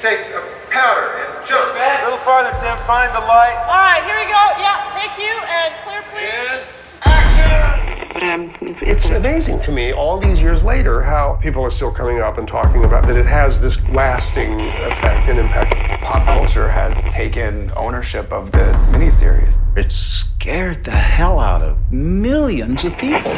takes 0.00 0.30
a 0.30 0.40
powder 0.70 1.12
and 1.20 1.46
jumps. 1.46 1.76
A 1.76 2.04
little 2.04 2.18
farther, 2.20 2.56
Tim. 2.58 2.76
Find 2.86 3.14
the 3.14 3.20
light. 3.20 3.54
All 3.68 3.84
right, 3.84 4.02
here 4.04 4.16
we 4.16 4.24
go. 4.24 4.42
Yeah, 4.56 4.92
thank 4.94 5.18
you. 5.18 5.28
And 5.28 5.74
clear, 5.84 6.02
please. 6.08 6.64
And 7.04 7.12
action! 7.12 8.08
But 8.14 8.22
um, 8.22 8.76
It's 8.80 9.10
amazing 9.10 9.60
to 9.60 9.72
me, 9.72 9.92
all 9.92 10.18
these 10.18 10.40
years 10.40 10.62
later, 10.64 11.02
how 11.02 11.34
people 11.42 11.62
are 11.62 11.70
still 11.70 11.90
coming 11.90 12.20
up 12.20 12.38
and 12.38 12.48
talking 12.48 12.84
about 12.84 13.06
that 13.08 13.16
it 13.16 13.26
has 13.26 13.60
this 13.60 13.78
lasting 13.90 14.58
effect 14.60 15.28
and 15.28 15.38
impact. 15.38 15.74
Pop 16.02 16.26
culture 16.26 16.68
has 16.68 17.04
taken 17.12 17.70
ownership 17.76 18.32
of 18.32 18.50
this 18.52 18.86
miniseries. 18.86 19.60
It 19.76 19.92
scared 19.92 20.82
the 20.84 20.92
hell 20.92 21.38
out 21.38 21.60
of 21.60 21.92
millions 21.92 22.86
of 22.86 22.96
people. 22.96 23.32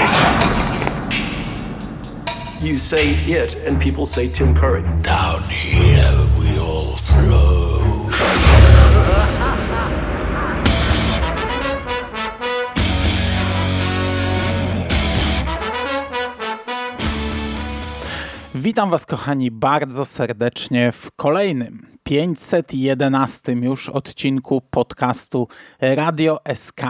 You 2.60 2.74
say 2.74 3.14
it, 3.26 3.56
and 3.66 3.82
people 3.82 4.06
say 4.06 4.28
Tim 4.28 4.54
Curry. 4.54 4.84
Down 5.02 5.42
here 5.48 6.21
Witam 18.62 18.90
Was, 18.90 19.06
kochani, 19.06 19.50
bardzo 19.50 20.04
serdecznie 20.04 20.92
w 20.92 21.10
kolejnym 21.16 21.86
511 22.02 23.52
już 23.52 23.88
odcinku 23.88 24.60
podcastu 24.60 25.48
Radio 25.80 26.40
SK. 26.54 26.82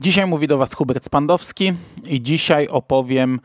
Dzisiaj 0.00 0.26
mówi 0.26 0.46
do 0.46 0.58
Was 0.58 0.74
Hubert 0.74 1.04
Spandowski 1.04 1.72
i 2.06 2.22
dzisiaj 2.22 2.68
opowiem 2.68 3.40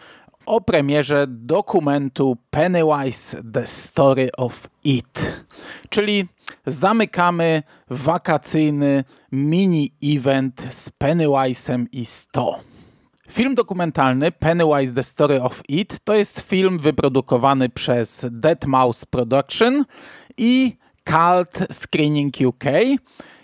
o 0.46 0.62
premierze 0.62 1.26
dokumentu 1.28 2.38
Pennywise 2.50 3.44
The 3.54 3.68
Story 3.68 4.30
of 4.38 4.68
It, 4.84 5.44
czyli 5.90 6.28
zamykamy 6.68 7.64
wakacyjny 7.90 9.04
mini-event 9.32 10.54
z 10.70 10.90
Pennywise'em 10.90 11.86
i 11.92 12.06
100. 12.06 12.69
Film 13.30 13.56
dokumentalny 13.56 14.32
Pennywise 14.32 14.94
The 14.94 15.04
Story 15.04 15.40
of 15.40 15.62
It 15.68 16.00
to 16.04 16.14
jest 16.14 16.40
film 16.40 16.80
wyprodukowany 16.80 17.70
przez 17.70 18.26
Dead 18.32 18.66
Mouse 18.66 19.06
Production 19.06 19.86
i 20.38 20.78
Cult 21.06 21.68
Screening 21.72 22.36
UK. 22.46 22.64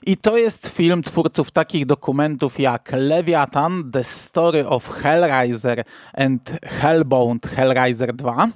I 0.06 0.17
to 0.17 0.38
jest 0.38 0.67
film 0.67 1.03
twórców 1.03 1.52
takich 1.52 1.86
dokumentów 1.86 2.59
jak 2.59 2.91
Leviathan, 2.95 3.91
The 3.91 4.03
Story 4.03 4.67
of 4.67 4.89
Hellraiser 4.89 5.83
and 6.13 6.59
Hellbound 6.63 7.47
Hellraiser 7.47 8.13
2 8.13 8.50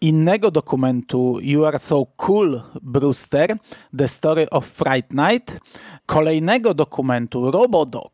innego 0.00 0.50
dokumentu 0.50 1.38
You 1.42 1.64
Are 1.66 1.78
So 1.78 2.04
Cool 2.16 2.62
Brewster, 2.82 3.58
The 3.96 4.08
Story 4.08 4.46
of 4.50 4.66
Fright 4.66 5.12
Night, 5.12 5.60
kolejnego 6.06 6.74
dokumentu 6.74 7.50
Robodog, 7.50 8.12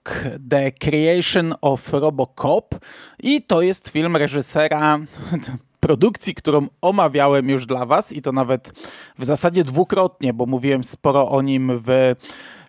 The 0.50 0.72
Creation 0.72 1.54
of 1.60 1.92
Robocop 1.92 2.74
i 3.22 3.42
to 3.42 3.62
jest 3.62 3.88
film 3.88 4.16
reżysera 4.16 4.98
produkcji, 5.86 6.34
którą 6.34 6.66
omawiałem 6.80 7.48
już 7.48 7.66
dla 7.66 7.86
Was 7.86 8.12
i 8.12 8.22
to 8.22 8.32
nawet 8.32 8.72
w 9.18 9.24
zasadzie 9.24 9.64
dwukrotnie, 9.64 10.32
bo 10.32 10.46
mówiłem 10.46 10.84
sporo 10.84 11.30
o 11.30 11.42
nim 11.42 11.72
w 11.86 12.14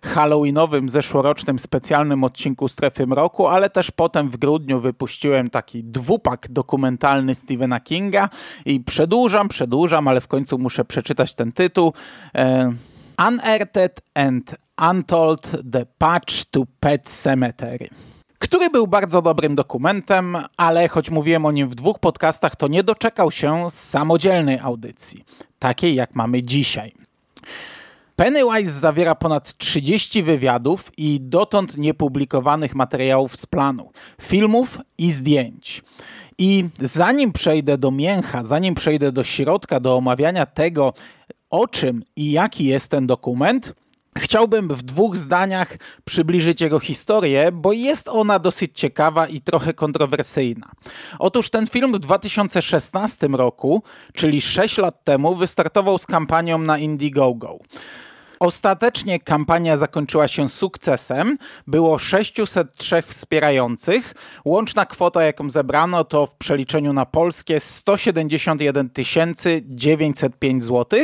halloweenowym, 0.02 0.88
zeszłorocznym 0.88 1.58
specjalnym 1.58 2.24
odcinku 2.24 2.68
Strefy 2.68 3.06
Mroku, 3.06 3.46
ale 3.46 3.70
też 3.70 3.90
potem 3.90 4.28
w 4.28 4.36
grudniu 4.36 4.80
wypuściłem 4.80 5.50
taki 5.50 5.84
dwupak 5.84 6.46
dokumentalny 6.50 7.34
Stephena 7.34 7.80
Kinga 7.80 8.28
i 8.64 8.80
przedłużam, 8.80 9.48
przedłużam, 9.48 10.08
ale 10.08 10.20
w 10.20 10.28
końcu 10.28 10.58
muszę 10.58 10.84
przeczytać 10.84 11.34
ten 11.34 11.52
tytuł. 11.52 11.92
E, 12.34 12.72
Unearthed 13.28 14.00
and 14.14 14.54
Untold 14.90 15.50
The 15.72 15.86
Patch 15.98 16.44
to 16.50 16.64
Pet 16.80 17.02
Cemetery 17.02 17.88
który 18.38 18.70
był 18.70 18.86
bardzo 18.86 19.22
dobrym 19.22 19.54
dokumentem, 19.54 20.36
ale 20.56 20.88
choć 20.88 21.10
mówiłem 21.10 21.46
o 21.46 21.52
nim 21.52 21.68
w 21.68 21.74
dwóch 21.74 21.98
podcastach, 21.98 22.56
to 22.56 22.68
nie 22.68 22.82
doczekał 22.82 23.30
się 23.30 23.66
samodzielnej 23.70 24.58
audycji, 24.58 25.24
takiej 25.58 25.94
jak 25.94 26.14
mamy 26.14 26.42
dzisiaj. 26.42 26.92
Pennywise 28.16 28.72
zawiera 28.72 29.14
ponad 29.14 29.56
30 29.56 30.22
wywiadów 30.22 30.92
i 30.96 31.20
dotąd 31.20 31.76
niepublikowanych 31.76 32.74
materiałów 32.74 33.36
z 33.36 33.46
planu, 33.46 33.90
filmów 34.22 34.78
i 34.98 35.12
zdjęć. 35.12 35.82
I 36.38 36.68
zanim 36.80 37.32
przejdę 37.32 37.78
do 37.78 37.90
mięcha, 37.90 38.44
zanim 38.44 38.74
przejdę 38.74 39.12
do 39.12 39.24
środka, 39.24 39.80
do 39.80 39.96
omawiania 39.96 40.46
tego, 40.46 40.92
o 41.50 41.66
czym 41.66 42.02
i 42.16 42.30
jaki 42.32 42.64
jest 42.64 42.90
ten 42.90 43.06
dokument, 43.06 43.74
Chciałbym 44.18 44.68
w 44.68 44.82
dwóch 44.82 45.16
zdaniach 45.16 45.76
przybliżyć 46.04 46.60
jego 46.60 46.80
historię, 46.80 47.52
bo 47.52 47.72
jest 47.72 48.08
ona 48.08 48.38
dosyć 48.38 48.70
ciekawa 48.74 49.26
i 49.26 49.40
trochę 49.40 49.74
kontrowersyjna. 49.74 50.70
Otóż 51.18 51.50
ten 51.50 51.66
film 51.66 51.92
w 51.92 51.98
2016 51.98 53.26
roku, 53.26 53.82
czyli 54.14 54.40
6 54.40 54.78
lat 54.78 55.04
temu, 55.04 55.34
wystartował 55.36 55.98
z 55.98 56.06
kampanią 56.06 56.58
na 56.58 56.78
Indiegogo. 56.78 57.58
Ostatecznie 58.40 59.20
kampania 59.20 59.76
zakończyła 59.76 60.28
się 60.28 60.48
sukcesem. 60.48 61.38
Było 61.66 61.98
603 61.98 63.02
wspierających. 63.02 64.14
Łączna 64.44 64.86
kwota, 64.86 65.22
jaką 65.22 65.50
zebrano, 65.50 66.04
to 66.04 66.26
w 66.26 66.36
przeliczeniu 66.36 66.92
na 66.92 67.06
polskie 67.06 67.60
171 67.60 68.90
905 69.64 70.64
zł. 70.64 71.00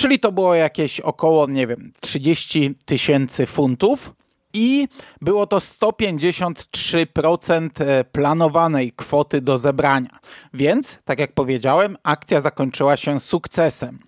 Czyli 0.00 0.20
to 0.20 0.32
było 0.32 0.54
jakieś 0.54 1.00
około, 1.00 1.46
nie 1.46 1.66
wiem, 1.66 1.92
30 2.00 2.74
tysięcy 2.84 3.46
funtów. 3.46 4.14
I 4.54 4.88
było 5.20 5.46
to 5.46 5.58
153% 5.58 7.68
e, 7.78 8.04
planowanej 8.04 8.92
kwoty 8.92 9.40
do 9.40 9.58
zebrania. 9.58 10.18
Więc, 10.54 10.98
tak 11.04 11.18
jak 11.18 11.32
powiedziałem, 11.32 11.96
akcja 12.02 12.40
zakończyła 12.40 12.96
się 12.96 13.20
sukcesem. 13.20 13.98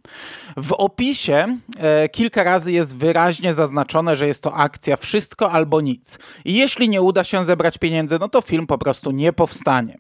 W 0.57 0.73
opisie 0.73 1.59
e, 1.79 2.09
kilka 2.09 2.43
razy 2.43 2.73
jest 2.73 2.97
wyraźnie 2.97 3.55
zaznaczone, 3.55 4.17
że 4.17 4.27
jest 4.27 4.43
to 4.43 4.55
akcja 4.55 4.97
wszystko 4.97 5.51
albo 5.51 5.81
nic. 5.81 6.19
I 6.45 6.55
jeśli 6.55 6.89
nie 6.89 7.03
uda 7.03 7.25
się 7.25 7.45
zebrać 7.45 7.79
pieniędzy, 7.79 8.19
no 8.21 8.29
to 8.29 8.41
film 8.41 8.67
po 8.67 8.79
prostu 8.79 9.11
nie 9.11 9.33
powstanie. 9.33 9.99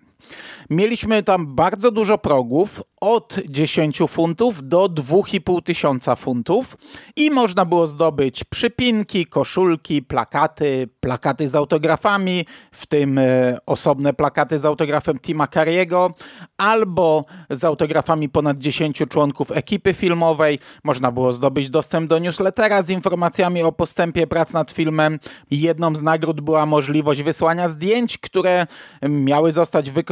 Mieliśmy 0.70 1.22
tam 1.22 1.54
bardzo 1.54 1.90
dużo 1.90 2.18
progów, 2.18 2.82
od 3.00 3.36
10 3.48 4.02
funtów 4.08 4.68
do 4.68 4.88
2,5 4.88 5.62
tysiąca 5.62 6.16
funtów 6.16 6.76
i 7.16 7.30
można 7.30 7.64
było 7.64 7.86
zdobyć 7.86 8.44
przypinki, 8.44 9.26
koszulki, 9.26 10.02
plakaty, 10.02 10.88
plakaty 11.00 11.48
z 11.48 11.54
autografami, 11.54 12.46
w 12.72 12.86
tym 12.86 13.18
e, 13.18 13.58
osobne 13.66 14.14
plakaty 14.14 14.58
z 14.58 14.64
autografem 14.64 15.18
Tima 15.18 15.46
Carriego, 15.46 16.14
albo 16.56 17.24
z 17.50 17.64
autografami 17.64 18.28
ponad 18.28 18.58
10 18.58 19.02
członków 19.08 19.50
ekipy 19.50 19.94
filmowej. 19.94 20.58
Można 20.84 21.12
było 21.12 21.32
zdobyć 21.32 21.70
dostęp 21.70 22.08
do 22.08 22.18
newslettera 22.18 22.82
z 22.82 22.90
informacjami 22.90 23.62
o 23.62 23.72
postępie 23.72 24.26
prac 24.26 24.52
nad 24.52 24.70
filmem. 24.70 25.18
Jedną 25.50 25.96
z 25.96 26.02
nagród 26.02 26.40
była 26.40 26.66
możliwość 26.66 27.22
wysłania 27.22 27.68
zdjęć, 27.68 28.18
które 28.18 28.66
miały 29.08 29.52
zostać 29.52 29.90
wykorzystane 29.90 30.11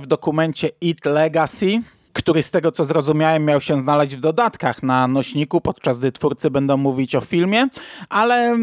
w 0.00 0.06
dokumencie 0.06 0.70
It 0.80 1.04
Legacy 1.04 1.82
który 2.12 2.42
z 2.42 2.50
tego 2.50 2.72
co 2.72 2.84
zrozumiałem 2.84 3.44
miał 3.44 3.60
się 3.60 3.80
znaleźć 3.80 4.16
w 4.16 4.20
dodatkach 4.20 4.82
na 4.82 5.08
nośniku, 5.08 5.60
podczas 5.60 5.98
gdy 5.98 6.12
twórcy 6.12 6.50
będą 6.50 6.76
mówić 6.76 7.14
o 7.14 7.20
filmie, 7.20 7.68
ale 8.08 8.58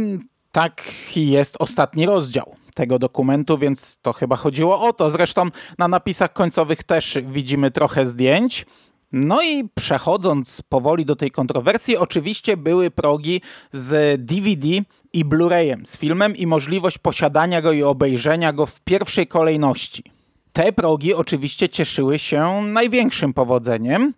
taki 0.51 1.29
jest 1.29 1.55
ostatni 1.59 2.05
rozdział 2.05 2.55
tego 2.75 2.99
dokumentu, 2.99 3.57
więc 3.57 3.97
to 4.01 4.13
chyba 4.13 4.35
chodziło 4.35 4.81
o 4.81 4.93
to. 4.93 5.11
Zresztą 5.11 5.49
na 5.77 5.87
napisach 5.87 6.33
końcowych 6.33 6.83
też 6.83 7.17
widzimy 7.27 7.71
trochę 7.71 8.05
zdjęć. 8.05 8.65
No 9.11 9.41
i 9.41 9.69
przechodząc 9.75 10.61
powoli 10.69 11.05
do 11.05 11.15
tej 11.15 11.31
kontrowersji, 11.31 11.97
oczywiście 11.97 12.57
były 12.57 12.91
progi 12.91 13.41
z 13.73 14.21
DVD 14.25 14.67
i 15.13 15.25
Blu-rayem 15.25 15.85
z 15.85 15.97
filmem 15.97 16.35
i 16.35 16.47
możliwość 16.47 16.97
posiadania 16.97 17.61
go 17.61 17.71
i 17.71 17.83
obejrzenia 17.83 18.53
go 18.53 18.65
w 18.65 18.81
pierwszej 18.81 19.27
kolejności. 19.27 20.14
Te 20.55 20.71
progi 20.71 21.13
oczywiście 21.13 21.69
cieszyły 21.69 22.19
się 22.19 22.61
największym 22.61 23.33
powodzeniem 23.33 24.13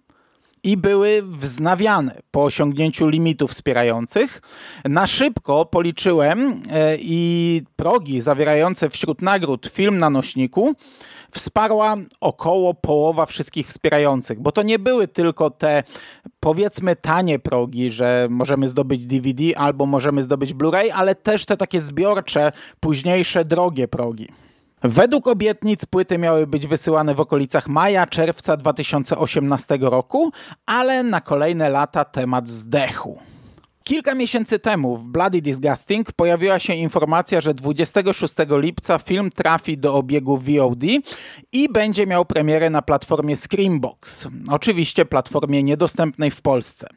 i 0.63 0.77
były 0.77 1.21
wznawiane 1.23 2.21
po 2.31 2.43
osiągnięciu 2.43 3.07
limitów 3.07 3.51
wspierających. 3.51 4.41
Na 4.85 5.07
szybko 5.07 5.65
policzyłem 5.65 6.61
e, 6.71 6.97
i 6.99 7.61
progi 7.75 8.21
zawierające 8.21 8.89
wśród 8.89 9.21
nagród 9.21 9.67
film 9.67 9.97
na 9.97 10.09
nośniku 10.09 10.73
wsparła 11.31 11.95
około 12.21 12.73
połowa 12.73 13.25
wszystkich 13.25 13.67
wspierających, 13.67 14.39
bo 14.39 14.51
to 14.51 14.61
nie 14.61 14.79
były 14.79 15.07
tylko 15.07 15.49
te 15.49 15.83
powiedzmy 16.39 16.95
tanie 16.95 17.39
progi, 17.39 17.89
że 17.89 18.27
możemy 18.29 18.69
zdobyć 18.69 19.05
DVD 19.05 19.57
albo 19.57 19.85
możemy 19.85 20.23
zdobyć 20.23 20.53
Blu-ray, 20.53 20.89
ale 20.93 21.15
też 21.15 21.45
te 21.45 21.57
takie 21.57 21.81
zbiorcze, 21.81 22.51
późniejsze 22.79 23.45
drogie 23.45 23.87
progi. 23.87 24.27
Według 24.83 25.27
obietnic 25.27 25.85
płyty 25.85 26.18
miały 26.18 26.47
być 26.47 26.68
wysyłane 26.68 27.15
w 27.15 27.19
okolicach 27.19 27.68
maja, 27.68 28.07
czerwca 28.07 28.57
2018 28.57 29.77
roku, 29.81 30.31
ale 30.65 31.03
na 31.03 31.21
kolejne 31.21 31.69
lata 31.69 32.06
temat 32.06 32.47
zdechł. 32.47 33.19
Kilka 33.87 34.15
miesięcy 34.15 34.59
temu 34.59 34.97
w 34.97 35.07
Bloody 35.07 35.41
Disgusting 35.41 36.11
pojawiła 36.11 36.59
się 36.59 36.73
informacja, 36.73 37.41
że 37.41 37.53
26 37.53 38.33
lipca 38.49 38.99
film 38.99 39.29
trafi 39.29 39.77
do 39.77 39.95
obiegu 39.95 40.37
VOD 40.37 40.83
i 41.51 41.69
będzie 41.69 42.07
miał 42.07 42.25
premierę 42.25 42.69
na 42.69 42.81
platformie 42.81 43.37
Screambox. 43.37 44.27
Oczywiście 44.49 45.05
platformie 45.05 45.63
niedostępnej 45.63 46.31
w 46.31 46.41
Polsce. 46.41 46.87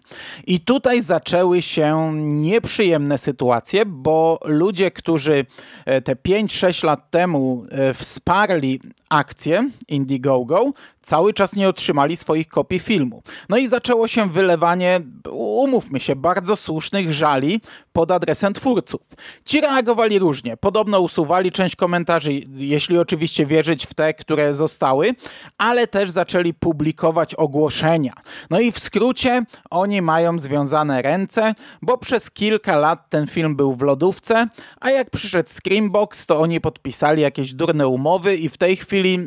I 0.46 0.60
tutaj 0.60 1.02
zaczęły 1.02 1.62
się 1.62 2.12
nieprzyjemne 2.14 3.18
sytuacje, 3.18 3.86
bo 3.86 4.38
ludzie, 4.44 4.90
którzy 4.90 5.46
e, 5.86 6.02
te 6.02 6.14
5-6 6.14 6.84
lat 6.84 7.10
temu 7.10 7.64
e, 7.70 7.94
wsparli 7.94 8.80
akcję 9.08 9.70
Indiegogo, 9.88 10.72
cały 11.10 11.34
czas 11.34 11.56
nie 11.56 11.68
otrzymali 11.68 12.16
swoich 12.16 12.48
kopii 12.48 12.78
filmu. 12.78 13.22
No 13.48 13.56
i 13.56 13.66
zaczęło 13.66 14.08
się 14.08 14.28
wylewanie, 14.28 15.00
umówmy 15.32 16.00
się, 16.00 16.16
bardzo 16.16 16.56
słusznych 16.56 17.12
żali 17.12 17.60
pod 17.92 18.10
adresem 18.10 18.54
twórców. 18.54 19.00
Ci 19.44 19.60
reagowali 19.60 20.18
różnie. 20.18 20.56
Podobno 20.56 21.00
usuwali 21.00 21.52
część 21.52 21.76
komentarzy, 21.76 22.32
jeśli 22.54 22.98
oczywiście 22.98 23.46
wierzyć 23.46 23.86
w 23.86 23.94
te, 23.94 24.14
które 24.14 24.54
zostały, 24.54 25.14
ale 25.58 25.86
też 25.86 26.10
zaczęli 26.10 26.54
publikować 26.54 27.34
ogłoszenia. 27.34 28.12
No 28.50 28.60
i 28.60 28.72
w 28.72 28.78
skrócie 28.78 29.42
oni 29.70 30.02
mają 30.02 30.38
związane 30.38 31.02
ręce, 31.02 31.54
bo 31.82 31.98
przez 31.98 32.30
kilka 32.30 32.76
lat 32.76 33.10
ten 33.10 33.26
film 33.26 33.56
był 33.56 33.74
w 33.74 33.82
lodówce, 33.82 34.48
a 34.80 34.90
jak 34.90 35.10
przyszedł 35.10 35.50
Screambox, 35.50 36.26
to 36.26 36.40
oni 36.40 36.60
podpisali 36.60 37.22
jakieś 37.22 37.54
durne 37.54 37.88
umowy 37.88 38.36
i 38.36 38.48
w 38.48 38.58
tej 38.58 38.76
chwili 38.76 39.18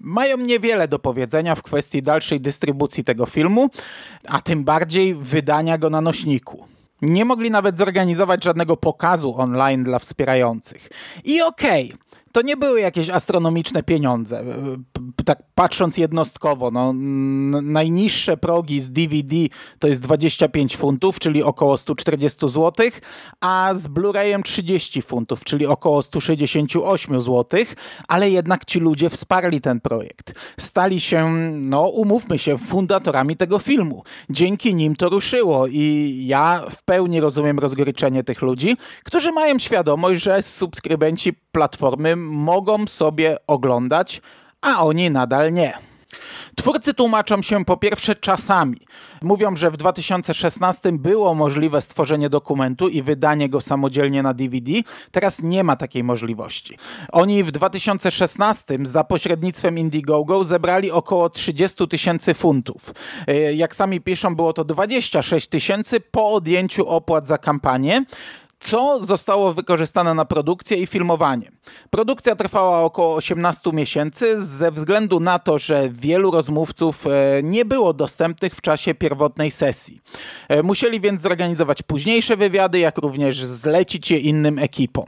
mają 0.00 0.36
niewiele 0.36 0.88
do 0.88 0.98
powiedzenia 0.98 1.31
w 1.56 1.62
kwestii 1.62 2.02
dalszej 2.02 2.40
dystrybucji 2.40 3.04
tego 3.04 3.26
filmu, 3.26 3.70
a 4.28 4.40
tym 4.40 4.64
bardziej 4.64 5.14
wydania 5.14 5.78
go 5.78 5.90
na 5.90 6.00
nośniku. 6.00 6.66
Nie 7.02 7.24
mogli 7.24 7.50
nawet 7.50 7.78
zorganizować 7.78 8.44
żadnego 8.44 8.76
pokazu 8.76 9.34
online 9.36 9.82
dla 9.82 9.98
wspierających. 9.98 10.88
I 11.24 11.42
okej, 11.42 11.84
okay, 11.86 12.11
to 12.32 12.42
nie 12.42 12.56
były 12.56 12.80
jakieś 12.80 13.10
astronomiczne 13.10 13.82
pieniądze. 13.82 14.44
Tak 15.24 15.42
patrząc 15.54 15.96
jednostkowo, 15.96 16.70
no, 16.70 16.92
najniższe 17.62 18.36
progi 18.36 18.80
z 18.80 18.90
DVD 18.90 19.36
to 19.78 19.88
jest 19.88 20.00
25 20.00 20.76
funtów, 20.76 21.18
czyli 21.18 21.42
około 21.42 21.76
140 21.76 22.48
zł, 22.48 22.72
a 23.40 23.70
z 23.74 23.88
Blu-rayem 23.88 24.42
30 24.42 25.02
funtów, 25.02 25.44
czyli 25.44 25.66
około 25.66 26.02
168 26.02 27.20
zł, 27.20 27.60
ale 28.08 28.30
jednak 28.30 28.64
ci 28.64 28.80
ludzie 28.80 29.10
wsparli 29.10 29.60
ten 29.60 29.80
projekt. 29.80 30.34
Stali 30.60 31.00
się, 31.00 31.32
no 31.52 31.88
umówmy 31.88 32.38
się, 32.38 32.58
fundatorami 32.58 33.36
tego 33.36 33.58
filmu. 33.58 34.02
Dzięki 34.30 34.74
nim 34.74 34.96
to 34.96 35.08
ruszyło 35.08 35.66
i 35.66 36.16
ja 36.26 36.64
w 36.70 36.82
pełni 36.82 37.20
rozumiem 37.20 37.58
rozgoryczenie 37.58 38.24
tych 38.24 38.42
ludzi, 38.42 38.76
którzy 39.04 39.32
mają 39.32 39.58
świadomość, 39.58 40.22
że 40.22 40.42
subskrybenci 40.42 41.32
platformy 41.52 42.16
mogą 42.22 42.86
sobie 42.86 43.36
oglądać, 43.46 44.22
a 44.60 44.84
oni 44.84 45.10
nadal 45.10 45.52
nie. 45.52 45.92
Twórcy 46.56 46.94
tłumaczą 46.94 47.42
się 47.42 47.64
po 47.64 47.76
pierwsze 47.76 48.14
czasami. 48.14 48.76
Mówią, 49.22 49.56
że 49.56 49.70
w 49.70 49.76
2016 49.76 50.92
było 50.92 51.34
możliwe 51.34 51.80
stworzenie 51.80 52.30
dokumentu 52.30 52.88
i 52.88 53.02
wydanie 53.02 53.48
go 53.48 53.60
samodzielnie 53.60 54.22
na 54.22 54.34
DVD. 54.34 54.72
Teraz 55.10 55.42
nie 55.42 55.64
ma 55.64 55.76
takiej 55.76 56.04
możliwości. 56.04 56.78
Oni 57.12 57.44
w 57.44 57.50
2016 57.50 58.78
za 58.82 59.04
pośrednictwem 59.04 59.78
Indiegogo 59.78 60.44
zebrali 60.44 60.90
około 60.90 61.30
30 61.30 61.88
tysięcy 61.88 62.34
funtów. 62.34 62.94
E, 63.26 63.54
jak 63.54 63.74
sami 63.74 64.00
piszą, 64.00 64.36
było 64.36 64.52
to 64.52 64.64
26 64.64 65.48
tysięcy 65.48 66.00
po 66.00 66.32
odjęciu 66.32 66.88
opłat 66.88 67.26
za 67.26 67.38
kampanię 67.38 68.04
co 68.62 69.04
zostało 69.04 69.54
wykorzystane 69.54 70.14
na 70.14 70.24
produkcję 70.24 70.76
i 70.76 70.86
filmowanie. 70.86 71.50
Produkcja 71.90 72.36
trwała 72.36 72.80
około 72.80 73.14
18 73.14 73.72
miesięcy 73.72 74.44
ze 74.44 74.72
względu 74.72 75.20
na 75.20 75.38
to, 75.38 75.58
że 75.58 75.88
wielu 75.90 76.30
rozmówców 76.30 77.06
e, 77.06 77.10
nie 77.42 77.64
było 77.64 77.92
dostępnych 77.92 78.54
w 78.54 78.60
czasie 78.60 78.94
pierwotnej 78.94 79.50
sesji. 79.50 80.00
E, 80.48 80.62
musieli 80.62 81.00
więc 81.00 81.20
zorganizować 81.20 81.82
późniejsze 81.82 82.36
wywiady, 82.36 82.78
jak 82.78 82.98
również 82.98 83.44
zlecić 83.44 84.10
je 84.10 84.18
innym 84.18 84.58
ekipom. 84.58 85.04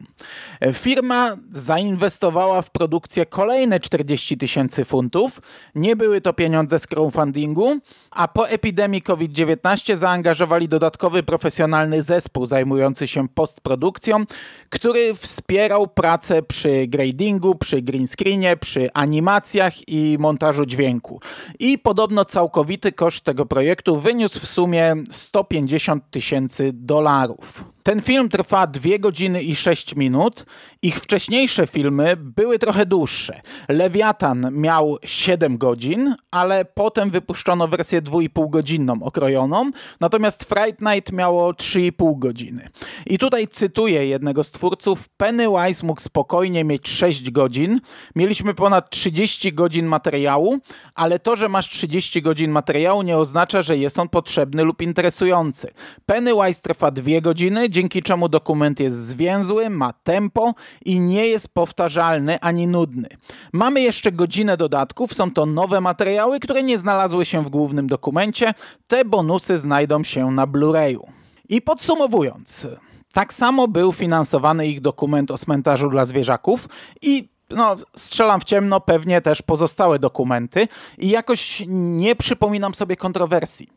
E, 0.61 0.73
firma 0.73 1.37
zainwestowała 1.51 2.62
w 2.62 2.71
produkcję 2.71 3.27
kolejne 3.27 3.81
40 3.81 4.39
tysięcy 4.39 4.85
funtów. 4.85 5.41
Nie 5.75 5.97
były 5.97 6.21
to 6.21 6.33
pieniądze 6.33 6.79
z 6.79 6.87
crowdfundingu, 6.87 7.79
a 8.11 8.29
po 8.29 8.49
epidemii 8.49 9.03
COVID-19 9.03 9.97
zaangażowali 9.97 10.69
dodatkowy 10.69 11.23
profesjonalny 11.23 12.03
zespół 12.03 12.47
zajmujący 12.47 13.07
się 13.07 13.29
postprodukcją, 13.29 14.25
który 14.71 15.15
wspierał 15.15 15.87
pracę 15.87 16.43
przy 16.44 16.87
gradingu, 16.88 17.55
przy 17.55 17.82
green 17.82 18.06
screenie, 18.06 18.56
przy 18.56 18.88
animacjach 18.94 19.88
i 19.88 20.17
montażu 20.20 20.67
dźwięku. 20.67 21.20
I 21.58 21.79
podobno 21.79 22.25
całkowity 22.25 22.93
koszt 22.93 23.25
tego 23.25 23.46
projektu 23.46 24.00
wyniósł 24.00 24.41
w 24.41 24.46
sumie 24.46 24.94
150 25.11 26.11
tysięcy 26.11 26.70
dolarów. 26.73 27.74
Ten 27.87 28.03
film 28.03 28.29
trwa 28.29 28.67
2 28.67 28.99
godziny 28.99 29.43
i 29.43 29.57
6 29.57 29.97
minut. 29.97 30.47
Ich 30.83 31.01
wcześniejsze 31.01 31.67
filmy 31.67 32.17
były 32.17 32.59
trochę 32.59 32.87
dłuższe. 32.87 33.41
Lewiatan 33.69 34.47
miał 34.53 34.97
7 35.05 35.59
godzin, 35.59 36.15
ale 36.31 36.65
potem 36.65 37.11
wypuszczono 37.11 37.69
wersję 37.69 38.03
2,5 38.03 38.51
godzinną 38.51 39.03
okrojoną, 39.03 39.71
natomiast 40.01 40.45
Fright 40.45 40.81
Night 40.81 41.13
miało 41.13 41.53
3,5 41.53 42.19
godziny. 42.19 42.69
I 43.07 43.19
tutaj 43.19 43.49
cytuję 43.49 44.07
jednego 44.07 44.45
z 44.45 44.51
twórców: 44.51 45.09
Pennywise 45.17 45.87
mógł 45.87 46.01
spokojnie 46.01 46.65
mieć 46.65 46.89
6 46.89 47.31
godzin. 47.31 47.81
Mieliśmy 48.17 48.55
ponad 48.55 48.91
30 48.91 49.53
godzin 49.53 49.87
materiału, 49.87 50.59
ale 50.95 51.19
to, 51.19 51.37
że 51.37 51.49
masz 51.49 51.69
30 51.69 52.23
godzin 52.23 52.51
materiału 52.51 53.03
nie 53.03 53.17
oznacza, 53.17 53.63
że 53.63 53.77
jest 53.77 53.99
on 53.99 54.09
potrzebny 54.09 54.65
lub 54.65 54.83
interesujący. 54.83 55.71
Pennywise 56.07 56.61
trwa 56.63 56.91
2 56.91 57.21
godziny, 57.21 57.74
dzięki 57.75 58.03
czemu 58.03 58.29
dokument 58.29 58.81
jest 58.81 58.97
zwięzły, 59.06 59.71
ma 59.71 59.93
tempo 59.93 60.55
i 60.85 61.00
nie 61.00 61.26
jest 61.26 61.49
powtarzalny 61.49 62.41
ani 62.41 62.67
nudny. 62.67 63.09
Mamy 63.53 63.81
jeszcze 63.81 64.12
godzinę 64.12 64.56
dodatków, 64.56 65.15
są 65.15 65.31
to 65.31 65.47
nowe 65.47 65.81
materiały, 65.81 66.41
które 66.41 66.62
nie 66.62 66.78
znalazły 66.78 67.25
się 67.25 67.45
w 67.45 67.49
głównym 67.49 67.87
dokumencie. 67.87 68.54
Te 68.87 69.04
bonusy 69.04 69.59
znajdą 69.59 70.04
się 70.04 70.31
na 70.31 70.47
Blu-rayu. 70.47 71.00
I 71.49 71.62
podsumowując, 71.62 72.66
tak 73.12 73.35
samo 73.35 73.69
był 73.69 73.93
finansowany 73.93 74.69
ich 74.69 74.81
dokument 74.81 75.31
o 75.31 75.38
cmentarzu 75.38 75.90
dla 75.90 76.04
zwierzaków 76.04 76.69
i 77.02 77.28
no, 77.50 77.76
strzelam 77.97 78.40
w 78.40 78.45
ciemno, 78.45 78.81
pewnie 78.81 79.21
też 79.21 79.43
pozostałe 79.43 79.99
dokumenty 79.99 80.69
i 80.99 81.09
jakoś 81.09 81.62
nie 81.69 82.16
przypominam 82.16 82.75
sobie 82.75 82.97
kontrowersji. 82.97 83.69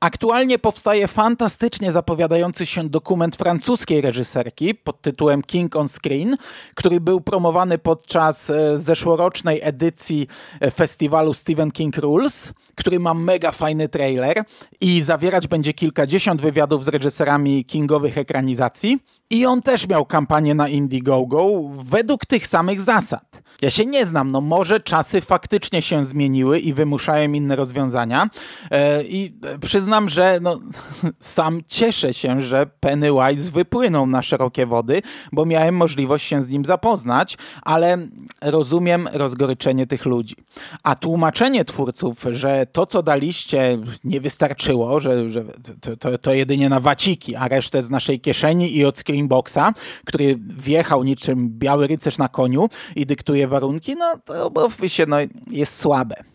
Aktualnie 0.00 0.58
powstaje 0.58 1.08
fantastycznie 1.08 1.92
zapowiadający 1.92 2.66
się 2.66 2.88
dokument 2.88 3.36
francuskiej 3.36 4.00
reżyserki 4.00 4.74
pod 4.74 5.02
tytułem 5.02 5.42
King 5.42 5.76
on 5.76 5.88
Screen, 5.88 6.36
który 6.74 7.00
był 7.00 7.20
promowany 7.20 7.78
podczas 7.78 8.50
e, 8.50 8.78
zeszłorocznej 8.78 9.60
edycji 9.62 10.28
e, 10.60 10.70
festiwalu 10.70 11.34
Stephen 11.34 11.70
King 11.70 11.96
Rules, 11.96 12.52
który 12.74 13.00
ma 13.00 13.14
mega 13.14 13.52
fajny 13.52 13.88
trailer 13.88 14.44
i 14.80 15.02
zawierać 15.02 15.48
będzie 15.48 15.72
kilkadziesiąt 15.72 16.42
wywiadów 16.42 16.84
z 16.84 16.88
reżyserami 16.88 17.64
kingowych 17.64 18.18
ekranizacji. 18.18 18.98
I 19.30 19.46
on 19.46 19.62
też 19.62 19.88
miał 19.88 20.06
kampanię 20.06 20.54
na 20.54 20.68
Indiegogo 20.68 21.46
według 21.74 22.26
tych 22.26 22.46
samych 22.46 22.80
zasad. 22.80 23.44
Ja 23.62 23.70
się 23.70 23.86
nie 23.86 24.06
znam, 24.06 24.30
no 24.30 24.40
może 24.40 24.80
czasy 24.80 25.20
faktycznie 25.20 25.82
się 25.82 26.04
zmieniły 26.04 26.58
i 26.58 26.72
wymuszają 26.72 27.32
inne 27.32 27.56
rozwiązania 27.56 28.28
e, 28.70 29.02
i 29.02 29.34
przyznam, 29.60 30.08
że 30.08 30.38
no, 30.42 30.58
sam 31.20 31.60
cieszę 31.66 32.14
się, 32.14 32.40
że 32.40 32.66
Pennywise 32.80 33.50
wypłynął 33.50 34.06
na 34.06 34.22
szerokie 34.22 34.66
wody, 34.66 35.02
bo 35.32 35.46
miałem 35.46 35.76
możliwość 35.76 36.26
się 36.26 36.42
z 36.42 36.48
nim 36.48 36.64
zapoznać, 36.64 37.38
ale 37.62 37.98
rozumiem 38.42 39.08
rozgoryczenie 39.12 39.86
tych 39.86 40.04
ludzi. 40.04 40.34
A 40.82 40.94
tłumaczenie 40.94 41.64
twórców, 41.64 42.24
że 42.30 42.66
to 42.72 42.86
co 42.86 43.02
daliście 43.02 43.78
nie 44.04 44.20
wystarczyło, 44.20 45.00
że, 45.00 45.30
że 45.30 45.44
to, 45.80 45.96
to, 45.96 46.18
to 46.18 46.34
jedynie 46.34 46.68
na 46.68 46.80
waciki, 46.80 47.36
a 47.36 47.48
resztę 47.48 47.82
z 47.82 47.90
naszej 47.90 48.20
kieszeni 48.20 48.76
i 48.76 48.84
od 48.84 48.98
Screenboxa, 48.98 49.72
który 50.04 50.38
wjechał 50.38 51.04
niczym 51.04 51.48
biały 51.58 51.86
rycerz 51.86 52.18
na 52.18 52.28
koniu 52.28 52.68
i 52.96 53.06
dyktuje 53.06 53.48
warunki, 53.48 53.96
no 53.96 54.14
to 54.24 54.50
mówmy 54.54 54.88
się, 54.88 55.06
no, 55.06 55.16
jest 55.50 55.80
słabe. 55.80 56.33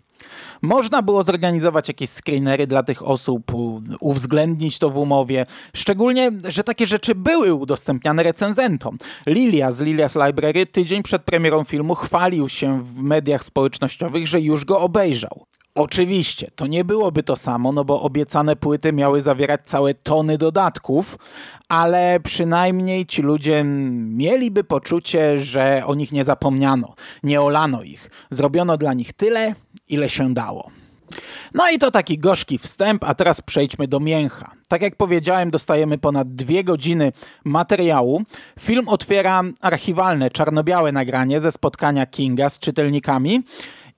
Można 0.61 1.01
było 1.01 1.23
zorganizować 1.23 1.87
jakieś 1.87 2.09
screenery 2.09 2.67
dla 2.67 2.83
tych 2.83 3.07
osób, 3.07 3.51
uwzględnić 3.99 4.79
to 4.79 4.89
w 4.89 4.97
umowie. 4.97 5.45
Szczególnie, 5.73 6.31
że 6.47 6.63
takie 6.63 6.87
rzeczy 6.87 7.15
były 7.15 7.53
udostępniane 7.53 8.23
recenzentom. 8.23 8.97
Lilia 9.27 9.71
z 9.71 9.81
Lilia's 9.81 10.27
Library 10.27 10.65
tydzień 10.65 11.03
przed 11.03 11.23
premierą 11.23 11.63
filmu 11.63 11.95
chwalił 11.95 12.49
się 12.49 12.83
w 12.83 13.01
mediach 13.01 13.43
społecznościowych, 13.43 14.27
że 14.27 14.41
już 14.41 14.65
go 14.65 14.79
obejrzał. 14.79 15.45
Oczywiście, 15.75 16.51
to 16.55 16.67
nie 16.67 16.85
byłoby 16.85 17.23
to 17.23 17.35
samo, 17.35 17.71
no 17.71 17.85
bo 17.85 18.01
obiecane 18.01 18.55
płyty 18.55 18.93
miały 18.93 19.21
zawierać 19.21 19.61
całe 19.65 19.93
tony 19.93 20.37
dodatków, 20.37 21.17
ale 21.69 22.19
przynajmniej 22.19 23.05
ci 23.05 23.21
ludzie 23.21 23.63
mieliby 23.63 24.63
poczucie, 24.63 25.39
że 25.39 25.83
o 25.85 25.95
nich 25.95 26.11
nie 26.11 26.23
zapomniano, 26.23 26.93
nie 27.23 27.41
olano 27.41 27.83
ich. 27.83 28.09
Zrobiono 28.31 28.77
dla 28.77 28.93
nich 28.93 29.13
tyle, 29.13 29.55
ile 29.89 30.10
się 30.10 30.34
dało. 30.34 30.72
No 31.53 31.69
i 31.72 31.79
to 31.79 31.91
taki 31.91 32.17
gorzki 32.17 32.58
wstęp, 32.58 33.03
a 33.03 33.15
teraz 33.15 33.41
przejdźmy 33.41 33.88
do 33.88 34.00
mięcha. 34.00 34.51
Tak 34.67 34.81
jak 34.81 34.96
powiedziałem, 34.96 35.51
dostajemy 35.51 35.98
ponad 35.98 36.36
dwie 36.36 36.63
godziny 36.63 37.12
materiału. 37.46 38.24
Film 38.60 38.88
otwiera 38.88 39.43
archiwalne, 39.62 40.31
czarno-białe 40.31 40.91
nagranie 40.91 41.39
ze 41.39 41.51
spotkania 41.51 42.05
Kinga 42.05 42.50
z 42.50 42.60
czytelnikami 42.60 43.43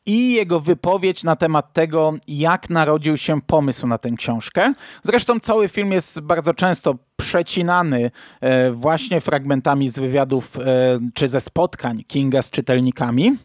i 0.06 0.34
jego 0.34 0.60
wypowiedź 0.60 1.24
na 1.24 1.36
temat 1.36 1.74
tego, 1.74 2.14
jak 2.28 2.70
narodził 2.70 3.18
się 3.18 3.42
pomysł 3.42 3.88
na 3.88 3.98
tę 3.98 4.12
książkę. 4.12 4.74
Zresztą 5.04 5.40
cały 5.40 5.70
film 5.70 5.92
jest 5.92 6.20
bardzo 6.20 6.54
często 6.54 6.96
przecinany 7.16 8.12
e, 8.42 8.72
właśnie 8.72 9.22
fragmentami 9.22 9.90
z 9.90 10.00
wywiadów 10.00 10.58
e, 10.58 10.62
czy 11.14 11.28
ze 11.28 11.42
spotkań 11.42 12.04
Kinga 12.08 12.42
z 12.42 12.50
czytelnikami. 12.50 13.38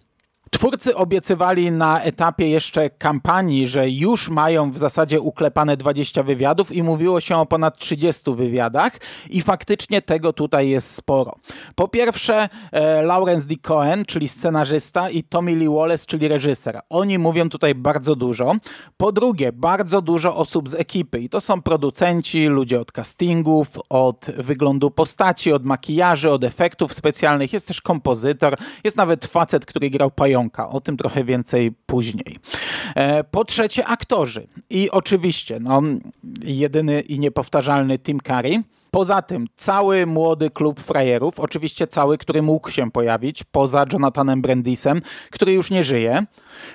Twórcy 0.50 0.96
obiecywali 0.96 1.72
na 1.72 2.00
etapie 2.00 2.48
jeszcze 2.48 2.90
kampanii, 2.90 3.66
że 3.66 3.90
już 3.90 4.28
mają 4.28 4.70
w 4.70 4.78
zasadzie 4.78 5.20
uklepane 5.20 5.76
20 5.76 6.22
wywiadów 6.22 6.72
i 6.72 6.82
mówiło 6.82 7.20
się 7.20 7.36
o 7.36 7.46
ponad 7.46 7.78
30 7.78 8.34
wywiadach 8.34 8.92
i 9.30 9.42
faktycznie 9.42 10.02
tego 10.02 10.32
tutaj 10.32 10.68
jest 10.68 10.94
sporo. 10.94 11.34
Po 11.74 11.88
pierwsze 11.88 12.48
e, 12.72 13.02
Lawrence 13.02 13.48
D. 13.48 13.54
Cohen, 13.62 14.04
czyli 14.04 14.28
scenarzysta 14.28 15.10
i 15.10 15.22
Tommy 15.22 15.54
Lee 15.56 15.68
Wallace, 15.68 16.06
czyli 16.06 16.28
reżyser. 16.28 16.80
Oni 16.90 17.18
mówią 17.18 17.48
tutaj 17.48 17.74
bardzo 17.74 18.16
dużo. 18.16 18.54
Po 18.96 19.12
drugie, 19.12 19.52
bardzo 19.52 20.02
dużo 20.02 20.36
osób 20.36 20.68
z 20.68 20.74
ekipy 20.74 21.20
i 21.20 21.28
to 21.28 21.40
są 21.40 21.62
producenci, 21.62 22.46
ludzie 22.46 22.80
od 22.80 22.92
castingów, 22.92 23.68
od 23.88 24.26
wyglądu 24.38 24.90
postaci, 24.90 25.52
od 25.52 25.64
makijaży, 25.64 26.30
od 26.30 26.44
efektów 26.44 26.94
specjalnych. 26.94 27.52
Jest 27.52 27.68
też 27.68 27.80
kompozytor, 27.80 28.56
jest 28.84 28.96
nawet 28.96 29.26
facet, 29.26 29.66
który 29.66 29.90
grał 29.90 30.10
pająka 30.10 30.35
Pająka. 30.36 30.68
O 30.68 30.80
tym 30.80 30.96
trochę 30.96 31.24
więcej 31.24 31.72
później. 31.86 32.36
E, 32.94 33.24
po 33.24 33.44
trzecie, 33.44 33.86
aktorzy. 33.86 34.46
I 34.70 34.90
oczywiście, 34.90 35.60
no, 35.60 35.82
jedyny 36.44 37.00
i 37.00 37.18
niepowtarzalny 37.18 37.98
Tim 37.98 38.20
Curry. 38.20 38.62
Poza 38.90 39.22
tym 39.22 39.46
cały 39.56 40.06
młody 40.06 40.50
klub 40.50 40.80
frajerów, 40.80 41.40
oczywiście 41.40 41.86
cały, 41.86 42.18
który 42.18 42.42
mógł 42.42 42.70
się 42.70 42.90
pojawić, 42.90 43.44
poza 43.44 43.84
Jonathanem 43.92 44.42
Brandisem, 44.42 45.02
który 45.30 45.52
już 45.52 45.70
nie 45.70 45.84
żyje. 45.84 46.26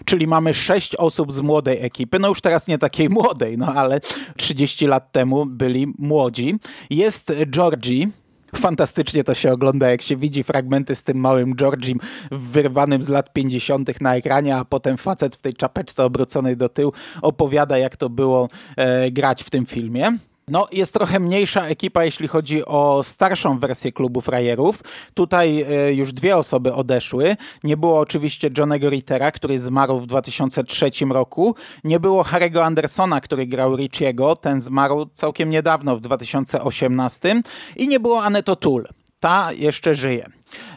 Czyli 0.05 0.27
mamy 0.27 0.53
sześć 0.53 0.95
osób 0.95 1.31
z 1.31 1.41
młodej 1.41 1.85
ekipy, 1.85 2.19
no 2.19 2.27
już 2.27 2.41
teraz 2.41 2.67
nie 2.67 2.77
takiej 2.77 3.09
młodej, 3.09 3.57
no 3.57 3.73
ale 3.73 4.01
30 4.37 4.87
lat 4.87 5.11
temu 5.11 5.45
byli 5.45 5.93
młodzi. 5.97 6.55
Jest 6.89 7.33
Georgie, 7.49 8.07
Fantastycznie 8.55 9.23
to 9.23 9.33
się 9.33 9.51
ogląda, 9.51 9.89
jak 9.89 10.01
się 10.01 10.17
widzi 10.17 10.43
fragmenty 10.43 10.95
z 10.95 11.03
tym 11.03 11.17
małym 11.17 11.55
Georgiem 11.55 11.99
wyrwanym 12.31 13.03
z 13.03 13.09
lat 13.09 13.33
50. 13.33 14.01
na 14.01 14.15
ekranie, 14.15 14.55
a 14.55 14.65
potem 14.65 14.97
facet 14.97 15.35
w 15.35 15.41
tej 15.41 15.53
czapeczce 15.53 16.03
obróconej 16.03 16.57
do 16.57 16.69
tyłu 16.69 16.93
opowiada, 17.21 17.77
jak 17.77 17.97
to 17.97 18.09
było 18.09 18.49
e, 18.77 19.11
grać 19.11 19.43
w 19.43 19.49
tym 19.49 19.65
filmie. 19.65 20.17
No, 20.51 20.67
jest 20.71 20.93
trochę 20.93 21.19
mniejsza 21.19 21.65
ekipa, 21.65 22.05
jeśli 22.05 22.27
chodzi 22.27 22.65
o 22.65 23.03
starszą 23.03 23.59
wersję 23.59 23.91
klubu 23.91 24.21
frajerów. 24.21 24.83
Tutaj 25.13 25.61
e, 25.61 25.93
już 25.93 26.13
dwie 26.13 26.37
osoby 26.37 26.73
odeszły. 26.73 27.37
Nie 27.63 27.77
było 27.77 27.99
oczywiście 27.99 28.49
Johnego 28.57 28.89
Rittera, 28.89 29.31
który 29.31 29.59
zmarł 29.59 29.99
w 29.99 30.07
2003 30.07 30.89
roku. 31.09 31.55
Nie 31.83 31.99
było 31.99 32.23
Harry'ego 32.23 32.59
Andersona, 32.59 33.21
który 33.21 33.47
grał 33.47 33.75
Richiego. 33.75 34.35
Ten 34.35 34.61
zmarł 34.61 35.05
całkiem 35.13 35.49
niedawno, 35.49 35.97
w 35.97 36.01
2018. 36.01 37.41
I 37.75 37.87
nie 37.87 37.99
było 37.99 38.23
Aneto 38.23 38.55
Tull. 38.55 38.87
Ta 39.19 39.53
jeszcze 39.53 39.95
żyje. 39.95 40.25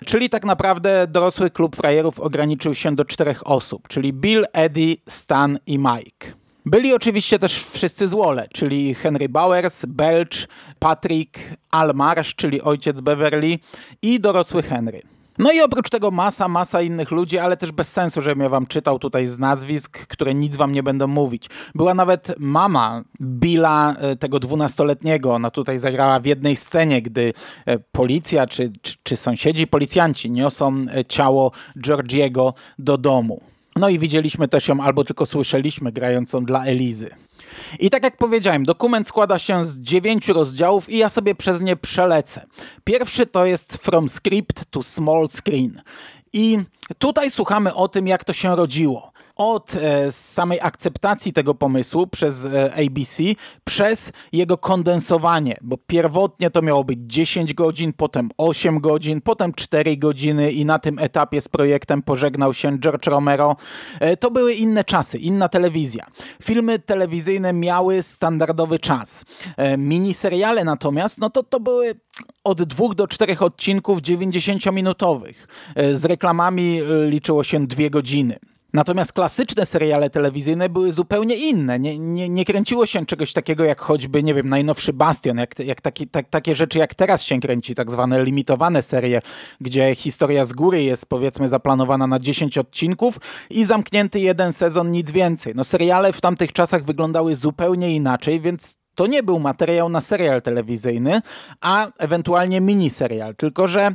Czyli 0.04 0.30
tak 0.30 0.44
naprawdę 0.44 1.06
dorosły 1.06 1.50
klub 1.50 1.76
frajerów 1.76 2.20
ograniczył 2.20 2.74
się 2.74 2.94
do 2.94 3.04
czterech 3.04 3.46
osób, 3.46 3.88
czyli 3.88 4.12
Bill, 4.12 4.46
Eddie, 4.52 4.96
Stan 5.08 5.58
i 5.66 5.78
Mike. 5.78 6.43
Byli 6.66 6.94
oczywiście 6.94 7.38
też 7.38 7.64
wszyscy 7.64 8.08
złole, 8.08 8.48
czyli 8.52 8.94
Henry 8.94 9.28
Bowers, 9.28 9.86
Belch, 9.86 10.48
Patrick, 10.78 11.38
Al 11.70 11.92
Marsh, 11.94 12.34
czyli 12.34 12.62
ojciec 12.62 13.00
Beverly 13.00 13.58
i 14.02 14.20
dorosły 14.20 14.62
Henry. 14.62 15.02
No 15.38 15.52
i 15.52 15.60
oprócz 15.60 15.90
tego 15.90 16.10
masa, 16.10 16.48
masa 16.48 16.82
innych 16.82 17.10
ludzi, 17.10 17.38
ale 17.38 17.56
też 17.56 17.72
bez 17.72 17.92
sensu, 17.92 18.22
żebym 18.22 18.40
ja 18.40 18.48
wam 18.48 18.66
czytał 18.66 18.98
tutaj 18.98 19.26
z 19.26 19.38
nazwisk, 19.38 20.06
które 20.06 20.34
nic 20.34 20.56
wam 20.56 20.72
nie 20.72 20.82
będą 20.82 21.06
mówić. 21.06 21.46
Była 21.74 21.94
nawet 21.94 22.34
mama 22.38 23.04
Billa, 23.20 23.94
e, 23.98 24.16
tego 24.16 24.40
dwunastoletniego. 24.40 25.34
Ona 25.34 25.50
tutaj 25.50 25.78
zagrała 25.78 26.20
w 26.20 26.26
jednej 26.26 26.56
scenie, 26.56 27.02
gdy 27.02 27.32
e, 27.66 27.78
policja 27.78 28.46
czy, 28.46 28.72
czy, 28.82 28.94
czy 29.02 29.16
sąsiedzi, 29.16 29.66
policjanci 29.66 30.30
niosą 30.30 30.86
e, 30.94 31.04
ciało 31.04 31.52
Georgiego 31.78 32.54
do 32.78 32.98
domu. 32.98 33.53
No 33.76 33.88
i 33.88 33.98
widzieliśmy 33.98 34.48
też 34.48 34.68
ją, 34.68 34.80
albo 34.80 35.04
tylko 35.04 35.26
słyszeliśmy 35.26 35.92
grającą 35.92 36.44
dla 36.44 36.64
Elizy. 36.64 37.10
I 37.80 37.90
tak 37.90 38.02
jak 38.02 38.16
powiedziałem, 38.16 38.64
dokument 38.64 39.08
składa 39.08 39.38
się 39.38 39.64
z 39.64 39.78
dziewięciu 39.78 40.32
rozdziałów 40.32 40.90
i 40.90 40.98
ja 40.98 41.08
sobie 41.08 41.34
przez 41.34 41.60
nie 41.60 41.76
przelecę. 41.76 42.46
Pierwszy 42.84 43.26
to 43.26 43.46
jest 43.46 43.76
From 43.76 44.08
Script 44.08 44.64
to 44.70 44.82
Small 44.82 45.28
Screen. 45.28 45.82
I 46.32 46.58
tutaj 46.98 47.30
słuchamy 47.30 47.74
o 47.74 47.88
tym, 47.88 48.06
jak 48.06 48.24
to 48.24 48.32
się 48.32 48.56
rodziło 48.56 49.13
od 49.36 49.74
e, 49.74 50.12
samej 50.12 50.60
akceptacji 50.60 51.32
tego 51.32 51.54
pomysłu 51.54 52.06
przez 52.06 52.44
e, 52.44 52.74
ABC, 52.74 53.22
przez 53.64 54.12
jego 54.32 54.58
kondensowanie, 54.58 55.56
bo 55.62 55.78
pierwotnie 55.86 56.50
to 56.50 56.62
miało 56.62 56.84
być 56.84 56.98
10 57.02 57.54
godzin, 57.54 57.92
potem 57.92 58.30
8 58.36 58.80
godzin, 58.80 59.20
potem 59.20 59.52
4 59.52 59.96
godziny 59.96 60.52
i 60.52 60.64
na 60.64 60.78
tym 60.78 60.98
etapie 60.98 61.40
z 61.40 61.48
projektem 61.48 62.02
pożegnał 62.02 62.54
się 62.54 62.78
George 62.78 63.06
Romero. 63.06 63.56
E, 64.00 64.16
to 64.16 64.30
były 64.30 64.54
inne 64.54 64.84
czasy, 64.84 65.18
inna 65.18 65.48
telewizja. 65.48 66.06
Filmy 66.42 66.78
telewizyjne 66.78 67.52
miały 67.52 68.02
standardowy 68.02 68.78
czas. 68.78 69.24
Miniseriale 69.78 70.64
natomiast, 70.64 71.18
no 71.18 71.30
to 71.30 71.42
to 71.42 71.60
były 71.60 71.94
od 72.44 72.62
dwóch 72.62 72.94
do 72.94 73.06
czterech 73.08 73.42
odcinków 73.42 74.00
90-minutowych. 74.00 75.34
Z 75.94 76.04
reklamami 76.04 76.80
liczyło 77.08 77.44
się 77.44 77.66
dwie 77.66 77.90
godziny. 77.90 78.38
Natomiast 78.74 79.12
klasyczne 79.12 79.66
seriale 79.66 80.10
telewizyjne 80.10 80.68
były 80.68 80.92
zupełnie 80.92 81.36
inne. 81.36 81.78
Nie, 81.78 81.98
nie, 81.98 82.28
nie 82.28 82.44
kręciło 82.44 82.86
się 82.86 83.06
czegoś 83.06 83.32
takiego 83.32 83.64
jak 83.64 83.80
choćby, 83.80 84.22
nie 84.22 84.34
wiem, 84.34 84.48
najnowszy 84.48 84.92
Bastion, 84.92 85.36
jak, 85.38 85.58
jak 85.58 85.80
taki, 85.80 86.08
tak, 86.08 86.28
takie 86.28 86.54
rzeczy 86.54 86.78
jak 86.78 86.94
teraz 86.94 87.22
się 87.22 87.40
kręci, 87.40 87.74
tak 87.74 87.90
zwane 87.90 88.24
limitowane 88.24 88.82
serie, 88.82 89.20
gdzie 89.60 89.94
historia 89.94 90.44
z 90.44 90.52
góry 90.52 90.82
jest 90.82 91.06
powiedzmy 91.06 91.48
zaplanowana 91.48 92.06
na 92.06 92.18
10 92.18 92.58
odcinków 92.58 93.18
i 93.50 93.64
zamknięty 93.64 94.20
jeden 94.20 94.52
sezon, 94.52 94.90
nic 94.90 95.10
więcej. 95.10 95.52
No 95.56 95.64
seriale 95.64 96.12
w 96.12 96.20
tamtych 96.20 96.52
czasach 96.52 96.84
wyglądały 96.84 97.36
zupełnie 97.36 97.94
inaczej, 97.94 98.40
więc 98.40 98.78
to 98.94 99.06
nie 99.06 99.22
był 99.22 99.38
materiał 99.38 99.88
na 99.88 100.00
serial 100.00 100.42
telewizyjny, 100.42 101.20
a 101.60 101.86
ewentualnie 101.98 102.60
miniserial, 102.60 103.36
tylko 103.36 103.68
że 103.68 103.94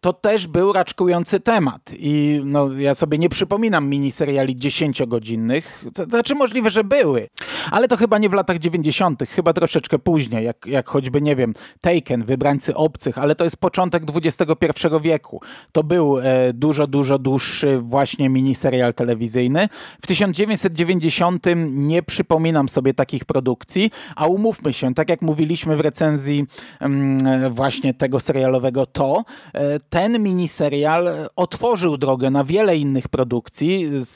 to 0.00 0.12
też 0.12 0.46
był 0.46 0.72
raczkujący 0.72 1.40
temat. 1.40 1.90
I 1.98 2.40
no, 2.44 2.72
ja 2.72 2.94
sobie 2.94 3.18
nie 3.18 3.28
przypominam 3.28 3.88
miniseriali 3.88 4.56
dziesięciogodzinnych. 4.56 5.84
To, 5.94 6.04
to 6.04 6.10
znaczy 6.10 6.34
możliwe, 6.34 6.70
że 6.70 6.84
były, 6.84 7.28
ale 7.70 7.88
to 7.88 7.96
chyba 7.96 8.18
nie 8.18 8.28
w 8.28 8.32
latach 8.32 8.58
90., 8.58 9.22
chyba 9.30 9.52
troszeczkę 9.52 9.98
później, 9.98 10.44
jak, 10.44 10.66
jak 10.66 10.88
choćby, 10.88 11.22
nie 11.22 11.36
wiem, 11.36 11.52
Taken, 11.80 12.24
Wybrańcy 12.24 12.74
Obcych, 12.74 13.18
ale 13.18 13.34
to 13.34 13.44
jest 13.44 13.56
początek 13.56 14.02
XXI 14.14 14.86
wieku. 15.00 15.40
To 15.72 15.84
był 15.84 16.18
e, 16.18 16.52
dużo, 16.52 16.86
dużo 16.86 17.18
dłuższy 17.18 17.78
właśnie 17.78 18.28
miniserial 18.28 18.94
telewizyjny. 18.94 19.68
W 20.02 20.06
1990 20.06 21.46
nie 21.68 22.02
przypominam 22.02 22.68
sobie 22.68 22.94
takich 22.94 23.24
produkcji, 23.24 23.90
a 24.16 24.26
umówmy 24.26 24.72
się, 24.72 24.94
tak 24.94 25.08
jak 25.08 25.22
mówiliśmy 25.22 25.76
w 25.76 25.80
recenzji 25.80 26.46
mm, 26.80 27.52
właśnie 27.52 27.94
tego 27.94 28.20
serialowego 28.20 28.86
To, 28.86 29.24
e, 29.54 29.80
ten 29.90 30.22
miniserial 30.22 31.08
otworzył 31.36 31.98
drogę 31.98 32.30
na 32.30 32.44
wiele 32.44 32.76
innych 32.76 33.08
produkcji 33.08 33.86
z 34.04 34.08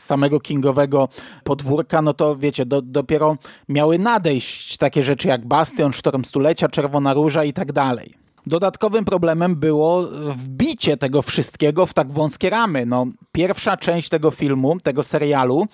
samego 0.00 0.40
Kingowego 0.40 1.08
podwórka, 1.44 2.02
no 2.02 2.14
to 2.14 2.36
wiecie, 2.36 2.66
do, 2.66 2.82
dopiero 2.82 3.36
miały 3.68 3.98
nadejść 3.98 4.76
takie 4.76 5.02
rzeczy 5.02 5.28
jak 5.28 5.46
Bastion, 5.46 5.92
Sztorm 5.92 6.24
Stulecia, 6.24 6.68
Czerwona 6.68 7.14
Róża 7.14 7.44
i 7.44 7.52
tak 7.52 7.72
dalej. 7.72 8.14
Dodatkowym 8.46 9.04
problemem 9.04 9.56
było 9.56 10.08
wbicie 10.28 10.96
tego 10.96 11.22
wszystkiego 11.22 11.86
w 11.86 11.94
tak 11.94 12.12
wąskie 12.12 12.50
ramy. 12.50 12.86
No, 12.86 13.06
pierwsza 13.32 13.76
część 13.76 14.08
tego 14.08 14.30
filmu, 14.30 14.80
tego 14.80 15.02
serialu, 15.02 15.66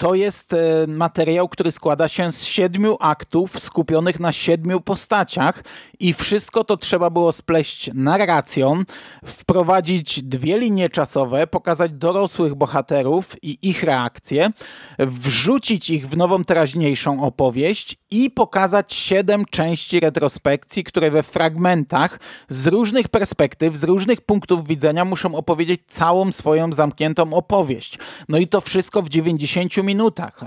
to 0.00 0.14
jest 0.14 0.52
e, 0.52 0.86
materiał, 0.88 1.48
który 1.48 1.72
składa 1.72 2.08
się 2.08 2.32
z 2.32 2.44
siedmiu 2.44 2.96
aktów 3.00 3.60
skupionych 3.60 4.20
na 4.20 4.32
siedmiu 4.32 4.80
postaciach 4.80 5.64
i 5.98 6.14
wszystko 6.14 6.64
to 6.64 6.76
trzeba 6.76 7.10
było 7.10 7.32
spleść 7.32 7.90
narracją, 7.94 8.82
wprowadzić 9.24 10.22
dwie 10.22 10.58
linie 10.58 10.88
czasowe, 10.88 11.46
pokazać 11.46 11.92
dorosłych 11.92 12.54
bohaterów 12.54 13.36
i 13.42 13.58
ich 13.62 13.82
reakcje, 13.82 14.50
wrzucić 14.98 15.90
ich 15.90 16.08
w 16.08 16.16
nową 16.16 16.44
teraźniejszą 16.44 17.24
opowieść 17.24 17.96
i 18.10 18.30
pokazać 18.30 18.94
siedem 18.94 19.44
części 19.50 20.00
retrospekcji, 20.00 20.84
które 20.84 21.10
we 21.10 21.22
fragmentach 21.22 22.20
z 22.48 22.66
różnych 22.66 23.08
perspektyw, 23.08 23.76
z 23.76 23.84
różnych 23.84 24.20
punktów 24.20 24.66
widzenia 24.68 25.04
muszą 25.04 25.34
opowiedzieć 25.34 25.80
całą 25.88 26.32
swoją 26.32 26.72
zamkniętą 26.72 27.34
opowieść. 27.34 27.98
No 28.28 28.38
i 28.38 28.48
to 28.48 28.60
wszystko 28.60 29.02
w 29.02 29.08
90 29.08 29.76
minutach, 29.76 29.89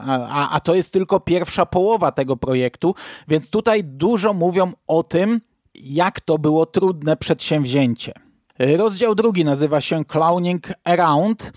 a, 0.07 0.49
a 0.49 0.59
to 0.59 0.75
jest 0.75 0.93
tylko 0.93 1.19
pierwsza 1.19 1.65
połowa 1.65 2.11
tego 2.11 2.37
projektu, 2.37 2.95
więc 3.27 3.49
tutaj 3.49 3.83
dużo 3.83 4.33
mówią 4.33 4.71
o 4.87 5.03
tym, 5.03 5.41
jak 5.75 6.21
to 6.21 6.37
było 6.37 6.65
trudne 6.65 7.17
przedsięwzięcie. 7.17 8.13
Rozdział 8.59 9.15
drugi 9.15 9.45
nazywa 9.45 9.81
się 9.81 10.05
Clowning 10.05 10.67
Around 10.83 11.51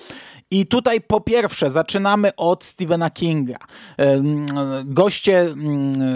i 0.51 0.67
tutaj 0.67 1.01
po 1.01 1.21
pierwsze 1.21 1.71
zaczynamy 1.71 2.37
od 2.37 2.65
Stephena 2.65 3.11
Kinga. 3.11 3.57
Goście, 4.85 5.55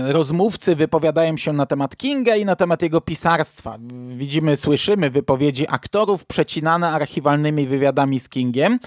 rozmówcy 0.07 0.77
wypowiadają 0.77 1.37
się 1.37 1.53
na 1.53 1.67
temat 1.67 1.97
Kinga 1.97 2.37
i 2.37 2.45
na 2.45 2.57
temat 2.57 2.83
jego 2.83 3.01
pisarstwa. 3.01 3.79
Widzimy, 4.09 4.57
słyszymy 4.57 5.11
wypowiedzi 5.11 5.67
aktorów 5.69 6.27
przecinane 6.27 6.89
archiwalnymi 6.91 7.67
wywiadami 7.67 8.21
z 8.21 8.29
Kingiem, 8.29 8.79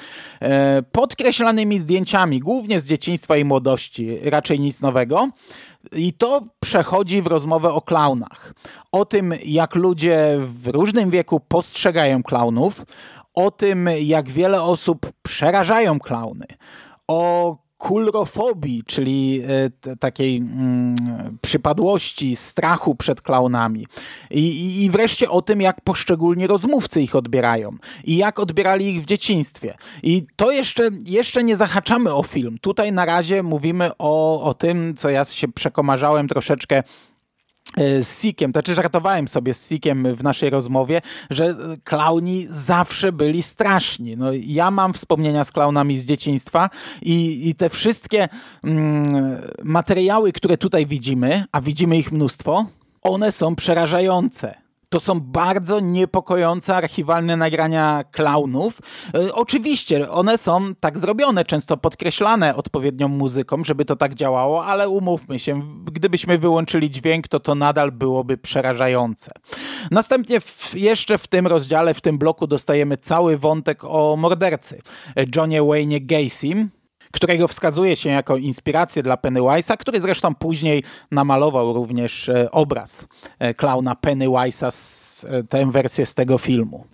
e, 0.42 0.84
podkreślanymi 0.92 1.80
zdjęciami, 1.80 2.40
głównie 2.40 2.80
z 2.80 2.86
dzieciństwa 2.86 3.38
i 3.38 3.46
młodości, 3.46 4.20
raczej 4.24 4.60
nic 4.60 4.82
nowego. 4.82 5.30
I 5.92 6.14
to 6.14 6.42
przechodzi 6.60 7.22
w 7.22 7.28
rozmowę 7.28 7.74
o 7.74 7.82
klaunach. 7.82 8.54
O 8.92 9.06
tym, 9.06 9.34
jak 9.46 9.76
ludzie 9.76 10.40
w 10.40 10.68
różnym 10.68 11.10
wieku 11.10 11.40
postrzegają 11.40 12.24
klaunów, 12.24 12.86
o 13.34 13.52
tym, 13.52 13.90
jak 14.00 14.30
wiele 14.30 14.62
osób 14.62 15.12
przerażają 15.22 16.00
klauny, 16.00 16.46
o 17.08 17.58
kulrofobii, 17.84 18.84
czyli 18.88 19.42
e, 19.88 19.96
takiej 19.96 20.38
mm, 20.38 20.96
przypadłości, 21.42 22.36
strachu 22.36 22.96
przed 22.96 23.22
klaunami. 23.22 23.88
I, 24.32 24.84
I 24.84 24.90
wreszcie 24.90 25.30
o 25.30 25.42
tym, 25.42 25.62
jak 25.62 25.82
poszczególni 25.82 26.48
rozmówcy 26.48 27.02
ich 27.02 27.16
odbierają 27.16 27.72
i 28.04 28.18
jak 28.18 28.40
odbierali 28.40 28.90
ich 28.90 29.02
w 29.02 29.06
dzieciństwie. 29.06 29.76
I 30.04 30.24
to 30.36 30.52
jeszcze, 30.52 30.90
jeszcze 31.06 31.44
nie 31.44 31.56
zahaczamy 31.56 32.14
o 32.14 32.24
film. 32.24 32.58
Tutaj 32.62 32.92
na 32.92 33.06
razie 33.06 33.44
mówimy 33.44 33.92
o, 34.00 34.44
o 34.44 34.54
tym, 34.54 34.96
co 34.96 35.10
ja 35.10 35.26
się 35.26 35.48
przekomarzałem 35.48 36.28
troszeczkę 36.28 36.84
z 37.78 38.22
Sikiem, 38.22 38.52
to 38.52 38.58
znaczy 38.58 38.76
żartowałem 38.76 39.28
sobie 39.28 39.54
z 39.54 39.70
Sikiem 39.70 40.16
w 40.16 40.24
naszej 40.24 40.50
rozmowie, 40.50 41.02
że 41.30 41.56
klauni 41.84 42.48
zawsze 42.50 43.12
byli 43.12 43.44
straszni. 43.44 44.18
No, 44.18 44.28
ja 44.34 44.72
mam 44.72 44.94
wspomnienia 44.94 45.44
z 45.44 45.52
klaunami 45.52 46.00
z 46.00 46.06
dzieciństwa 46.06 46.70
i, 47.02 47.50
i 47.50 47.56
te 47.56 47.70
wszystkie 47.70 48.28
mm, 48.64 49.42
materiały, 49.64 50.32
które 50.32 50.58
tutaj 50.58 50.86
widzimy, 50.86 51.46
a 51.52 51.62
widzimy 51.62 51.98
ich 51.98 52.12
mnóstwo, 52.12 52.66
one 53.02 53.32
są 53.32 53.56
przerażające. 53.56 54.63
To 54.94 55.00
są 55.00 55.20
bardzo 55.20 55.80
niepokojące 55.80 56.76
archiwalne 56.76 57.38
nagrania 57.38 58.04
klaunów. 58.12 58.80
E, 59.16 59.34
oczywiście 59.34 60.12
one 60.12 60.38
są 60.38 60.76
tak 60.76 61.00
zrobione, 61.00 61.46
często 61.46 61.78
podkreślane 61.78 62.56
odpowiednią 62.56 63.08
muzyką, 63.08 63.64
żeby 63.64 63.86
to 63.86 63.96
tak 63.96 64.14
działało, 64.14 64.66
ale 64.66 64.90
umówmy 64.90 65.40
się, 65.40 65.62
gdybyśmy 65.92 66.38
wyłączyli 66.38 66.90
dźwięk, 66.90 67.28
to 67.28 67.40
to 67.40 67.56
nadal 67.56 67.92
byłoby 67.92 68.38
przerażające. 68.38 69.32
Następnie 69.92 70.40
w, 70.40 70.74
jeszcze 70.76 71.18
w 71.18 71.28
tym 71.28 71.48
rozdziale, 71.48 71.94
w 71.94 72.02
tym 72.02 72.18
bloku 72.18 72.48
dostajemy 72.48 72.98
cały 72.98 73.38
wątek 73.38 73.84
o 73.84 74.16
mordercy, 74.18 74.82
Johnie 75.36 75.64
Wayne 75.64 76.00
Gacy, 76.00 76.68
którego 77.14 77.48
wskazuje 77.48 77.96
się 77.96 78.10
jako 78.10 78.38
inspirację 78.38 79.04
dla 79.04 79.16
Pennywise'a, 79.16 79.78
który 79.78 80.02
zresztą 80.02 80.36
później 80.36 80.84
namalował 81.12 81.74
również 81.74 82.30
e, 82.30 82.52
obraz 82.52 83.06
e, 83.40 83.54
klauna 83.54 83.96
Pennywise'a, 83.96 84.70
e, 85.28 85.44
tę 85.44 85.72
wersję 85.72 86.06
z 86.06 86.14
tego 86.14 86.38
filmu. 86.38 86.86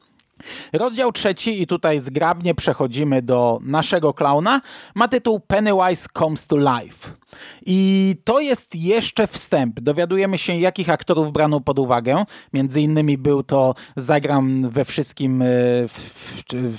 Rozdział 0.73 1.11
trzeci 1.11 1.61
i 1.61 1.67
tutaj 1.67 1.99
zgrabnie 1.99 2.55
przechodzimy 2.55 3.21
do 3.21 3.59
naszego 3.61 4.13
klauna. 4.13 4.61
Ma 4.95 5.07
tytuł 5.07 5.39
Pennywise 5.39 6.07
Comes 6.17 6.47
to 6.47 6.57
Life. 6.57 7.18
I 7.65 8.15
to 8.23 8.39
jest 8.39 8.75
jeszcze 8.75 9.27
wstęp. 9.27 9.79
Dowiadujemy 9.79 10.37
się, 10.37 10.57
jakich 10.57 10.89
aktorów 10.89 11.31
brano 11.31 11.61
pod 11.61 11.79
uwagę. 11.79 12.23
Między 12.53 12.81
innymi 12.81 13.17
był 13.17 13.43
to 13.43 13.75
zagram 13.95 14.69
we 14.69 14.85
wszystkim, 14.85 15.41
e, 15.41 15.45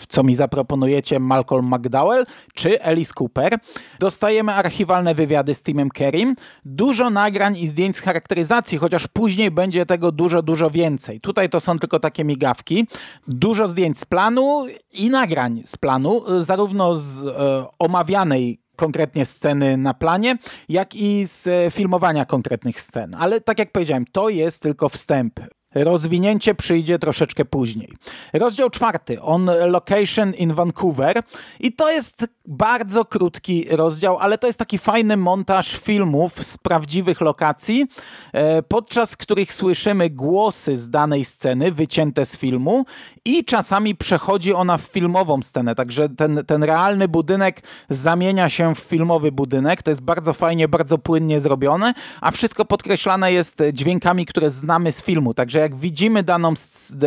co 0.08 0.22
mi 0.22 0.34
zaproponujecie, 0.34 1.20
Malcolm 1.20 1.74
McDowell 1.74 2.26
czy 2.54 2.82
Alice 2.82 3.12
Cooper. 3.20 3.58
Dostajemy 3.98 4.54
archiwalne 4.54 5.14
wywiady 5.14 5.54
z 5.54 5.62
Timem 5.62 5.88
Kerrym. 5.90 6.34
Dużo 6.64 7.10
nagrań 7.10 7.56
i 7.56 7.68
zdjęć 7.68 7.96
z 7.96 8.00
charakteryzacji, 8.00 8.78
chociaż 8.78 9.06
później 9.06 9.50
będzie 9.50 9.86
tego 9.86 10.12
dużo, 10.12 10.42
dużo 10.42 10.70
więcej. 10.70 11.20
Tutaj 11.20 11.50
to 11.50 11.60
są 11.60 11.78
tylko 11.78 12.00
takie 12.00 12.24
migawki. 12.24 12.86
Dużo 13.28 13.68
zdjęć 13.68 13.98
z 13.98 14.04
planu 14.04 14.66
i 14.92 15.10
nagrań 15.10 15.62
z 15.64 15.76
planu, 15.76 16.22
zarówno 16.38 16.94
z 16.94 17.26
e, 17.26 17.66
omawianej 17.78 18.59
konkretnie 18.80 19.26
sceny 19.26 19.76
na 19.76 19.94
planie, 19.94 20.38
jak 20.68 20.94
i 20.94 21.26
z 21.26 21.46
e, 21.46 21.70
filmowania 21.70 22.24
konkretnych 22.24 22.80
scen. 22.80 23.16
Ale 23.18 23.40
tak 23.40 23.58
jak 23.58 23.72
powiedziałem, 23.72 24.04
to 24.12 24.28
jest 24.28 24.62
tylko 24.62 24.88
wstęp. 24.88 25.40
Rozwinięcie 25.74 26.54
przyjdzie 26.54 26.98
troszeczkę 26.98 27.44
później. 27.44 27.92
Rozdział 28.32 28.70
czwarty, 28.70 29.22
on 29.22 29.50
location 29.66 30.34
in 30.34 30.54
Vancouver 30.54 31.22
i 31.60 31.72
to 31.72 31.90
jest 31.90 32.26
bardzo 32.46 33.04
krótki 33.04 33.66
rozdział, 33.70 34.18
ale 34.18 34.38
to 34.38 34.46
jest 34.46 34.58
taki 34.58 34.78
fajny 34.78 35.16
montaż 35.16 35.78
filmów 35.78 36.46
z 36.46 36.58
prawdziwych 36.58 37.20
lokacji, 37.20 37.86
e, 38.32 38.62
podczas 38.62 39.16
których 39.16 39.52
słyszymy 39.52 40.10
głosy 40.10 40.76
z 40.76 40.90
danej 40.90 41.24
sceny, 41.24 41.72
wycięte 41.72 42.26
z 42.26 42.36
filmu 42.36 42.84
i 43.24 43.44
czasami 43.44 43.94
przechodzi 43.94 44.54
ona 44.54 44.78
w 44.78 44.82
filmową 44.82 45.42
scenę, 45.42 45.74
także 45.74 46.08
ten, 46.08 46.44
ten 46.46 46.62
realny 46.62 47.08
budynek 47.08 47.62
zamienia 47.88 48.48
się 48.48 48.74
w 48.74 48.78
filmowy 48.78 49.32
budynek. 49.32 49.82
To 49.82 49.90
jest 49.90 50.00
bardzo 50.02 50.32
fajnie, 50.32 50.68
bardzo 50.68 50.98
płynnie 50.98 51.40
zrobione, 51.40 51.94
a 52.20 52.30
wszystko 52.30 52.64
podkreślane 52.64 53.32
jest 53.32 53.62
dźwiękami, 53.72 54.26
które 54.26 54.50
znamy 54.50 54.92
z 54.92 55.02
filmu, 55.02 55.34
także 55.34 55.59
jak 55.60 55.76
widzimy 55.76 56.22
daną, 56.22 56.54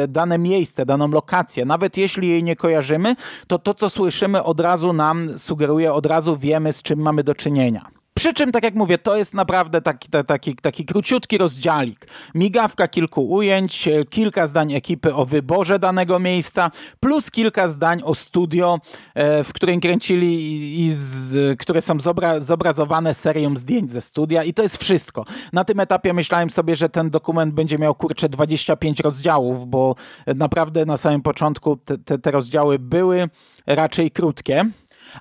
dane 0.07 0.37
miejsce, 0.37 0.85
daną 0.85 1.07
lokację, 1.07 1.65
nawet 1.65 1.97
jeśli 1.97 2.29
jej 2.29 2.43
nie 2.43 2.55
kojarzymy, 2.55 3.15
to 3.47 3.59
to, 3.59 3.73
co 3.73 3.89
słyszymy 3.89 4.43
od 4.43 4.59
razu 4.59 4.93
nam 4.93 5.37
sugeruje, 5.37 5.93
od 5.93 6.05
razu 6.05 6.37
wiemy, 6.37 6.73
z 6.73 6.81
czym 6.81 6.99
mamy 6.99 7.23
do 7.23 7.35
czynienia. 7.35 8.02
Przy 8.23 8.33
czym, 8.33 8.51
tak 8.51 8.63
jak 8.63 8.75
mówię, 8.75 8.97
to 8.97 9.17
jest 9.17 9.33
naprawdę 9.33 9.81
taki, 9.81 10.09
taki, 10.27 10.55
taki 10.55 10.85
króciutki 10.85 11.37
rozdziałik. 11.37 12.07
Migawka 12.35 12.87
kilku 12.87 13.29
ujęć, 13.29 13.87
e, 13.87 14.05
kilka 14.05 14.47
zdań 14.47 14.73
ekipy 14.73 15.15
o 15.15 15.25
wyborze 15.25 15.79
danego 15.79 16.19
miejsca, 16.19 16.71
plus 16.99 17.31
kilka 17.31 17.67
zdań 17.67 18.01
o 18.03 18.15
studio, 18.15 18.79
e, 19.15 19.43
w 19.43 19.53
którym 19.53 19.79
kręcili 19.79 20.35
i 20.79 20.91
z, 20.93 21.59
które 21.59 21.81
są 21.81 21.99
zobra, 21.99 22.39
zobrazowane 22.39 23.13
serią 23.13 23.57
zdjęć 23.57 23.91
ze 23.91 24.01
studia 24.01 24.43
i 24.43 24.53
to 24.53 24.61
jest 24.61 24.77
wszystko. 24.77 25.25
Na 25.53 25.65
tym 25.65 25.79
etapie 25.79 26.13
myślałem 26.13 26.49
sobie, 26.49 26.75
że 26.75 26.89
ten 26.89 27.09
dokument 27.09 27.53
będzie 27.53 27.77
miał 27.77 27.95
kurczę 27.95 28.29
25 28.29 28.99
rozdziałów, 28.99 29.69
bo 29.69 29.95
naprawdę 30.27 30.85
na 30.85 30.97
samym 30.97 31.21
początku 31.21 31.75
te, 31.75 31.97
te, 31.97 32.19
te 32.19 32.31
rozdziały 32.31 32.79
były 32.79 33.29
raczej 33.67 34.11
krótkie. 34.11 34.65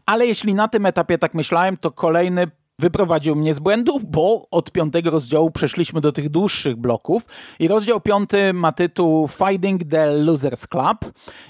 Ale 0.06 0.26
jeśli 0.26 0.54
na 0.54 0.68
tym 0.68 0.86
etapie 0.86 1.18
tak 1.18 1.34
myślałem, 1.34 1.76
to 1.76 1.90
kolejny 1.90 2.46
wyprowadził 2.82 3.36
mnie 3.36 3.54
z 3.54 3.58
błędu, 3.58 4.00
bo 4.00 4.46
od 4.50 4.70
piątego 4.70 5.10
rozdziału 5.10 5.50
przeszliśmy 5.50 6.00
do 6.00 6.12
tych 6.12 6.28
dłuższych 6.28 6.76
bloków 6.76 7.22
i 7.58 7.68
rozdział 7.68 8.00
piąty 8.00 8.52
ma 8.52 8.72
tytuł 8.72 9.28
Fighting 9.28 9.84
the 9.84 10.06
Losers 10.06 10.66
Club 10.66 10.98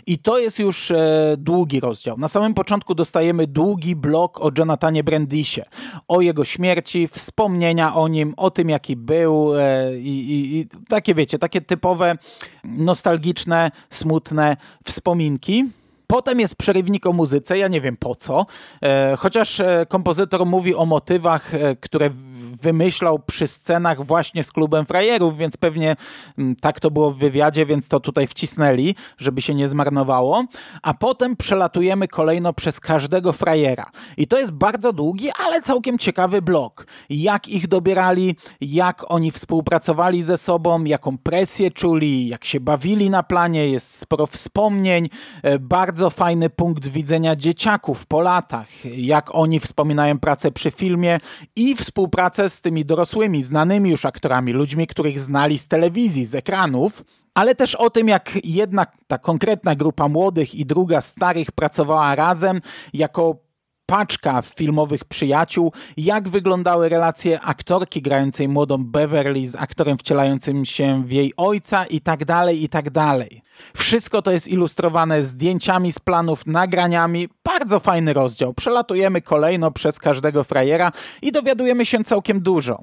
i 0.07 0.18
to 0.18 0.38
jest 0.38 0.59
już 0.59 0.90
e, 0.90 1.35
długi 1.38 1.81
rozdział. 1.81 2.18
Na 2.18 2.29
samym 2.29 2.55
początku 2.55 2.95
dostajemy 2.95 3.47
długi 3.47 3.97
blok 3.97 4.40
o 4.40 4.51
Jonathanie 4.59 5.05
Brandisie, 5.05 5.64
o 6.09 6.21
jego 6.21 6.45
śmierci, 6.45 7.09
wspomnienia 7.09 7.95
o 7.95 8.09
nim, 8.09 8.35
o 8.37 8.51
tym 8.51 8.68
jaki 8.68 8.97
był 8.97 9.57
e, 9.59 9.99
i, 9.99 10.57
i 10.59 10.66
takie 10.88 11.14
wiecie, 11.14 11.38
takie 11.38 11.61
typowe 11.61 12.18
nostalgiczne, 12.64 13.71
smutne 13.90 14.57
wspominki. 14.85 15.82
Potem 16.12 16.40
jest 16.40 16.57
przerywnik 16.57 17.07
o 17.07 17.12
muzyce, 17.12 17.59
ja 17.59 17.68
nie 17.68 17.81
wiem 17.81 17.96
po 17.96 18.14
co, 18.14 18.46
e, 18.83 19.16
chociaż 19.16 19.61
e, 19.61 19.87
kompozytor 19.88 20.46
mówi 20.46 20.75
o 20.75 20.87
motywach, 20.87 21.55
e, 21.55 21.77
które 21.77 22.11
wymyślał 22.56 23.18
przy 23.18 23.46
scenach 23.46 24.04
właśnie 24.04 24.42
z 24.42 24.52
klubem 24.52 24.86
frajerów, 24.86 25.36
więc 25.36 25.56
pewnie 25.56 25.96
mm, 26.38 26.56
tak 26.56 26.80
to 26.80 26.90
było 26.90 27.10
w 27.10 27.18
wywiadzie, 27.18 27.66
więc 27.66 27.88
to 27.88 28.00
tutaj 28.00 28.26
wcisnęli, 28.26 28.94
żeby 29.18 29.42
się 29.42 29.54
nie 29.54 29.68
zmarnowało. 29.68 30.44
A 30.82 30.94
potem 30.94 31.36
przelatujemy 31.36 32.08
kolejno 32.08 32.52
przez 32.52 32.80
każdego 32.80 33.32
frajera. 33.32 33.90
I 34.16 34.26
to 34.26 34.38
jest 34.38 34.52
bardzo 34.52 34.92
długi, 34.92 35.30
ale 35.38 35.62
całkiem 35.62 35.98
ciekawy 35.98 36.42
blok. 36.42 36.86
Jak 37.10 37.48
ich 37.48 37.68
dobierali, 37.68 38.36
jak 38.60 39.04
oni 39.08 39.30
współpracowali 39.30 40.22
ze 40.22 40.36
sobą, 40.36 40.84
jaką 40.84 41.18
presję 41.18 41.70
czuli, 41.70 42.28
jak 42.28 42.44
się 42.44 42.60
bawili 42.60 43.10
na 43.10 43.22
planie, 43.22 43.68
jest 43.68 43.98
sporo 43.98 44.26
wspomnień, 44.26 45.08
e, 45.42 45.58
bardzo 45.58 46.10
fajny 46.10 46.50
punkt 46.50 46.88
widzenia 46.88 47.36
dzieciaków 47.36 48.06
po 48.06 48.20
latach, 48.20 48.84
jak 48.84 49.34
oni 49.34 49.60
wspominają 49.60 50.18
pracę 50.18 50.52
przy 50.52 50.70
filmie 50.70 51.18
i 51.56 51.76
współpracę 51.76 52.41
z 52.48 52.61
tymi 52.61 52.85
dorosłymi, 52.85 53.42
znanymi 53.42 53.90
już 53.90 54.07
aktorami, 54.07 54.52
ludźmi, 54.52 54.87
których 54.87 55.20
znali 55.20 55.59
z 55.59 55.68
telewizji, 55.68 56.24
z 56.24 56.35
ekranów, 56.35 57.05
ale 57.35 57.55
też 57.55 57.74
o 57.74 57.90
tym, 57.90 58.09
jak 58.09 58.38
jedna 58.44 58.87
ta 59.07 59.18
konkretna 59.18 59.74
grupa 59.74 60.09
młodych 60.09 60.55
i 60.55 60.66
druga 60.66 61.00
starych 61.00 61.52
pracowała 61.52 62.14
razem 62.14 62.61
jako 62.92 63.37
paczka 63.87 64.42
filmowych 64.42 65.05
przyjaciół, 65.05 65.73
jak 65.97 66.29
wyglądały 66.29 66.88
relacje 66.88 67.40
aktorki 67.40 68.03
grającej 68.03 68.49
młodą 68.49 68.85
Beverly 68.85 69.47
z 69.47 69.55
aktorem 69.55 69.99
wcielającym 69.99 70.64
się 70.64 71.03
w 71.07 71.12
jej 71.12 71.33
ojca 71.37 71.87
i 71.87 72.01
tak 72.01 72.25
dalej, 72.25 72.62
i 72.64 72.68
tak 72.68 72.90
dalej. 72.90 73.42
Wszystko 73.77 74.23
to 74.23 74.31
jest 74.31 74.49
ilustrowane 74.49 75.23
zdjęciami 75.23 75.92
z 75.92 75.99
planów, 75.99 76.47
nagraniami. 76.47 77.29
Bardzo 77.45 77.81
fajny 77.81 78.12
rozdział. 78.12 78.55
Przelatujemy 78.55 79.23
kolejno 79.23 79.71
przez 79.71 79.99
każdego 79.99 80.45
frajera 80.45 80.92
i 81.23 81.33
dowiadujemy 81.33 81.87
się 81.87 82.05
całkiem 82.05 82.40
dużo. 82.40 82.81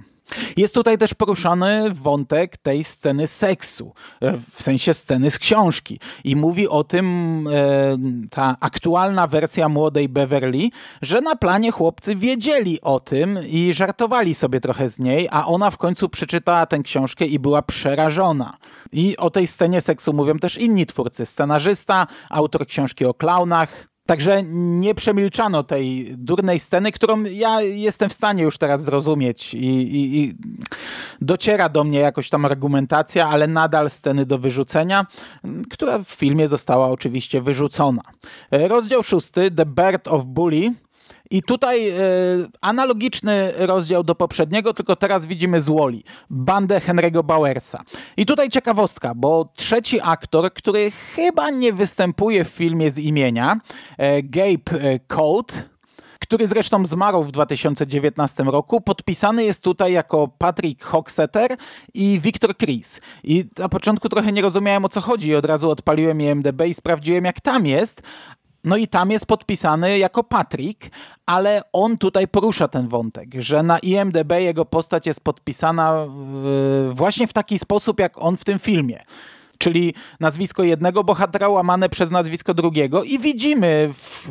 Jest 0.58 0.74
tutaj 0.76 0.98
też 0.98 1.13
poruszany 1.13 1.89
wątek 1.94 2.58
tej 2.58 2.84
sceny 2.84 3.28
seksu, 3.28 3.94
e, 4.22 4.38
w 4.54 4.62
sensie 4.62 4.94
sceny 4.94 5.32
z 5.32 5.39
książki. 5.39 6.00
I 6.24 6.36
mówi 6.36 6.68
o 6.68 6.84
tym 6.84 7.48
e, 7.48 7.98
ta 8.30 8.58
aktualna 8.60 9.28
wersja 9.28 9.70
młodej 9.70 10.10
Beverly, 10.10 10.70
że 11.02 11.22
na 11.22 11.36
planie 11.36 11.72
chłopcy 11.72 12.15
wiedzieli 12.15 12.82
o 12.82 13.00
tym 13.00 13.39
i 13.48 13.74
żartowali 13.74 14.36
sobie 14.36 14.60
trochę 14.60 14.89
z 14.89 15.00
niej, 15.00 15.28
a 15.32 15.46
ona 15.46 15.72
w 15.72 15.78
końcu 15.78 16.10
przeczytała 16.10 16.65
tę 16.65 16.80
książkę 16.80 17.26
i 17.26 17.39
była 17.39 17.62
przerażona. 17.62 18.58
I 18.92 19.18
o 19.18 19.30
tej 19.30 19.48
scenie 19.48 19.82
seksu 19.82 20.13
mówią 20.13 20.39
też 20.39 20.58
inni 20.58 20.86
twórcy. 20.86 21.26
Scenarzysta, 21.26 22.08
autor 22.30 22.68
książki 22.68 23.06
o 23.06 23.13
klaunach, 23.13 23.88
Także 24.10 24.43
nie 24.54 24.95
przemilczano 24.95 25.63
tej 25.63 26.17
durnej 26.17 26.60
sceny, 26.60 26.91
którą 26.91 27.24
ja 27.24 27.62
jestem 27.62 28.10
w 28.10 28.13
stanie 28.13 28.43
już 28.43 28.58
teraz 28.58 28.84
zrozumieć 28.84 29.54
i, 29.54 29.67
i, 29.67 30.19
i, 30.19 30.34
dociera 31.22 31.69
do 31.69 31.84
mnie 31.84 32.00
jakoś 32.00 32.30
tam 32.30 32.45
argumentacja, 32.45 33.28
ale 33.28 33.48
nadal 33.48 33.89
sceny 33.89 34.26
do 34.26 34.38
wyrzucenia, 34.38 35.06
która 35.69 36.00
w 36.00 36.08
filmie 36.08 36.48
została 36.48 36.88
oczywiście 36.88 37.41
wyrzucona. 37.41 38.02
Rozdział 38.52 39.04
szósty, 39.04 39.52
The 39.52 39.65
Bird 39.65 40.08
of 40.08 40.26
Bully, 40.26 40.74
i 41.32 41.44
tutaj 41.44 41.89
e, 41.89 41.96
analogiczny 42.62 43.54
rozdział 43.58 44.04
do 44.04 44.15
poprzedniego, 44.15 44.74
tylko 44.74 44.96
teraz 44.96 45.26
widzimy 45.26 45.62
z 45.62 45.70
Wally, 45.70 46.02
bandę 46.30 46.80
Henry'ego 46.80 47.24
Bowersa. 47.24 47.84
I 48.18 48.26
tutaj 48.26 48.50
ciekawostka, 48.50 49.15
bo 49.15 49.52
trzeci 49.56 50.00
aktor, 50.04 50.54
który 50.54 50.92
chyba 50.92 51.50
nie 51.50 51.74
występuje 51.74 52.46
w 52.46 52.50
filmie 52.50 52.92
z 52.92 52.98
imienia, 52.98 53.58
e, 53.98 54.24
Gabe 54.24 54.82
e, 54.82 55.00
Colt, 55.00 55.70
który 56.20 56.48
zresztą 56.48 56.86
zmarł 56.86 57.24
w 57.24 57.32
2019 57.32 58.44
roku. 58.44 58.82
Podpisany 58.82 59.44
jest 59.44 59.63
tutaj 59.63 59.94
jako 59.94 60.28
Patrick 60.28 60.84
Hocksetter 60.84 61.58
i 61.94 62.20
Victor 62.20 62.58
Chris. 62.58 63.02
I 63.24 63.46
na 63.58 63.70
początku 63.70 64.10
trochę 64.10 64.32
nie 64.32 64.42
rozumiałem 64.42 64.86
o 64.86 64.89
co 64.89 65.02
chodzi 65.02 65.36
od 65.36 65.46
razu 65.46 65.70
odpaliłem 65.70 66.22
IMDB 66.22 66.62
i 66.68 66.74
sprawdziłem 66.74 67.26
jak 67.26 67.42
tam 67.42 67.65
jest, 67.65 68.02
no 68.63 68.78
i 68.78 68.88
tam 68.88 69.12
jest 69.12 69.26
podpisany 69.26 69.98
jako 69.98 70.24
Patrick, 70.24 70.89
ale 71.26 71.62
on 71.74 71.98
tutaj 71.98 72.28
porusza 72.28 72.67
ten 72.67 72.88
wątek, 72.88 73.30
że 73.39 73.63
na 73.63 73.80
IMDB 73.80 74.32
jego 74.39 74.65
postać 74.65 75.08
jest 75.08 75.22
podpisana 75.22 76.08
właśnie 76.91 77.28
w 77.28 77.34
taki 77.34 77.60
sposób, 77.60 78.00
jak 78.00 78.24
on 78.24 78.38
w 78.38 78.45
tym 78.45 78.60
filmie 78.60 79.04
czyli 79.60 79.93
nazwisko 80.19 80.63
jednego 80.63 81.04
bohatera 81.04 81.50
łamane 81.50 81.89
przez 81.89 82.12
nazwisko 82.12 82.54
drugiego 82.54 83.04
i 83.04 83.19
widzimy 83.19 83.89
w, 83.93 84.30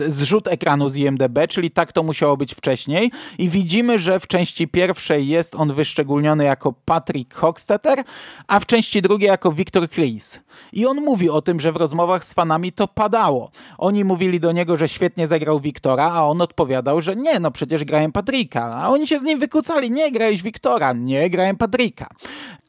e, 0.00 0.10
zrzut 0.10 0.48
ekranu 0.48 0.88
z 0.88 0.96
IMDB, 0.96 1.38
czyli 1.48 1.70
tak 1.70 1.92
to 1.92 2.02
musiało 2.02 2.36
być 2.36 2.54
wcześniej 2.54 3.10
i 3.38 3.48
widzimy, 3.48 3.98
że 3.98 4.20
w 4.20 4.26
części 4.26 4.68
pierwszej 4.68 5.28
jest 5.28 5.54
on 5.54 5.74
wyszczególniony 5.74 6.44
jako 6.44 6.74
Patrick 6.84 7.34
Hochstetter, 7.34 8.04
a 8.46 8.60
w 8.60 8.66
części 8.66 9.02
drugiej 9.02 9.28
jako 9.28 9.52
Victor 9.52 9.90
Chris. 9.90 10.40
I 10.72 10.86
on 10.86 11.00
mówi 11.00 11.30
o 11.30 11.42
tym, 11.42 11.60
że 11.60 11.72
w 11.72 11.76
rozmowach 11.76 12.24
z 12.24 12.34
fanami 12.34 12.72
to 12.72 12.88
padało. 12.88 13.50
Oni 13.78 14.04
mówili 14.04 14.40
do 14.40 14.52
niego, 14.52 14.76
że 14.76 14.88
świetnie 14.88 15.26
zagrał 15.26 15.60
Wiktora, 15.60 16.12
a 16.12 16.22
on 16.22 16.40
odpowiadał, 16.40 17.00
że 17.00 17.16
nie, 17.16 17.40
no 17.40 17.50
przecież 17.50 17.84
grałem 17.84 18.12
Patryka. 18.12 18.74
A 18.74 18.88
oni 18.88 19.06
się 19.06 19.18
z 19.18 19.22
nim 19.22 19.38
wykucali, 19.38 19.90
nie 19.90 20.12
grałeś 20.12 20.42
Wiktora, 20.42 20.92
nie 20.92 21.30
grałem 21.30 21.56
Patryka. 21.56 22.06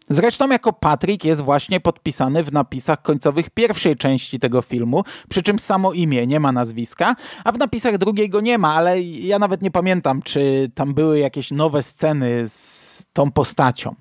Zresztą 0.10 0.50
jako 0.50 0.74
Patrick 0.74 1.26
jest 1.26 1.42
właśnie 1.42 1.80
podpisany 1.80 2.44
w 2.44 2.54
napisach 2.54 3.02
końcowych 3.02 3.50
pierwszej 3.50 3.96
części 3.96 4.40
tego 4.40 4.62
filmu, 4.62 5.04
przy 5.30 5.44
czym 5.44 5.60
samo 5.60 5.94
imię, 5.94 6.28
nie 6.28 6.40
ma 6.40 6.52
nazwiska, 6.52 7.16
a 7.44 7.52
w 7.52 7.58
napisach 7.58 7.98
drugiej 7.98 8.30
go 8.30 8.42
nie 8.42 8.58
ma, 8.58 8.76
ale 8.76 9.02
ja 9.02 9.40
nawet 9.40 9.62
nie 9.62 9.72
pamiętam, 9.72 10.22
czy 10.22 10.72
tam 10.76 10.94
były 10.94 11.20
jakieś 11.20 11.52
nowe 11.52 11.84
sceny 11.84 12.50
z 12.50 12.85
tą 13.16 13.32
postacią. 13.32 13.96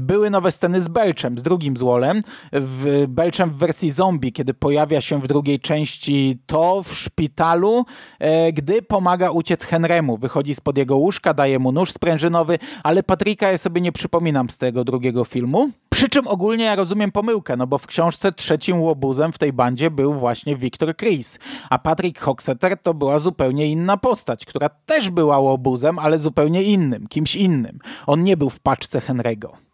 Były 0.00 0.30
nowe 0.30 0.50
sceny 0.50 0.80
z 0.80 0.88
Belczem, 0.88 1.38
z 1.38 1.42
drugim 1.42 1.76
złolem, 1.76 2.22
w 2.52 3.04
Belczem 3.08 3.50
w 3.50 3.56
wersji 3.56 3.90
zombie, 3.90 4.32
kiedy 4.32 4.54
pojawia 4.54 5.00
się 5.00 5.20
w 5.20 5.28
drugiej 5.28 5.60
części 5.60 6.38
to 6.46 6.82
w 6.82 6.94
szpitalu, 6.94 7.84
e, 8.18 8.52
gdy 8.52 8.82
pomaga 8.82 9.30
uciec 9.30 9.64
Henremu. 9.64 10.16
Wychodzi 10.16 10.54
spod 10.54 10.78
jego 10.78 10.96
łóżka, 10.96 11.34
daje 11.34 11.58
mu 11.58 11.72
nóż 11.72 11.92
sprężynowy, 11.92 12.58
ale 12.82 13.02
Patryka 13.02 13.50
ja 13.50 13.58
sobie 13.58 13.80
nie 13.80 13.92
przypominam 13.92 14.50
z 14.50 14.58
tego 14.58 14.84
drugiego 14.84 15.24
filmu. 15.24 15.70
Przy 15.98 16.08
czym 16.08 16.26
ogólnie 16.26 16.64
ja 16.64 16.76
rozumiem 16.76 17.12
pomyłkę, 17.12 17.56
no 17.56 17.66
bo 17.66 17.78
w 17.78 17.86
książce 17.86 18.32
trzecim 18.32 18.80
łobuzem 18.80 19.32
w 19.32 19.38
tej 19.38 19.52
bandzie 19.52 19.90
był 19.90 20.14
właśnie 20.14 20.56
Victor 20.56 20.96
Chris, 20.96 21.38
a 21.70 21.78
Patrick 21.78 22.20
Hoxeter 22.20 22.78
to 22.82 22.94
była 22.94 23.18
zupełnie 23.18 23.66
inna 23.66 23.96
postać, 23.96 24.46
która 24.46 24.68
też 24.68 25.10
była 25.10 25.38
łobuzem, 25.38 25.98
ale 25.98 26.18
zupełnie 26.18 26.62
innym, 26.62 27.06
kimś 27.06 27.36
innym. 27.36 27.78
On 28.06 28.24
nie 28.24 28.36
był 28.36 28.50
w 28.50 28.57
paczce 28.58 28.98
Henry'ego. 28.98 29.68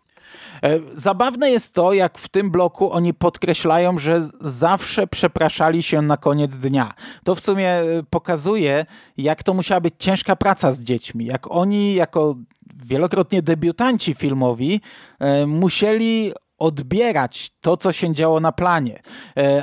E, 0.62 0.80
zabawne 0.92 1.50
jest 1.50 1.74
to, 1.74 1.92
jak 1.92 2.18
w 2.18 2.28
tym 2.28 2.50
bloku 2.50 2.92
oni 2.92 3.14
podkreślają, 3.14 3.98
że 3.98 4.28
zawsze 4.40 5.06
przepraszali 5.06 5.82
się 5.82 6.02
na 6.02 6.16
koniec 6.16 6.58
dnia. 6.58 6.92
To 7.24 7.34
w 7.34 7.40
sumie 7.40 7.70
e, 7.70 7.84
pokazuje, 8.10 8.86
jak 9.16 9.42
to 9.42 9.54
musiała 9.54 9.80
być 9.80 9.94
ciężka 9.98 10.36
praca 10.36 10.72
z 10.72 10.80
dziećmi. 10.80 11.24
Jak 11.24 11.50
oni, 11.50 11.94
jako 11.94 12.34
wielokrotnie 12.84 13.42
debiutanci 13.42 14.14
filmowi, 14.14 14.80
e, 15.18 15.46
musieli 15.46 16.32
odbierać 16.58 17.50
to, 17.60 17.76
co 17.76 17.92
się 17.92 18.14
działo 18.14 18.40
na 18.40 18.52
planie. 18.52 19.02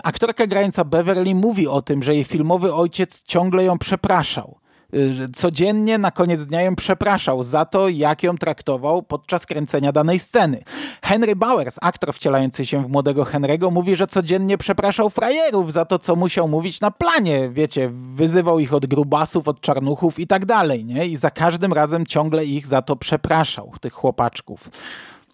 Aktorka 0.03 0.47
grająca 0.47 0.84
Beverly 0.84 1.36
mówi 1.36 1.67
o 1.67 1.81
tym, 1.81 2.03
że 2.03 2.15
jej 2.15 2.23
filmowy 2.23 2.73
ojciec 2.73 3.23
ciągle 3.23 3.63
ją 3.63 3.77
przepraszał. 3.77 4.61
Y, 4.93 5.30
codziennie 5.34 5.97
na 5.97 6.12
koniec 6.12 6.45
dnia 6.45 6.62
ją 6.62 6.75
przepraszał 6.75 7.43
za 7.43 7.65
to, 7.65 7.89
jak 7.89 8.23
ją 8.23 8.38
traktował 8.38 9.04
podczas 9.04 9.45
kręcenia 9.45 9.91
danej 9.91 10.19
sceny. 10.19 10.63
Henry 11.01 11.36
Bowers, 11.36 11.75
aktor 11.82 12.13
wcielający 12.13 12.65
się 12.65 12.84
w 12.84 12.89
młodego 12.89 13.23
Henry'ego, 13.23 13.71
mówi, 13.71 13.95
że 13.95 14.08
codziennie 14.08 14.58
przepraszał 14.58 15.10
frajerów 15.10 15.73
za 15.73 15.86
to, 15.86 15.99
co 15.99 16.15
musiał 16.15 16.47
mówić 16.47 16.82
na 16.82 16.91
planie. 16.91 17.49
Wiecie, 17.49 17.89
wyzywał 17.93 18.60
ich 18.60 18.73
od 18.73 18.86
grubasów, 18.86 19.47
od 19.47 19.62
czarnuchów 19.62 20.19
i 20.19 20.27
tak 20.27 20.45
dalej, 20.45 20.86
nie? 20.86 21.08
I 21.08 21.17
za 21.17 21.32
każdym 21.32 21.73
razem 21.73 22.06
ciągle 22.06 22.45
ich 22.45 22.67
za 22.67 22.82
to 22.82 22.95
przepraszał, 22.95 23.71
tych 23.82 23.93
chłopaczków. 23.93 24.69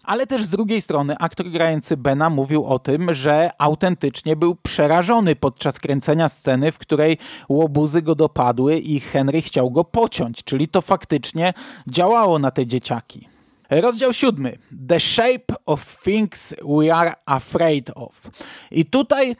Ale 0.08 0.26
też 0.26 0.44
z 0.44 0.50
drugiej 0.50 0.80
strony 0.80 1.16
aktor 1.18 1.50
grający 1.50 1.96
Bena 1.96 2.30
mówił 2.30 2.64
o 2.64 2.78
tym, 2.78 3.12
że 3.12 3.50
autentycznie 3.58 4.36
był 4.36 4.54
przerażony 4.54 5.36
podczas 5.36 5.80
kręcenia 5.80 6.28
sceny, 6.28 6.72
w 6.72 6.78
której 6.78 7.18
łobuzy 7.48 8.02
go 8.02 8.14
dopadły 8.14 8.78
i 8.78 9.00
Henry 9.00 9.42
chciał 9.42 9.70
go 9.70 9.84
pociąć, 9.84 10.44
czyli 10.44 10.68
to 10.68 10.80
faktycznie 10.80 11.54
działało 11.86 12.38
na 12.38 12.50
te 12.50 12.66
dzieciaki. 12.66 13.28
Rozdział 13.70 14.12
siódmy. 14.12 14.58
The 14.88 15.00
shape 15.00 15.54
of 15.66 16.02
things 16.02 16.54
we 16.78 16.94
are 16.94 17.14
afraid 17.26 17.90
of. 17.94 18.30
I 18.70 18.84
tutaj 18.86 19.36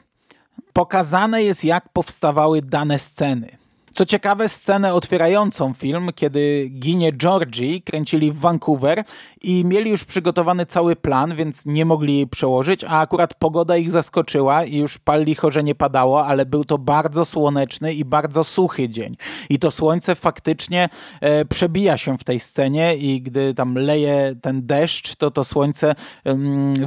pokazane 0.73 1.43
jest, 1.43 1.63
jak 1.63 1.89
powstawały 1.93 2.61
dane 2.61 2.99
sceny. 2.99 3.57
Co 3.93 4.05
ciekawe, 4.05 4.49
scenę 4.49 4.93
otwierającą 4.93 5.73
film, 5.73 6.09
kiedy 6.15 6.69
ginie 6.69 7.13
Georgie, 7.13 7.81
kręcili 7.81 8.31
w 8.31 8.39
Vancouver 8.39 9.03
i 9.41 9.65
mieli 9.65 9.91
już 9.91 10.05
przygotowany 10.05 10.65
cały 10.65 10.95
plan, 10.95 11.35
więc 11.35 11.65
nie 11.65 11.85
mogli 11.85 12.15
jej 12.15 12.27
przełożyć, 12.27 12.83
a 12.83 12.99
akurat 12.99 13.33
pogoda 13.33 13.77
ich 13.77 13.91
zaskoczyła 13.91 14.63
i 14.65 14.77
już 14.77 14.97
pal 14.97 15.23
licho, 15.23 15.49
nie 15.63 15.75
padało, 15.75 16.25
ale 16.25 16.45
był 16.45 16.63
to 16.63 16.77
bardzo 16.77 17.25
słoneczny 17.25 17.93
i 17.93 18.05
bardzo 18.05 18.43
suchy 18.43 18.89
dzień. 18.89 19.17
I 19.49 19.59
to 19.59 19.71
słońce 19.71 20.15
faktycznie 20.15 20.89
e, 21.21 21.45
przebija 21.45 21.97
się 21.97 22.17
w 22.17 22.23
tej 22.23 22.39
scenie 22.39 22.95
i 22.95 23.21
gdy 23.21 23.53
tam 23.53 23.75
leje 23.75 24.35
ten 24.41 24.65
deszcz, 24.65 25.15
to 25.15 25.31
to 25.31 25.43
słońce 25.43 25.95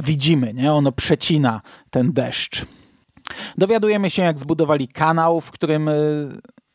widzimy, 0.03 0.53
nie? 0.53 0.73
Ono 0.73 0.91
przecina 0.91 1.61
ten 1.89 2.13
deszcz. 2.13 2.65
Dowiadujemy 3.57 4.09
się, 4.09 4.21
jak 4.21 4.39
zbudowali 4.39 4.87
kanał, 4.87 5.41
w 5.41 5.51
którym 5.51 5.89
e, 5.89 5.93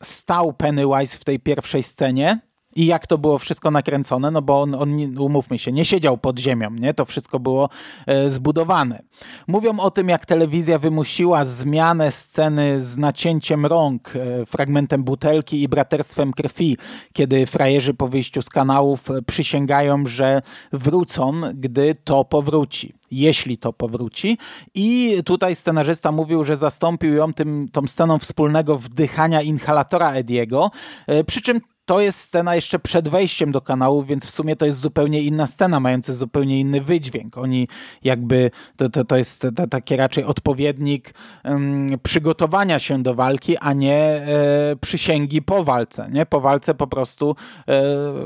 stał 0.03 0.53
Pennywise 0.53 1.17
w 1.17 1.23
tej 1.23 1.39
pierwszej 1.39 1.83
scenie 1.83 2.39
i 2.79 2.85
jak 2.85 3.07
to 3.07 3.17
było 3.17 3.39
wszystko 3.39 3.71
nakręcone, 3.71 4.31
no 4.31 4.41
bo 4.41 4.61
on, 4.61 4.75
on, 4.75 5.17
umówmy 5.17 5.59
się, 5.59 5.71
nie 5.71 5.85
siedział 5.85 6.17
pod 6.17 6.39
ziemią, 6.39 6.71
nie? 6.71 6.93
To 6.93 7.05
wszystko 7.05 7.39
było 7.39 7.69
e, 8.07 8.29
zbudowane. 8.29 9.03
Mówią 9.47 9.79
o 9.79 9.91
tym, 9.91 10.09
jak 10.09 10.25
telewizja 10.25 10.79
wymusiła 10.79 11.45
zmianę 11.45 12.11
sceny 12.11 12.81
z 12.81 12.97
nacięciem 12.97 13.65
rąk, 13.65 14.13
e, 14.15 14.45
fragmentem 14.45 15.03
butelki 15.03 15.61
i 15.61 15.67
braterstwem 15.67 16.33
krwi, 16.33 16.77
kiedy 17.13 17.45
frajerzy 17.45 17.93
po 17.93 18.07
wyjściu 18.07 18.41
z 18.41 18.49
kanałów 18.49 19.11
e, 19.11 19.21
przysięgają, 19.21 20.05
że 20.05 20.41
wrócą, 20.73 21.41
gdy 21.53 21.95
to 22.03 22.25
powróci 22.25 22.93
jeśli 23.11 23.57
to 23.57 23.73
powróci. 23.73 24.37
I 24.75 25.17
tutaj 25.25 25.55
scenarzysta 25.55 26.11
mówił, 26.11 26.43
że 26.43 26.57
zastąpił 26.57 27.13
ją 27.13 27.33
tym, 27.33 27.67
tą 27.71 27.87
sceną 27.87 28.19
wspólnego 28.19 28.77
wdychania 28.77 29.41
inhalatora 29.41 30.11
Ediego, 30.11 30.71
e, 31.07 31.23
przy 31.23 31.41
czym 31.41 31.61
to 31.89 31.99
jest 31.99 32.19
scena 32.19 32.55
jeszcze 32.55 32.79
przed 32.79 33.09
wejściem 33.09 33.51
do 33.51 33.61
kanału, 33.61 34.03
więc 34.03 34.25
w 34.25 34.29
sumie 34.29 34.55
to 34.55 34.65
jest 34.65 34.79
zupełnie 34.79 35.21
inna 35.21 35.47
scena, 35.47 35.79
mająca 35.79 36.13
zupełnie 36.13 36.59
inny 36.59 36.81
wydźwięk. 36.81 37.37
Oni 37.37 37.67
jakby, 38.03 38.51
to, 38.77 38.89
to, 38.89 39.05
to 39.05 39.17
jest 39.17 39.47
to, 39.55 39.67
taki 39.67 39.95
raczej 39.95 40.23
odpowiednik 40.23 41.13
um, 41.45 41.89
przygotowania 42.03 42.79
się 42.79 43.03
do 43.03 43.15
walki, 43.15 43.57
a 43.57 43.73
nie 43.73 43.95
e, 43.95 44.75
przysięgi 44.81 45.41
po 45.41 45.63
walce. 45.63 46.09
Nie? 46.11 46.25
Po 46.25 46.41
walce 46.41 46.75
po 46.75 46.87
prostu 46.87 47.35
e, 47.67 47.83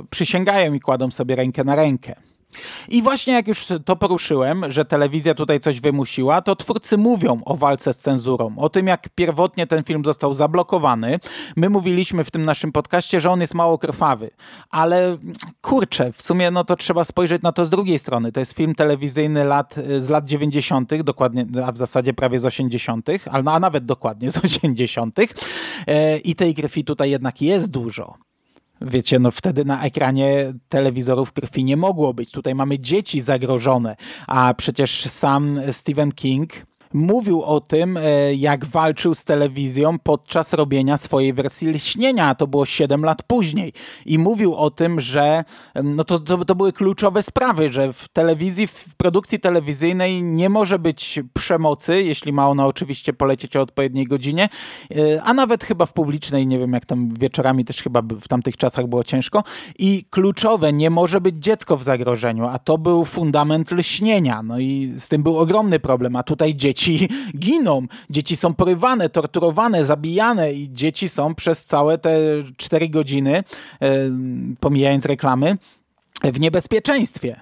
przysięgają 0.10 0.73
i 0.73 0.80
kładą 0.80 1.12
sobie 1.12 1.36
rękę 1.36 1.63
na 1.63 1.76
rękę. 1.76 2.15
I 2.89 3.02
właśnie 3.02 3.34
jak 3.34 3.48
już 3.48 3.66
to 3.86 3.96
poruszyłem, 3.96 4.72
że 4.72 4.86
telewizja 4.86 5.34
tutaj 5.34 5.60
coś 5.60 5.82
wymusiła, 5.82 6.42
to 6.42 6.56
twórcy 6.56 6.98
mówią 6.98 7.42
o 7.46 7.58
walce 7.58 7.94
z 7.94 7.98
cenzurą, 7.98 8.54
o 8.58 8.70
tym 8.70 8.88
jak 8.88 9.10
pierwotnie 9.16 9.68
ten 9.68 9.84
film 9.84 10.06
został 10.06 10.34
zablokowany. 10.34 11.20
My 11.56 11.70
mówiliśmy 11.70 12.24
w 12.24 12.32
tym 12.32 12.46
naszym 12.46 12.72
podcaście, 12.72 13.20
że 13.20 13.32
on 13.32 13.42
jest 13.42 13.54
mało 13.54 13.78
krwawy, 13.78 14.30
ale 14.70 15.18
kurczę, 15.62 16.12
w 16.12 16.22
sumie 16.22 16.52
no 16.52 16.63
to 16.63 16.76
trzeba 16.76 17.04
spojrzeć 17.04 17.42
na 17.42 17.52
to 17.52 17.66
z 17.66 17.70
drugiej 17.70 18.00
strony. 18.00 18.32
To 18.32 18.39
jest 18.39 18.54
film 18.54 18.76
telewizyjny 18.76 19.44
lat, 19.44 19.76
z 20.00 20.10
lat 20.10 20.26
90., 20.26 21.02
dokładnie, 21.04 21.46
a 21.66 21.72
w 21.72 21.78
zasadzie 21.78 22.13
prawie 22.13 22.39
z 22.39 22.46
80., 22.46 23.08
a 23.32 23.60
nawet 23.60 23.86
dokładnie 23.86 24.32
z 24.32 24.38
80. 24.38 25.20
E, 25.88 26.18
I 26.18 26.36
tej 26.36 26.56
krwi 26.56 26.84
tutaj 26.84 27.12
jednak 27.12 27.42
jest 27.42 27.72
dużo. 27.72 28.18
Wiecie, 28.84 29.19
no 29.19 29.32
wtedy 29.32 29.65
na 29.65 29.84
ekranie 29.84 30.54
telewizorów 30.69 31.32
krwi 31.32 31.63
nie 31.63 31.78
mogło 31.78 32.13
być. 32.13 32.32
Tutaj 32.32 32.56
mamy 32.56 32.80
dzieci 32.80 33.22
zagrożone, 33.22 33.96
a 34.28 34.54
przecież 34.54 35.02
sam 35.02 35.60
Stephen 35.72 36.12
King 36.12 36.54
mówił 36.93 37.41
o 37.41 37.62
tym, 37.62 37.97
e, 37.97 38.34
jak 38.34 38.65
walczył 38.65 39.15
z 39.15 39.23
telewizją 39.23 39.99
podczas 39.99 40.53
robienia 40.53 40.97
swojej 40.97 41.34
wersji 41.34 41.67
Lśnienia, 41.67 42.36
to 42.36 42.47
było 42.47 42.65
7 42.65 43.03
lat 43.06 43.23
później. 43.23 43.73
I 44.06 44.19
mówił 44.19 44.56
o 44.56 44.71
tym, 44.71 44.99
że 44.99 45.43
no 45.84 46.03
to, 46.03 46.19
to, 46.19 46.45
to 46.45 46.56
były 46.56 46.73
kluczowe 46.73 47.23
sprawy, 47.23 47.71
że 47.71 47.93
w 47.93 48.08
telewizji, 48.08 48.67
w 48.67 48.95
produkcji 48.97 49.39
telewizyjnej 49.39 50.23
nie 50.23 50.49
może 50.49 50.79
być 50.79 51.19
przemocy, 51.34 52.03
jeśli 52.03 52.34
ma 52.34 52.49
ona 52.49 52.65
oczywiście 52.65 53.13
polecieć 53.13 53.56
o 53.56 53.62
odpowiedniej 53.62 54.06
godzinie, 54.06 54.49
e, 54.95 55.23
a 55.23 55.34
nawet 55.34 55.63
chyba 55.63 55.86
w 55.86 55.93
publicznej, 55.93 56.47
nie 56.47 56.60
wiem 56.60 56.73
jak 56.73 56.86
tam 56.86 57.13
wieczorami 57.19 57.65
też 57.65 57.84
chyba 57.84 58.01
w 58.01 58.27
tamtych 58.27 58.58
czasach 58.58 58.88
było 58.88 59.03
ciężko. 59.03 59.43
I 59.79 60.06
kluczowe, 60.10 60.73
nie 60.73 60.89
może 60.89 61.21
być 61.21 61.36
dziecko 61.39 61.77
w 61.77 61.84
zagrożeniu, 61.84 62.45
a 62.45 62.60
to 62.60 62.77
był 62.77 63.06
fundament 63.06 63.71
lśnienia. 63.71 64.43
No 64.43 64.60
i 64.60 64.93
z 64.95 65.10
tym 65.10 65.23
był 65.23 65.38
ogromny 65.38 65.79
problem, 65.79 66.15
a 66.15 66.23
tutaj 66.23 66.56
dzieci 66.56 66.83
dzieci 66.84 67.10
giną, 67.38 67.88
dzieci 68.10 68.38
są 68.38 68.54
porywane, 68.54 69.10
torturowane, 69.10 69.86
zabijane 69.86 70.54
i 70.54 70.74
dzieci 70.74 71.10
są 71.10 71.36
przez 71.36 71.65
całe 71.65 71.98
te 71.98 72.17
cztery 72.58 72.89
godziny, 72.89 73.36
e, 73.36 73.43
pomijając 74.60 75.06
reklamy, 75.06 75.58
w 76.24 76.39
niebezpieczeństwie. 76.39 77.39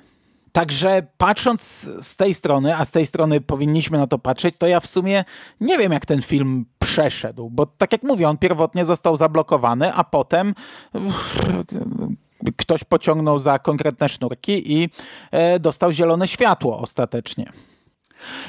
Także 0.52 1.08
patrząc 1.18 1.90
z 2.02 2.16
tej 2.16 2.34
strony, 2.34 2.78
a 2.78 2.86
z 2.86 2.92
tej 2.92 3.06
strony 3.06 3.42
powinniśmy 3.42 3.98
na 3.98 4.08
to 4.08 4.20
patrzeć, 4.20 4.56
to 4.58 4.68
ja 4.68 4.80
w 4.80 4.88
sumie 4.88 5.26
nie 5.62 5.78
wiem, 5.78 5.92
jak 5.92 6.06
ten 6.06 6.22
film 6.22 6.66
przeszedł, 6.80 7.50
bo 7.50 7.66
tak 7.66 7.92
jak 7.92 8.04
mówię, 8.04 8.30
on 8.30 8.38
pierwotnie 8.38 8.86
został 8.86 9.18
zablokowany, 9.18 9.94
a 9.94 10.04
potem 10.04 10.56
ktoś 12.58 12.84
pociągnął 12.84 13.40
za 13.40 13.60
konkretne 13.60 14.10
sznurki 14.10 14.74
i 14.74 14.90
e, 15.32 15.60
dostał 15.60 15.92
zielone 15.92 16.28
światło 16.28 16.80
ostatecznie. 16.80 17.52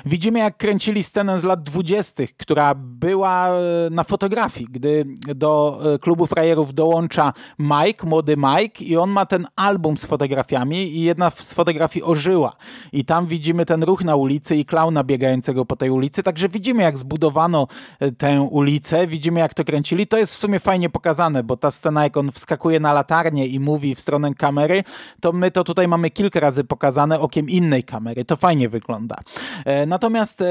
Widzimy, 0.06 0.38
jak 0.38 0.56
kręcili 0.56 1.02
scenę 1.02 1.40
z 1.40 1.44
lat 1.44 1.62
dwudziestych, 1.62 2.37
która 2.37 2.74
była 2.74 3.48
e, 3.48 3.61
na 3.90 4.04
fotografii, 4.04 4.68
gdy 4.70 5.04
do 5.35 5.80
e, 5.94 5.98
klubu 5.98 6.26
frajerów 6.26 6.74
dołącza 6.74 7.32
Mike, 7.58 8.06
młody 8.06 8.37
Mike 8.37 8.85
i 8.85 8.96
on 8.96 9.11
ma 9.11 9.26
ten 9.26 9.46
album 9.56 9.98
z 9.98 10.04
fotografiami 10.04 10.76
i 10.76 11.00
jedna 11.00 11.30
z 11.30 11.54
fotografii 11.54 12.02
ożyła. 12.02 12.56
I 12.92 13.04
tam 13.04 13.26
widzimy 13.26 13.66
ten 13.66 13.82
ruch 13.82 14.04
na 14.04 14.16
ulicy 14.16 14.56
i 14.56 14.64
klauna 14.64 15.04
biegającego 15.04 15.64
po 15.64 15.76
tej 15.76 15.90
ulicy, 15.90 16.22
także 16.22 16.48
widzimy, 16.48 16.82
jak 16.82 16.98
zbudowano 16.98 17.66
e, 18.00 18.12
tę 18.12 18.42
ulicę, 18.42 19.06
widzimy, 19.06 19.40
jak 19.40 19.54
to 19.54 19.64
kręcili. 19.64 20.06
To 20.06 20.18
jest 20.18 20.32
w 20.32 20.37
sumie 20.37 20.61
fajnie 20.61 20.90
pokazane, 20.90 21.44
bo 21.44 21.56
ta 21.56 21.70
scena, 21.70 22.04
jak 22.04 22.16
on 22.16 22.32
wskakuje 22.32 22.80
na 22.80 22.92
latarnię 22.92 23.46
i 23.46 23.61
mówi 23.61 23.94
w 23.94 24.00
stronę 24.00 24.35
kamery, 24.35 24.85
to 25.20 25.32
my 25.32 25.50
to 25.50 25.64
tutaj 25.64 25.88
mamy 25.88 26.11
kilka 26.11 26.40
razy 26.40 26.64
pokazane 26.64 27.20
okiem 27.20 27.50
innej 27.50 27.85
kamery. 27.85 28.24
To 28.24 28.37
fajnie 28.37 28.68
wygląda. 28.68 29.16
E, 29.64 29.87
natomiast 29.87 30.40
e, 30.40 30.44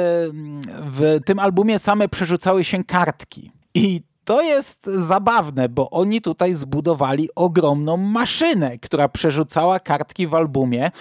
w 0.82 1.20
tym 1.26 1.40
albumie 1.40 1.80
same 1.80 2.10
przerzucały 2.10 2.64
się 2.64 2.84
kartki. 2.84 3.52
I 3.74 4.02
to 4.26 4.42
jest 4.42 4.86
zabawne, 4.86 5.70
bo 5.70 5.90
oni 5.90 6.22
tutaj 6.22 6.54
zbudowali 6.54 7.30
ogromną 7.36 7.98
maszynę, 7.98 8.78
która 8.78 9.10
przerzucała 9.10 9.80
kartki 9.80 10.28
w 10.28 10.36
albumie. 10.36 10.92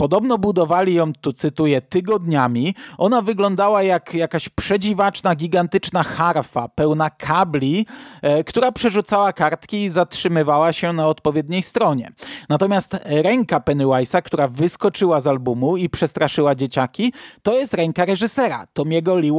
Podobno 0.00 0.38
budowali 0.38 0.94
ją, 0.94 1.12
tu 1.12 1.32
cytuję, 1.32 1.80
tygodniami. 1.80 2.74
Ona 2.98 3.22
wyglądała 3.22 3.82
jak 3.82 4.14
jakaś 4.14 4.48
przedziwaczna, 4.48 5.34
gigantyczna 5.34 6.02
harfa, 6.02 6.68
pełna 6.68 7.10
kabli, 7.10 7.86
e, 8.22 8.44
która 8.44 8.72
przerzucała 8.72 9.32
kartki 9.32 9.84
i 9.84 9.90
zatrzymywała 9.90 10.72
się 10.72 10.92
na 10.92 11.06
odpowiedniej 11.06 11.62
stronie. 11.62 12.12
Natomiast 12.48 12.96
ręka 13.04 13.60
Pennywise'a, 13.60 14.22
która 14.22 14.48
wyskoczyła 14.48 15.20
z 15.20 15.26
albumu 15.26 15.76
i 15.76 15.88
przestraszyła 15.88 16.54
dzieciaki, 16.54 17.12
to 17.42 17.52
jest 17.58 17.74
ręka 17.74 18.04
reżysera, 18.04 18.66
Tomiego 18.72 19.16
Lee 19.16 19.32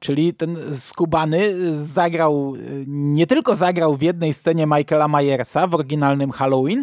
czyli 0.00 0.34
ten 0.34 0.56
skubany 0.72 1.54
zagrał, 1.84 2.54
nie 2.86 3.26
tylko 3.26 3.54
zagrał 3.54 3.96
w 3.96 4.02
jednej 4.02 4.34
scenie 4.34 4.66
Michaela 4.66 5.08
Myersa 5.08 5.66
w 5.66 5.74
oryginalnym 5.74 6.30
Halloween, 6.30 6.82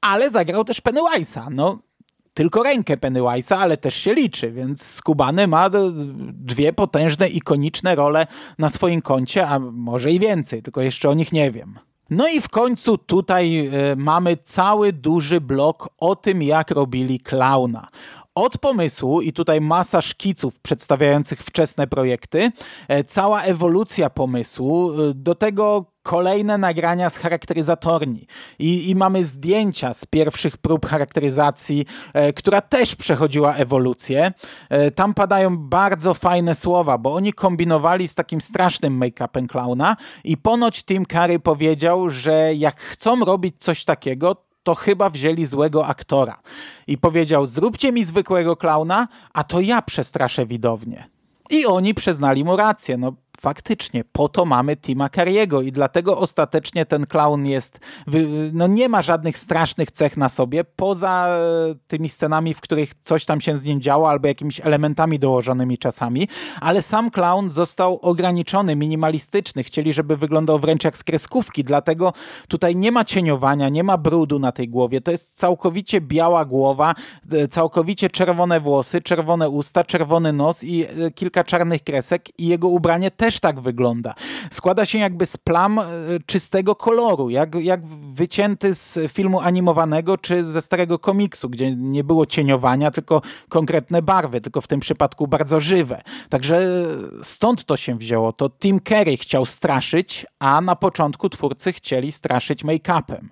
ale 0.00 0.30
zagrał 0.30 0.64
też 0.64 0.82
Pennywise'a. 0.82 1.46
No, 1.50 1.85
tylko 2.36 2.62
rękę 2.62 2.96
Pennywise'a, 2.96 3.56
ale 3.56 3.76
też 3.76 3.94
się 3.94 4.14
liczy, 4.14 4.50
więc 4.52 4.82
Skubany 4.82 5.46
ma 5.46 5.70
dwie 6.32 6.72
potężne, 6.72 7.28
ikoniczne 7.28 7.94
role 7.94 8.26
na 8.58 8.68
swoim 8.68 9.02
koncie, 9.02 9.48
a 9.48 9.58
może 9.58 10.12
i 10.12 10.20
więcej, 10.20 10.62
tylko 10.62 10.80
jeszcze 10.80 11.08
o 11.08 11.14
nich 11.14 11.32
nie 11.32 11.50
wiem. 11.50 11.78
No 12.10 12.28
i 12.28 12.40
w 12.40 12.48
końcu 12.48 12.98
tutaj 12.98 13.70
y, 13.92 13.96
mamy 13.96 14.36
cały 14.36 14.92
duży 14.92 15.40
blok 15.40 15.88
o 15.98 16.16
tym, 16.16 16.42
jak 16.42 16.70
robili 16.70 17.20
klauna 17.20 17.88
od 18.36 18.58
pomysłu 18.58 19.20
i 19.20 19.32
tutaj 19.32 19.60
masa 19.60 20.02
szkiców 20.02 20.60
przedstawiających 20.60 21.40
wczesne 21.42 21.86
projekty, 21.86 22.50
e, 22.88 23.04
cała 23.04 23.42
ewolucja 23.42 24.10
pomysłu, 24.10 24.92
e, 24.92 25.14
do 25.14 25.34
tego 25.34 25.84
kolejne 26.02 26.58
nagrania 26.58 27.10
z 27.10 27.16
charakteryzatorni 27.16 28.26
I, 28.58 28.90
i 28.90 28.94
mamy 28.94 29.24
zdjęcia 29.24 29.94
z 29.94 30.04
pierwszych 30.04 30.56
prób 30.56 30.86
charakteryzacji, 30.86 31.86
e, 32.14 32.32
która 32.32 32.60
też 32.60 32.94
przechodziła 32.94 33.54
ewolucję. 33.54 34.32
Tam 34.94 35.14
padają 35.14 35.56
bardzo 35.58 36.14
fajne 36.14 36.54
słowa, 36.54 36.98
bo 36.98 37.14
oni 37.14 37.32
kombinowali 37.32 38.08
z 38.08 38.14
takim 38.14 38.40
strasznym 38.40 39.00
make-upem 39.00 39.46
klauna 39.46 39.96
i 40.24 40.36
ponoć 40.36 40.84
Tim 40.84 41.06
Curry 41.06 41.38
powiedział, 41.38 42.10
że 42.10 42.54
jak 42.54 42.80
chcą 42.80 43.24
robić 43.24 43.56
coś 43.58 43.84
takiego, 43.84 44.45
to 44.66 44.74
chyba 44.74 45.10
wzięli 45.10 45.46
złego 45.46 45.86
aktora. 45.86 46.40
I 46.86 46.98
powiedział, 46.98 47.46
zróbcie 47.46 47.92
mi 47.92 48.04
zwykłego 48.04 48.56
klauna, 48.56 49.08
a 49.32 49.44
to 49.44 49.60
ja 49.60 49.82
przestraszę 49.82 50.46
widownię. 50.46 51.04
I 51.50 51.66
oni 51.66 51.94
przyznali 51.94 52.44
mu 52.44 52.56
rację. 52.56 52.96
No, 52.96 53.12
faktycznie 53.40 54.04
po 54.04 54.28
to 54.28 54.44
mamy 54.44 54.76
Tima 54.76 55.08
Carriego 55.08 55.62
i 55.62 55.72
dlatego 55.72 56.18
ostatecznie 56.18 56.86
ten 56.86 57.06
clown 57.06 57.46
jest, 57.46 57.80
no 58.52 58.66
nie 58.66 58.88
ma 58.88 59.02
żadnych 59.02 59.38
strasznych 59.38 59.90
cech 59.90 60.16
na 60.16 60.28
sobie, 60.28 60.64
poza 60.64 61.28
e, 61.28 61.74
tymi 61.86 62.08
scenami, 62.08 62.54
w 62.54 62.60
których 62.60 62.94
coś 62.94 63.24
tam 63.24 63.40
się 63.40 63.56
z 63.56 63.64
nim 63.64 63.80
działo, 63.80 64.10
albo 64.10 64.28
jakimiś 64.28 64.60
elementami 64.60 65.18
dołożonymi 65.18 65.78
czasami, 65.78 66.28
ale 66.60 66.82
sam 66.82 67.10
clown 67.10 67.48
został 67.48 67.98
ograniczony, 68.02 68.76
minimalistyczny. 68.76 69.62
Chcieli, 69.62 69.92
żeby 69.92 70.16
wyglądał 70.16 70.58
wręcz 70.58 70.84
jak 70.84 70.98
z 70.98 71.04
kreskówki, 71.04 71.64
dlatego 71.64 72.12
tutaj 72.48 72.76
nie 72.76 72.92
ma 72.92 73.04
cieniowania, 73.04 73.68
nie 73.68 73.84
ma 73.84 73.98
brudu 73.98 74.38
na 74.38 74.52
tej 74.52 74.68
głowie. 74.68 75.00
To 75.00 75.10
jest 75.10 75.38
całkowicie 75.38 76.00
biała 76.00 76.44
głowa, 76.44 76.94
e, 77.32 77.48
całkowicie 77.48 78.10
czerwone 78.10 78.60
włosy, 78.60 79.02
czerwone 79.02 79.48
usta, 79.48 79.84
czerwony 79.84 80.32
nos 80.32 80.64
i 80.64 80.84
e, 80.84 81.10
kilka 81.10 81.44
czarnych 81.44 81.84
kresek 81.84 82.40
i 82.40 82.46
jego 82.46 82.68
ubranie 82.68 83.10
też 83.10 83.25
tak 83.40 83.60
wygląda. 83.60 84.14
Składa 84.50 84.84
się 84.84 84.98
jakby 84.98 85.26
z 85.26 85.36
plam 85.36 85.80
czystego 86.26 86.74
koloru, 86.74 87.30
jak, 87.30 87.54
jak 87.54 87.86
wycięty 88.12 88.74
z 88.74 89.12
filmu 89.12 89.40
animowanego 89.40 90.18
czy 90.18 90.44
ze 90.44 90.62
starego 90.62 90.98
komiksu, 90.98 91.48
gdzie 91.48 91.76
nie 91.76 92.04
było 92.04 92.26
cieniowania, 92.26 92.90
tylko 92.90 93.22
konkretne 93.48 94.02
barwy, 94.02 94.40
tylko 94.40 94.60
w 94.60 94.66
tym 94.66 94.80
przypadku 94.80 95.26
bardzo 95.26 95.60
żywe. 95.60 96.02
Także 96.28 96.86
stąd 97.22 97.64
to 97.64 97.76
się 97.76 97.98
wzięło. 97.98 98.32
To 98.32 98.50
Tim 98.50 98.80
Curry 98.80 99.16
chciał 99.16 99.46
straszyć, 99.46 100.26
a 100.38 100.60
na 100.60 100.76
początku 100.76 101.28
twórcy 101.28 101.72
chcieli 101.72 102.12
straszyć 102.12 102.64
make-upem. 102.64 103.28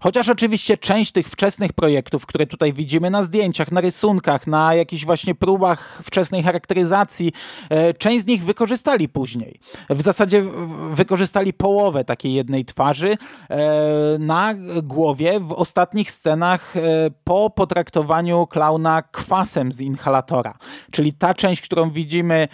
Chociaż 0.00 0.28
oczywiście 0.28 0.78
część 0.78 1.12
tych 1.12 1.28
wczesnych 1.28 1.72
projektów, 1.72 2.26
które 2.26 2.46
tutaj 2.46 2.72
widzimy 2.72 3.10
na 3.10 3.22
zdjęciach, 3.22 3.72
na 3.72 3.80
rysunkach, 3.80 4.46
na 4.46 4.74
jakichś 4.74 5.04
właśnie 5.04 5.34
próbach 5.34 6.00
wczesnej 6.04 6.42
charakteryzacji, 6.42 7.32
e, 7.70 7.94
część 7.94 8.24
z 8.24 8.26
nich 8.26 8.44
wykorzystali 8.44 9.08
później. 9.08 9.60
W 9.90 10.02
zasadzie 10.02 10.44
wykorzystali 10.92 11.52
połowę 11.52 12.04
takiej 12.04 12.34
jednej 12.34 12.64
twarzy 12.64 13.16
e, 13.50 14.18
na 14.18 14.54
głowie 14.82 15.40
w 15.40 15.52
ostatnich 15.52 16.10
scenach 16.10 16.76
e, 16.76 16.80
po 17.24 17.50
potraktowaniu 17.50 18.46
klauna 18.46 19.02
kwasem 19.02 19.72
z 19.72 19.80
inhalatora. 19.80 20.58
Czyli 20.90 21.12
ta 21.12 21.34
część, 21.34 21.62
którą 21.62 21.90
widzimy, 21.90 22.48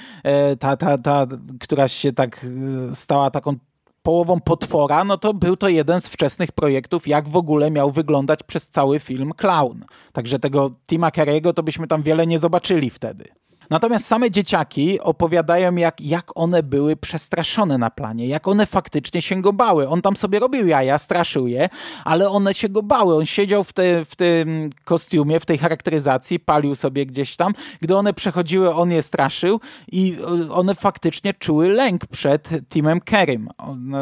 ta, 0.61 0.77
ta, 0.77 0.99
ta, 0.99 1.27
która 1.61 1.89
się 1.89 2.13
tak 2.13 2.47
stała 2.93 3.31
taką 3.31 3.57
połową 4.05 4.41
potwora, 4.41 5.05
no 5.05 5.19
to 5.19 5.35
był 5.35 5.57
to 5.57 5.69
jeden 5.69 6.01
z 6.01 6.09
wczesnych 6.09 6.53
projektów, 6.53 7.09
jak 7.09 7.29
w 7.29 7.37
ogóle 7.37 7.71
miał 7.71 7.91
wyglądać 7.91 8.41
przez 8.43 8.71
cały 8.71 9.01
film 9.01 9.33
Clown. 9.37 9.85
Także 10.13 10.39
tego 10.39 10.71
Tima 10.87 11.09
Carey'ego 11.09 11.53
to 11.53 11.63
byśmy 11.63 11.87
tam 11.87 12.03
wiele 12.03 12.27
nie 12.27 12.39
zobaczyli 12.39 12.91
wtedy. 12.91 13.25
Natomiast 13.71 14.07
same 14.07 14.31
dzieciaki 14.31 15.01
opowiadają, 15.01 15.77
jak, 15.77 16.01
jak 16.01 16.31
one 16.35 16.63
były 16.63 16.97
przestraszone 16.97 17.79
na 17.79 17.91
planie, 17.91 18.27
jak 18.27 18.49
one 18.49 18.67
faktycznie 18.67 19.23
się 19.23 19.43
go 19.43 19.53
bały. 19.53 19.89
On 19.89 20.03
tam 20.03 20.17
sobie 20.17 20.39
robił 20.39 20.67
jaja, 20.67 20.99
straszył 20.99 21.47
je, 21.47 21.69
ale 22.05 22.31
one 22.31 22.55
się 22.55 22.69
go 22.69 22.83
bały. 22.83 23.17
On 23.17 23.27
siedział 23.27 23.65
w, 23.65 23.73
te, 23.73 24.05
w 24.05 24.17
tym 24.17 24.71
kostiumie, 24.85 25.41
w 25.41 25.47
tej 25.47 25.59
charakteryzacji, 25.59 26.41
palił 26.41 26.75
sobie 26.75 27.07
gdzieś 27.07 27.37
tam. 27.37 27.53
Gdy 27.81 27.97
one 27.97 28.15
przechodziły, 28.15 28.75
on 28.75 28.91
je 28.91 29.03
straszył 29.03 29.61
i 29.93 30.17
one 30.51 30.75
faktycznie 30.75 31.35
czuły 31.35 31.69
lęk 31.69 32.07
przed 32.07 32.49
Timem 32.69 33.01
Kerrym. 33.01 33.49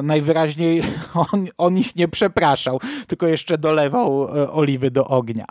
najwyraźniej 0.02 0.82
on, 1.32 1.46
on 1.58 1.78
ich 1.78 1.96
nie 1.96 2.08
przepraszał, 2.08 2.80
tylko 3.06 3.26
jeszcze 3.26 3.58
dolewał 3.58 4.24
e, 4.24 4.52
oliwy 4.52 4.90
do 4.90 5.06
ognia. 5.08 5.44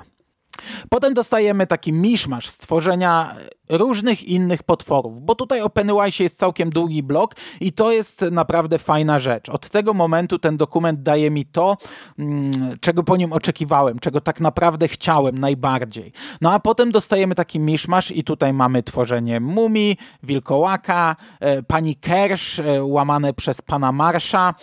Potem 0.89 1.13
dostajemy 1.13 1.67
taki 1.67 1.93
miszmasz 1.93 2.49
stworzenia 2.49 3.35
różnych 3.69 4.23
innych 4.23 4.63
potworów, 4.63 5.21
bo 5.25 5.35
tutaj 5.35 5.61
o 5.61 5.69
Pennywise 5.69 6.23
jest 6.23 6.37
całkiem 6.37 6.69
długi 6.69 7.03
blok 7.03 7.35
i 7.61 7.71
to 7.71 7.91
jest 7.91 8.25
naprawdę 8.31 8.79
fajna 8.79 9.19
rzecz. 9.19 9.49
Od 9.49 9.69
tego 9.69 9.93
momentu 9.93 10.39
ten 10.39 10.57
dokument 10.57 11.03
daje 11.03 11.31
mi 11.31 11.45
to, 11.45 11.77
mm, 12.19 12.77
czego 12.81 13.03
po 13.03 13.17
nim 13.17 13.33
oczekiwałem, 13.33 13.99
czego 13.99 14.21
tak 14.21 14.39
naprawdę 14.39 14.87
chciałem 14.87 15.37
najbardziej. 15.37 16.11
No 16.41 16.53
a 16.53 16.59
potem 16.59 16.91
dostajemy 16.91 17.35
taki 17.35 17.59
miszmasz 17.59 18.11
i 18.11 18.23
tutaj 18.23 18.53
mamy 18.53 18.83
tworzenie 18.83 19.39
mumii, 19.39 19.97
wilkołaka, 20.23 21.15
e, 21.39 21.63
pani 21.63 21.95
Kersh 21.95 22.59
e, 22.59 22.83
łamane 22.83 23.33
przez 23.33 23.61
pana 23.61 23.91
Marsza, 23.91 24.53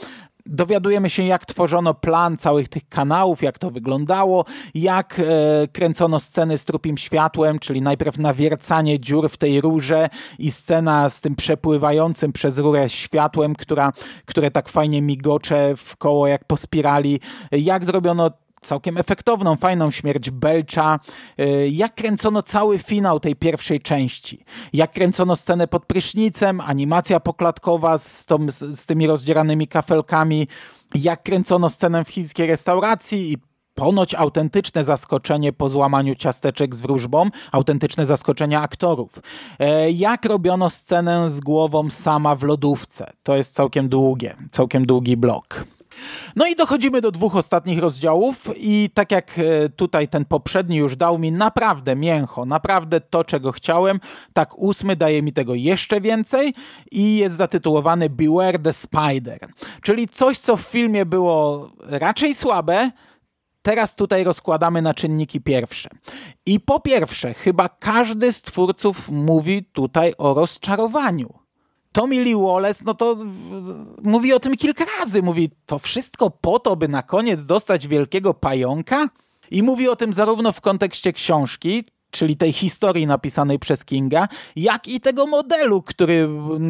dowiadujemy 0.49 1.11
się, 1.11 1.23
jak 1.23 1.47
tworzono 1.47 1.95
plan 1.95 2.37
całych 2.37 2.69
tych 2.69 2.89
kanałów, 2.89 3.43
jak 3.43 3.59
to 3.59 3.71
wyglądało, 3.71 4.45
jak 4.75 5.21
e, 5.21 5.69
kręcono 5.69 6.21
sceny 6.21 6.59
z 6.59 6.65
trupim 6.65 6.99
światłem, 6.99 7.59
czyli 7.59 7.83
najpierw 7.83 8.19
nawiercanie 8.19 9.01
dziur 9.01 9.29
w 9.29 9.37
tej 9.37 9.61
rurze 9.61 10.09
i 10.39 10.51
scena 10.51 11.09
z 11.09 11.21
tym 11.21 11.37
przepływającym 11.37 12.33
przez 12.33 12.59
rurę 12.59 12.89
światłem, 12.89 13.55
która, 13.55 13.93
które 14.27 14.51
tak 14.51 14.69
fajnie 14.69 15.03
migocze 15.03 15.77
w 15.77 15.97
koło 15.97 16.27
jak 16.27 16.45
po 16.45 16.57
spirali. 16.57 17.21
Jak 17.53 17.85
zrobiono 17.85 18.31
całkiem 18.61 18.97
efektowną, 18.97 19.57
fajną 19.57 19.91
śmierć 19.91 20.31
Belcza, 20.31 21.01
y, 21.41 21.69
jak 21.69 21.95
kręcono 21.95 22.43
cały 22.43 22.79
finał 22.79 23.21
tej 23.21 23.37
pierwszej 23.37 23.81
części, 23.81 24.45
jak 24.73 24.93
kręcono 24.93 25.37
scenę 25.37 25.69
pod 25.69 25.87
prysznicem, 25.87 26.61
animacja 26.61 27.21
poklatkowa 27.21 27.99
z, 27.99 28.27
tą, 28.27 28.47
z 28.51 28.87
tymi 28.87 29.07
rozdzieranymi 29.07 29.69
kafelkami, 29.69 30.49
jak 30.95 31.23
kręcono 31.23 31.71
scenę 31.71 32.05
w 32.05 32.09
chińskiej 32.09 32.47
restauracji 32.47 33.33
i 33.33 33.37
ponoć 33.79 34.15
autentyczne 34.15 34.85
zaskoczenie 34.85 35.53
po 35.53 35.69
złamaniu 35.69 36.15
ciasteczek 36.15 36.75
z 36.75 36.81
wróżbą, 36.81 37.31
autentyczne 37.53 38.07
zaskoczenie 38.07 38.61
aktorów. 38.61 39.11
E, 39.59 39.91
jak 39.91 40.25
robiono 40.25 40.71
scenę 40.71 41.31
z 41.31 41.41
głową 41.41 41.91
sama 41.91 42.35
w 42.35 42.43
lodówce? 42.43 43.13
To 43.23 43.37
jest 43.37 43.55
całkiem 43.55 43.89
długie, 43.89 44.37
całkiem 44.53 44.87
długi 44.87 45.17
blok. 45.17 45.65
No 46.37 46.47
i 46.47 46.57
dochodzimy 46.57 47.01
do 47.01 47.11
dwóch 47.11 47.37
ostatnich 47.37 47.79
rozdziałów 47.79 48.49
i 48.57 48.91
tak 48.95 49.13
jak 49.13 49.39
e, 49.39 49.69
tutaj 49.69 50.09
ten 50.09 50.25
poprzedni 50.25 50.77
już 50.77 50.97
dał 50.97 51.19
mi 51.19 51.33
naprawdę 51.33 51.97
mięcho, 51.97 52.45
naprawdę 52.45 53.01
to, 53.01 53.25
czego 53.25 53.53
chciałem, 53.53 54.01
tak 54.33 54.59
ósmy 54.59 54.97
daje 54.97 55.23
mi 55.23 55.33
tego 55.33 55.55
jeszcze 55.55 56.01
więcej 56.01 56.55
i 56.91 57.17
jest 57.17 57.37
zatytułowany 57.37 58.11
Beware 58.11 58.59
the 58.59 58.73
Spider, 58.73 59.39
czyli 59.83 60.09
coś, 60.09 60.39
co 60.39 60.57
w 60.57 60.61
filmie 60.61 61.07
było 61.07 61.71
raczej 61.81 62.35
słabe, 62.35 62.91
teraz 63.63 63.95
tutaj 63.95 64.25
rozkładamy 64.25 64.83
na 64.83 64.95
czynniki 64.95 65.41
pierwsze. 65.41 65.89
I 66.47 66.61
po 66.61 66.81
pierwsze, 66.81 67.35
chyba 67.35 67.69
każdy 67.69 68.33
z 68.33 68.43
twórców 68.43 69.09
mówi 69.11 69.65
tutaj 69.65 70.13
o 70.19 70.35
rozczarowaniu. 70.35 71.48
Tommy 71.93 72.25
Lee 72.25 72.35
Wallace, 72.35 72.83
no 72.87 72.95
to 72.95 73.17
mówi 74.03 74.33
o 74.33 74.41
tym 74.41 74.57
kilka 74.57 74.85
razy. 75.01 75.23
Mówi, 75.23 75.51
to 75.67 75.79
wszystko 75.79 76.31
po 76.31 76.59
to, 76.59 76.77
by 76.77 76.89
na 76.89 77.03
koniec 77.03 77.45
dostać 77.45 77.89
wielkiego 77.89 78.35
pająka? 78.35 79.09
I 79.51 79.63
mówi 79.63 79.89
o 79.89 79.97
tym 79.97 80.13
zarówno 80.13 80.53
w 80.53 80.61
kontekście 80.61 81.13
książki, 81.13 81.85
czyli 82.11 82.37
tej 82.37 82.53
historii 82.53 83.07
napisanej 83.07 83.59
przez 83.59 83.85
Kinga, 83.85 84.29
jak 84.57 84.89
i 84.89 85.01
tego 85.01 85.27
modelu, 85.27 85.83
który, 85.83 86.29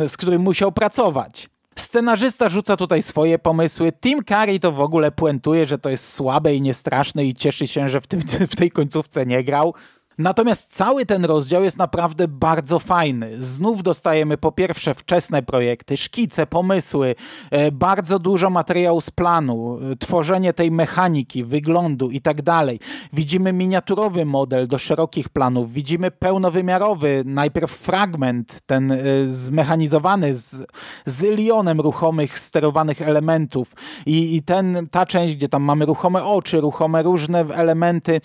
z 0.08 0.16
którym 0.16 0.42
musiał 0.42 0.72
pracować. 0.72 1.48
Scenarzysta 1.76 2.48
rzuca 2.48 2.76
tutaj 2.76 3.02
swoje 3.02 3.38
pomysły. 3.38 3.92
Tim 3.92 4.24
Curry 4.24 4.60
to 4.60 4.72
w 4.72 4.80
ogóle 4.80 5.12
puentuje, 5.12 5.66
że 5.66 5.78
to 5.78 5.88
jest 5.88 6.12
słabe 6.12 6.54
i 6.54 6.60
niestraszne 6.60 7.24
i 7.24 7.34
cieszy 7.34 7.66
się, 7.66 7.88
że 7.88 8.00
w, 8.00 8.06
tym, 8.06 8.20
w 8.52 8.56
tej 8.56 8.70
końcówce 8.70 9.26
nie 9.26 9.44
grał. 9.44 9.74
Natomiast 10.18 10.76
cały 10.76 11.06
ten 11.06 11.24
rozdział 11.24 11.64
jest 11.64 11.78
naprawdę 11.78 12.28
bardzo 12.28 12.78
fajny. 12.78 13.42
Znów 13.44 13.82
dostajemy 13.82 14.38
po 14.38 14.52
pierwsze 14.52 14.94
wczesne 14.94 15.42
projekty, 15.42 15.96
szkice, 15.96 16.46
pomysły, 16.46 17.14
e, 17.50 17.72
bardzo 17.72 18.18
dużo 18.18 18.50
materiału 18.50 19.00
z 19.00 19.10
planu, 19.10 19.78
e, 19.92 19.96
tworzenie 19.96 20.52
tej 20.52 20.70
mechaniki, 20.70 21.44
wyglądu 21.44 22.10
i 22.10 22.20
tak 22.20 22.42
dalej. 22.42 22.80
Widzimy 23.12 23.52
miniaturowy 23.52 24.24
model 24.24 24.68
do 24.68 24.78
szerokich 24.78 25.28
planów, 25.28 25.72
widzimy 25.72 26.10
pełnowymiarowy, 26.10 27.22
najpierw 27.26 27.70
fragment, 27.70 28.60
ten 28.66 28.92
e, 28.92 28.96
zmechanizowany 29.26 30.34
z 30.34 30.66
zylionem 31.06 31.80
ruchomych, 31.80 32.38
sterowanych 32.38 33.02
elementów 33.02 33.74
i, 34.06 34.36
i 34.36 34.42
ten, 34.42 34.88
ta 34.90 35.06
część, 35.06 35.36
gdzie 35.36 35.48
tam 35.48 35.62
mamy 35.62 35.86
ruchome 35.86 36.24
oczy, 36.24 36.60
ruchome 36.60 37.02
różne 37.02 37.40
elementy, 37.40 38.20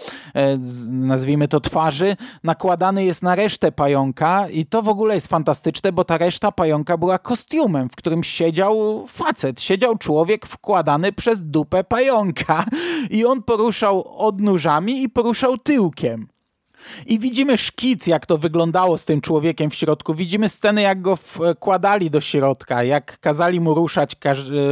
nazwijmy 0.89 1.47
to 1.47 1.59
twarz, 1.59 1.82
twarzy 1.83 2.15
nakładany 2.43 3.05
jest 3.05 3.23
na 3.23 3.35
resztę 3.35 3.71
pająka 3.71 4.49
i 4.49 4.65
to 4.65 4.81
w 4.81 4.87
ogóle 4.87 5.15
jest 5.15 5.27
fantastyczne, 5.27 5.91
bo 5.91 6.03
ta 6.03 6.17
reszta 6.17 6.51
pająka 6.51 6.97
była 6.97 7.19
kostiumem, 7.19 7.89
w 7.89 7.95
którym 7.95 8.23
siedział 8.23 9.05
facet, 9.07 9.61
siedział 9.61 9.97
człowiek 9.97 10.45
wkładany 10.45 11.11
przez 11.11 11.41
dupę 11.41 11.83
pająka 11.83 12.65
i 13.09 13.25
on 13.25 13.43
poruszał 13.43 14.17
odnóżami 14.17 15.03
i 15.03 15.09
poruszał 15.09 15.57
tyłkiem. 15.57 16.32
I 17.05 17.19
widzimy 17.19 17.57
szkic, 17.57 18.07
jak 18.07 18.25
to 18.25 18.37
wyglądało 18.37 18.97
z 18.97 19.05
tym 19.05 19.21
człowiekiem 19.21 19.69
w 19.69 19.75
środku. 19.75 20.13
Widzimy 20.13 20.49
sceny, 20.49 20.81
jak 20.81 21.01
go 21.01 21.15
wkładali 21.15 22.09
do 22.09 22.21
środka, 22.21 22.83
jak 22.83 23.19
kazali 23.19 23.59
mu 23.59 23.73
ruszać 23.73 24.15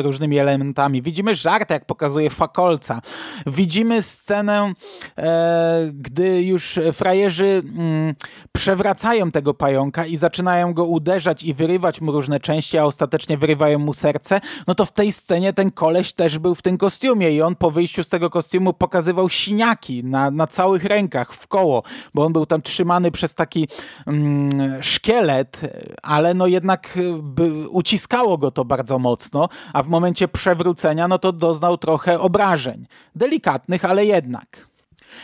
różnymi 0.02 0.38
elementami. 0.38 1.02
Widzimy 1.02 1.36
żart, 1.36 1.70
jak 1.70 1.86
pokazuje 1.86 2.30
fakolca. 2.30 3.02
Widzimy 3.46 4.02
scenę, 4.02 4.74
e, 5.18 5.92
gdy 5.94 6.42
już 6.42 6.80
frajerzy 6.94 7.64
mm, 7.78 8.16
przewracają 8.52 9.32
tego 9.32 9.54
pająka 9.54 10.06
i 10.06 10.18
zaczynają 10.18 10.74
go 10.74 10.86
uderzać 10.86 11.44
i 11.44 11.54
wyrywać 11.54 12.02
mu 12.02 12.12
różne 12.12 12.40
części, 12.40 12.78
a 12.78 12.86
ostatecznie 12.86 13.38
wyrywają 13.38 13.80
mu 13.80 13.94
serce. 13.94 14.42
No 14.68 14.76
to 14.76 14.86
w 14.86 14.92
tej 14.92 15.12
scenie 15.12 15.54
ten 15.54 15.72
koleś 15.72 16.14
też 16.14 16.40
był 16.40 16.56
w 16.56 16.62
tym 16.62 16.78
kostiumie 16.78 17.32
i 17.32 17.42
on 17.42 17.56
po 17.56 17.72
wyjściu 17.72 18.04
z 18.04 18.10
tego 18.10 18.30
kostiumu 18.30 18.74
pokazywał 18.74 19.30
siniaki 19.30 20.04
na, 20.04 20.32
na 20.32 20.48
całych 20.48 20.84
rękach 20.84 21.34
w 21.34 21.48
koło 21.48 21.84
bo 22.14 22.26
on 22.26 22.34
był 22.34 22.46
tam 22.46 22.62
trzymany 22.62 23.12
przez 23.12 23.36
taki 23.36 23.68
mm, 24.08 24.84
szkielet, 24.84 25.62
ale 26.04 26.34
no 26.34 26.48
jednak 26.48 26.98
y, 26.98 27.14
by, 27.22 27.70
uciskało 27.70 28.38
go 28.38 28.52
to 28.52 28.66
bardzo 28.66 29.00
mocno, 29.00 29.50
a 29.74 29.84
w 29.84 29.88
momencie 29.88 30.28
przewrócenia 30.28 31.08
no 31.08 31.20
to 31.20 31.32
doznał 31.32 31.78
trochę 31.78 32.20
obrażeń. 32.20 32.86
Delikatnych, 33.16 33.86
ale 33.86 34.06
jednak. 34.06 34.71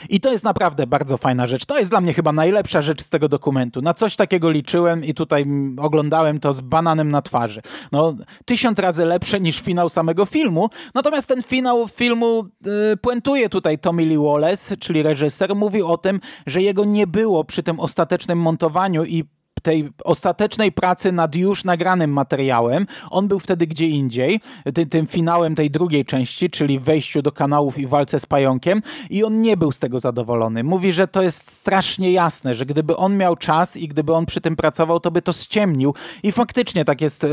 I 0.09 0.19
to 0.19 0.31
jest 0.31 0.43
naprawdę 0.43 0.87
bardzo 0.87 1.17
fajna 1.17 1.47
rzecz. 1.47 1.65
To 1.65 1.79
jest 1.79 1.91
dla 1.91 2.01
mnie 2.01 2.13
chyba 2.13 2.31
najlepsza 2.31 2.81
rzecz 2.81 3.01
z 3.01 3.09
tego 3.09 3.29
dokumentu. 3.29 3.81
Na 3.81 3.93
coś 3.93 4.15
takiego 4.15 4.51
liczyłem 4.51 5.03
i 5.03 5.13
tutaj 5.13 5.45
oglądałem 5.77 6.39
to 6.39 6.53
z 6.53 6.61
bananem 6.61 7.11
na 7.11 7.21
twarzy. 7.21 7.61
No, 7.91 8.15
tysiąc 8.45 8.79
razy 8.79 9.05
lepsze 9.05 9.39
niż 9.39 9.59
finał 9.59 9.89
samego 9.89 10.25
filmu. 10.25 10.69
Natomiast 10.93 11.27
ten 11.27 11.43
finał 11.43 11.87
filmu 11.87 12.45
yy, 12.65 12.97
puentuje 13.01 13.49
tutaj 13.49 13.79
Tommy 13.79 14.05
Lee 14.05 14.17
Wallace, 14.17 14.77
czyli 14.77 15.03
reżyser, 15.03 15.55
mówi 15.55 15.81
o 15.81 15.97
tym, 15.97 16.19
że 16.45 16.61
jego 16.61 16.85
nie 16.85 17.07
było 17.07 17.43
przy 17.43 17.63
tym 17.63 17.79
ostatecznym 17.79 18.39
montowaniu 18.39 19.05
i 19.05 19.23
tej 19.67 19.89
ostatecznej 20.03 20.71
pracy 20.71 21.11
nad 21.11 21.35
już 21.35 21.63
nagranym 21.63 22.11
materiałem. 22.11 22.87
On 23.09 23.27
był 23.27 23.39
wtedy 23.39 23.67
gdzie 23.67 23.87
indziej, 23.87 24.39
ty, 24.73 24.85
tym 24.85 25.07
finałem 25.07 25.55
tej 25.55 25.71
drugiej 25.71 26.05
części, 26.05 26.49
czyli 26.49 26.79
wejściu 26.79 27.21
do 27.21 27.31
kanałów 27.31 27.77
i 27.77 27.87
walce 27.87 28.19
z 28.19 28.25
pająkiem 28.25 28.81
i 29.09 29.23
on 29.23 29.41
nie 29.41 29.57
był 29.57 29.71
z 29.71 29.79
tego 29.79 29.99
zadowolony. 29.99 30.63
Mówi, 30.63 30.91
że 30.91 31.07
to 31.07 31.21
jest 31.21 31.51
strasznie 31.51 32.11
jasne, 32.11 32.53
że 32.55 32.65
gdyby 32.65 32.97
on 32.97 33.17
miał 33.17 33.35
czas 33.35 33.77
i 33.77 33.87
gdyby 33.87 34.13
on 34.13 34.25
przy 34.25 34.41
tym 34.41 34.55
pracował, 34.55 34.99
to 34.99 35.11
by 35.11 35.21
to 35.21 35.33
ściemnił 35.33 35.93
i 36.23 36.31
faktycznie 36.31 36.85
tak 36.85 37.01
jest 37.01 37.23
e, 37.23 37.27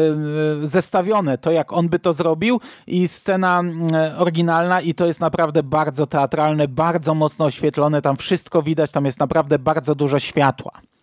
zestawione 0.62 1.38
to, 1.38 1.50
jak 1.50 1.72
on 1.72 1.88
by 1.88 1.98
to 1.98 2.12
zrobił 2.12 2.60
i 2.86 3.08
scena 3.08 3.62
e, 3.92 4.18
oryginalna 4.18 4.80
i 4.80 4.94
to 4.94 5.06
jest 5.06 5.20
naprawdę 5.20 5.62
bardzo 5.62 6.06
teatralne, 6.06 6.68
bardzo 6.68 7.14
mocno 7.14 7.44
oświetlone, 7.44 8.02
tam 8.02 8.16
wszystko 8.16 8.62
widać, 8.62 8.92
tam 8.92 9.04
jest 9.04 9.20
naprawdę 9.20 9.58
bardzo 9.58 9.94
dużo 9.94 10.20
światła. 10.20 10.93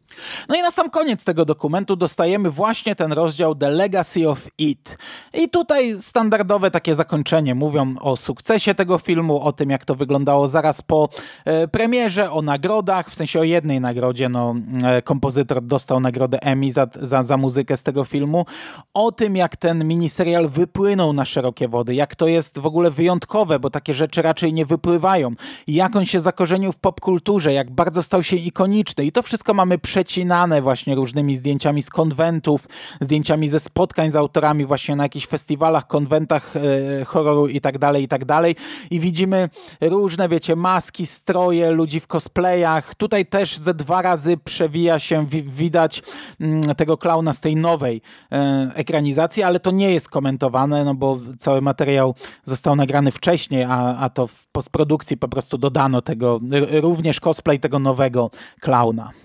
No 0.49 0.55
i 0.55 0.61
na 0.61 0.71
sam 0.71 0.89
koniec 0.89 1.23
tego 1.23 1.45
dokumentu 1.45 1.95
dostajemy 1.95 2.51
właśnie 2.51 2.95
ten 2.95 3.11
rozdział 3.11 3.55
The 3.55 3.69
Legacy 3.69 4.29
of 4.29 4.47
It. 4.57 4.97
I 5.33 5.49
tutaj 5.49 5.95
standardowe 5.99 6.71
takie 6.71 6.95
zakończenie. 6.95 7.55
Mówią 7.55 7.95
o 7.99 8.17
sukcesie 8.17 8.75
tego 8.75 8.97
filmu, 8.97 9.41
o 9.41 9.51
tym 9.51 9.69
jak 9.69 9.85
to 9.85 9.95
wyglądało 9.95 10.47
zaraz 10.47 10.81
po 10.81 11.09
e, 11.45 11.67
premierze, 11.67 12.31
o 12.31 12.41
nagrodach, 12.41 13.09
w 13.09 13.15
sensie 13.15 13.39
o 13.39 13.43
jednej 13.43 13.81
nagrodzie, 13.81 14.29
no 14.29 14.55
e, 14.83 15.01
kompozytor 15.01 15.61
dostał 15.61 15.99
nagrodę 15.99 16.43
Emmy 16.43 16.71
za, 16.71 16.87
za, 17.01 17.23
za 17.23 17.37
muzykę 17.37 17.77
z 17.77 17.83
tego 17.83 18.03
filmu, 18.03 18.45
o 18.93 19.11
tym 19.11 19.35
jak 19.35 19.55
ten 19.55 19.87
miniserial 19.87 20.49
wypłynął 20.49 21.13
na 21.13 21.25
szerokie 21.25 21.67
wody, 21.67 21.95
jak 21.95 22.15
to 22.15 22.27
jest 22.27 22.59
w 22.59 22.65
ogóle 22.65 22.91
wyjątkowe, 22.91 23.59
bo 23.59 23.69
takie 23.69 23.93
rzeczy 23.93 24.21
raczej 24.21 24.53
nie 24.53 24.65
wypływają, 24.65 25.31
jak 25.67 25.95
on 25.95 26.05
się 26.05 26.19
zakorzenił 26.19 26.71
w 26.71 26.77
popkulturze, 26.77 27.53
jak 27.53 27.71
bardzo 27.71 28.03
stał 28.03 28.23
się 28.23 28.35
ikoniczny. 28.35 29.05
I 29.05 29.11
to 29.11 29.23
wszystko 29.23 29.53
mamy 29.53 29.77
przed 29.77 30.00
przecinane 30.01 30.61
właśnie 30.61 30.95
różnymi 30.95 31.37
zdjęciami 31.37 31.81
z 31.81 31.89
konwentów, 31.89 32.67
zdjęciami 33.01 33.49
ze 33.49 33.59
spotkań 33.59 34.11
z 34.11 34.15
autorami 34.15 34.65
właśnie 34.65 34.95
na 34.95 35.03
jakichś 35.03 35.27
festiwalach, 35.27 35.87
konwentach 35.87 36.53
e, 36.55 37.05
horroru 37.05 37.47
i 37.47 37.61
tak 37.61 37.77
dalej, 37.77 38.03
i 38.03 38.07
tak 38.07 38.25
dalej. 38.25 38.55
I 38.91 38.99
widzimy 38.99 39.49
różne, 39.81 40.29
wiecie, 40.29 40.55
maski, 40.55 41.05
stroje, 41.05 41.71
ludzi 41.71 41.99
w 41.99 42.07
cosplayach. 42.07 42.95
Tutaj 42.95 43.25
też 43.25 43.57
ze 43.57 43.73
dwa 43.73 44.01
razy 44.01 44.37
przewija 44.37 44.99
się, 44.99 45.25
widać 45.45 46.03
mm, 46.39 46.75
tego 46.75 46.97
klauna 46.97 47.33
z 47.33 47.39
tej 47.39 47.55
nowej 47.55 48.01
e, 48.31 48.71
ekranizacji, 48.75 49.43
ale 49.43 49.59
to 49.59 49.71
nie 49.71 49.93
jest 49.93 50.09
komentowane, 50.09 50.85
no 50.85 50.95
bo 50.95 51.19
cały 51.39 51.61
materiał 51.61 52.15
został 52.45 52.75
nagrany 52.75 53.11
wcześniej, 53.11 53.63
a, 53.63 53.97
a 53.97 54.09
to 54.09 54.27
w 54.27 54.47
postprodukcji 54.47 55.17
po 55.17 55.27
prostu 55.27 55.57
dodano 55.57 56.01
tego, 56.01 56.39
również 56.71 57.19
cosplay 57.19 57.59
tego 57.59 57.79
nowego 57.79 58.31
klauna. 58.59 59.20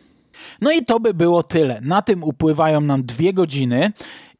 No 0.60 0.72
i 0.72 0.84
to 0.84 1.00
by 1.00 1.14
było 1.14 1.42
tyle. 1.42 1.80
Na 1.82 2.02
tym 2.02 2.24
upływają 2.24 2.80
nam 2.80 3.02
dwie 3.02 3.32
godziny 3.32 3.92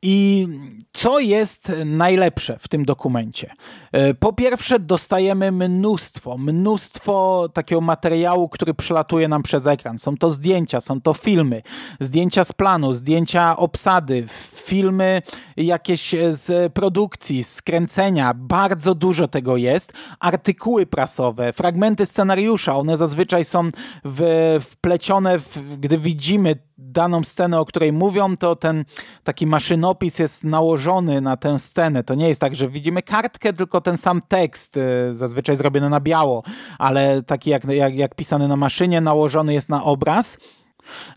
i 0.03 0.47
co 0.93 1.19
jest 1.19 1.73
najlepsze 1.85 2.59
w 2.59 2.69
tym 2.69 2.85
dokumencie? 2.85 3.51
E, 3.97 4.15
po 4.15 4.33
pierwsze, 4.33 4.79
dostajemy 4.79 5.53
mnóstwo, 5.53 6.39
mnóstwo 6.39 7.49
takiego 7.53 7.81
materiału, 7.81 8.49
który 8.49 8.75
przelatuje 8.75 9.29
nam 9.29 9.43
przez 9.43 9.67
ekran. 9.67 9.99
Są 9.99 10.17
to 10.17 10.31
zdjęcia, 10.31 10.81
są 10.81 11.01
to 11.01 11.15
filmy, 11.15 11.63
zdjęcia 12.01 12.45
z 12.45 12.53
planu, 12.53 12.93
zdjęcia 12.93 13.57
obsady, 13.57 14.25
filmy 14.55 15.23
jakieś 15.57 16.15
z 16.31 16.73
produkcji, 16.73 17.45
skręcenia. 17.45 18.35
Bardzo 18.35 18.95
dużo 18.95 19.29
tego 19.29 19.57
jest. 19.57 19.93
Artykuły 20.21 20.87
prasowe, 20.87 21.53
fragmenty 21.53 22.07
scenariusza, 22.07 22.77
one 22.77 22.97
zazwyczaj 22.97 23.45
są 23.45 23.69
w, 24.05 24.59
wplecione, 24.63 25.39
w, 25.39 25.77
gdy 25.79 25.99
widzimy 25.99 26.57
daną 26.79 27.25
scenę, 27.25 27.61
o 27.61 27.65
której 27.65 27.93
mówią, 27.93 28.37
to 28.37 28.57
ten 28.57 28.85
taki 29.25 29.47
maszynopis 29.47 30.19
jest 30.19 30.45
nałożony 30.45 31.21
na 31.21 31.37
tę 31.37 31.59
scenę. 31.59 32.05
To 32.05 32.15
nie 32.15 32.29
jest 32.29 32.41
tak, 32.41 32.55
że 32.55 32.69
widzimy 32.69 33.03
kartkę, 33.03 33.53
tylko 33.53 33.81
ten 33.87 33.97
sam 33.97 34.21
tekst, 34.29 34.77
y, 34.77 35.15
zazwyczaj 35.15 35.57
zrobiony 35.57 35.91
na 35.91 36.01
biało, 36.01 36.43
ale 36.79 37.23
taki 37.23 37.51
jak, 37.51 37.65
jak, 37.65 37.95
jak 37.95 38.15
pisany 38.15 38.49
na 38.49 38.57
maszynie, 38.57 39.01
nałożony 39.01 39.55
jest 39.55 39.69
na 39.69 39.85
obraz. 39.85 40.39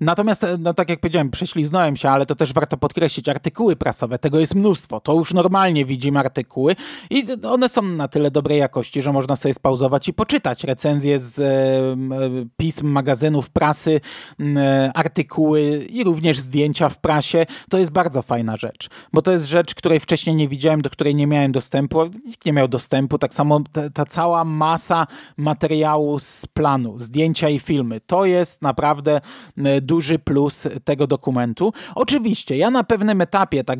Natomiast, 0.01 0.43
e, 0.43 0.57
no, 0.57 0.73
tak 0.73 0.89
jak 0.89 0.99
powiedziałem, 0.99 1.29
prześliznąłem 1.29 1.95
się, 1.95 2.09
ale 2.09 2.25
to 2.25 2.35
też 2.35 2.53
warto 2.53 2.77
podkreślić, 2.77 3.29
artykuły 3.29 3.75
prasowe, 3.75 4.19
tego 4.19 4.39
jest 4.39 4.55
mnóstwo. 4.55 4.99
To 4.99 5.13
już 5.13 5.33
normalnie 5.33 5.85
widzimy 5.85 6.19
artykuły 6.19 6.75
i 7.09 7.25
one 7.43 7.69
są 7.69 7.81
na 7.81 8.07
tyle 8.07 8.31
dobrej 8.31 8.59
jakości, 8.59 9.01
że 9.01 9.11
można 9.11 9.35
sobie 9.35 9.53
spauzować 9.53 10.07
i 10.07 10.13
poczytać 10.13 10.63
recenzje 10.63 11.19
z 11.19 11.39
e, 11.39 12.49
pism, 12.57 12.87
magazynów, 12.87 13.49
prasy, 13.49 14.01
e, 14.39 14.91
artykuły 14.95 15.61
i 15.89 16.03
również 16.03 16.39
zdjęcia 16.39 16.89
w 16.89 16.97
prasie. 16.97 17.45
To 17.69 17.77
jest 17.77 17.91
bardzo 17.91 18.21
fajna 18.21 18.57
rzecz, 18.57 18.89
bo 19.13 19.21
to 19.21 19.31
jest 19.31 19.45
rzecz, 19.45 19.75
której 19.75 19.99
wcześniej 19.99 20.35
nie 20.35 20.47
widziałem, 20.47 20.81
do 20.81 20.89
której 20.89 21.15
nie 21.15 21.27
miałem 21.27 21.51
dostępu, 21.51 22.05
nikt 22.25 22.45
nie 22.45 22.53
miał 22.53 22.67
dostępu. 22.67 23.17
Tak 23.17 23.33
samo 23.33 23.59
ta, 23.71 23.89
ta 23.89 24.05
cała 24.05 24.45
masa 24.45 25.07
materiału 25.37 26.19
z 26.19 26.45
planu, 26.45 26.97
zdjęcia 26.97 27.49
i 27.49 27.59
filmy, 27.59 28.01
to 28.01 28.25
jest 28.25 28.61
naprawdę 28.61 29.09
E, 29.57 29.58
duży 29.81 30.19
plus 30.19 30.67
tego 30.83 31.07
dokumentu. 31.07 31.73
Oczywiście, 31.95 32.57
ja 32.57 32.71
na 32.71 32.83
pewnym 32.83 33.21
etapie, 33.21 33.63
tak 33.63 33.79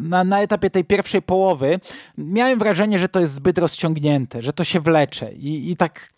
na, 0.00 0.24
na 0.24 0.40
etapie 0.40 0.70
tej 0.70 0.84
pierwszej 0.84 1.22
połowy, 1.22 1.80
miałem 2.18 2.58
wrażenie, 2.58 2.98
że 2.98 3.08
to 3.08 3.20
jest 3.20 3.32
zbyt 3.32 3.58
rozciągnięte, 3.58 4.42
że 4.42 4.52
to 4.52 4.64
się 4.64 4.80
wlecze 4.80 5.32
i, 5.32 5.70
i 5.70 5.76
tak 5.76 6.12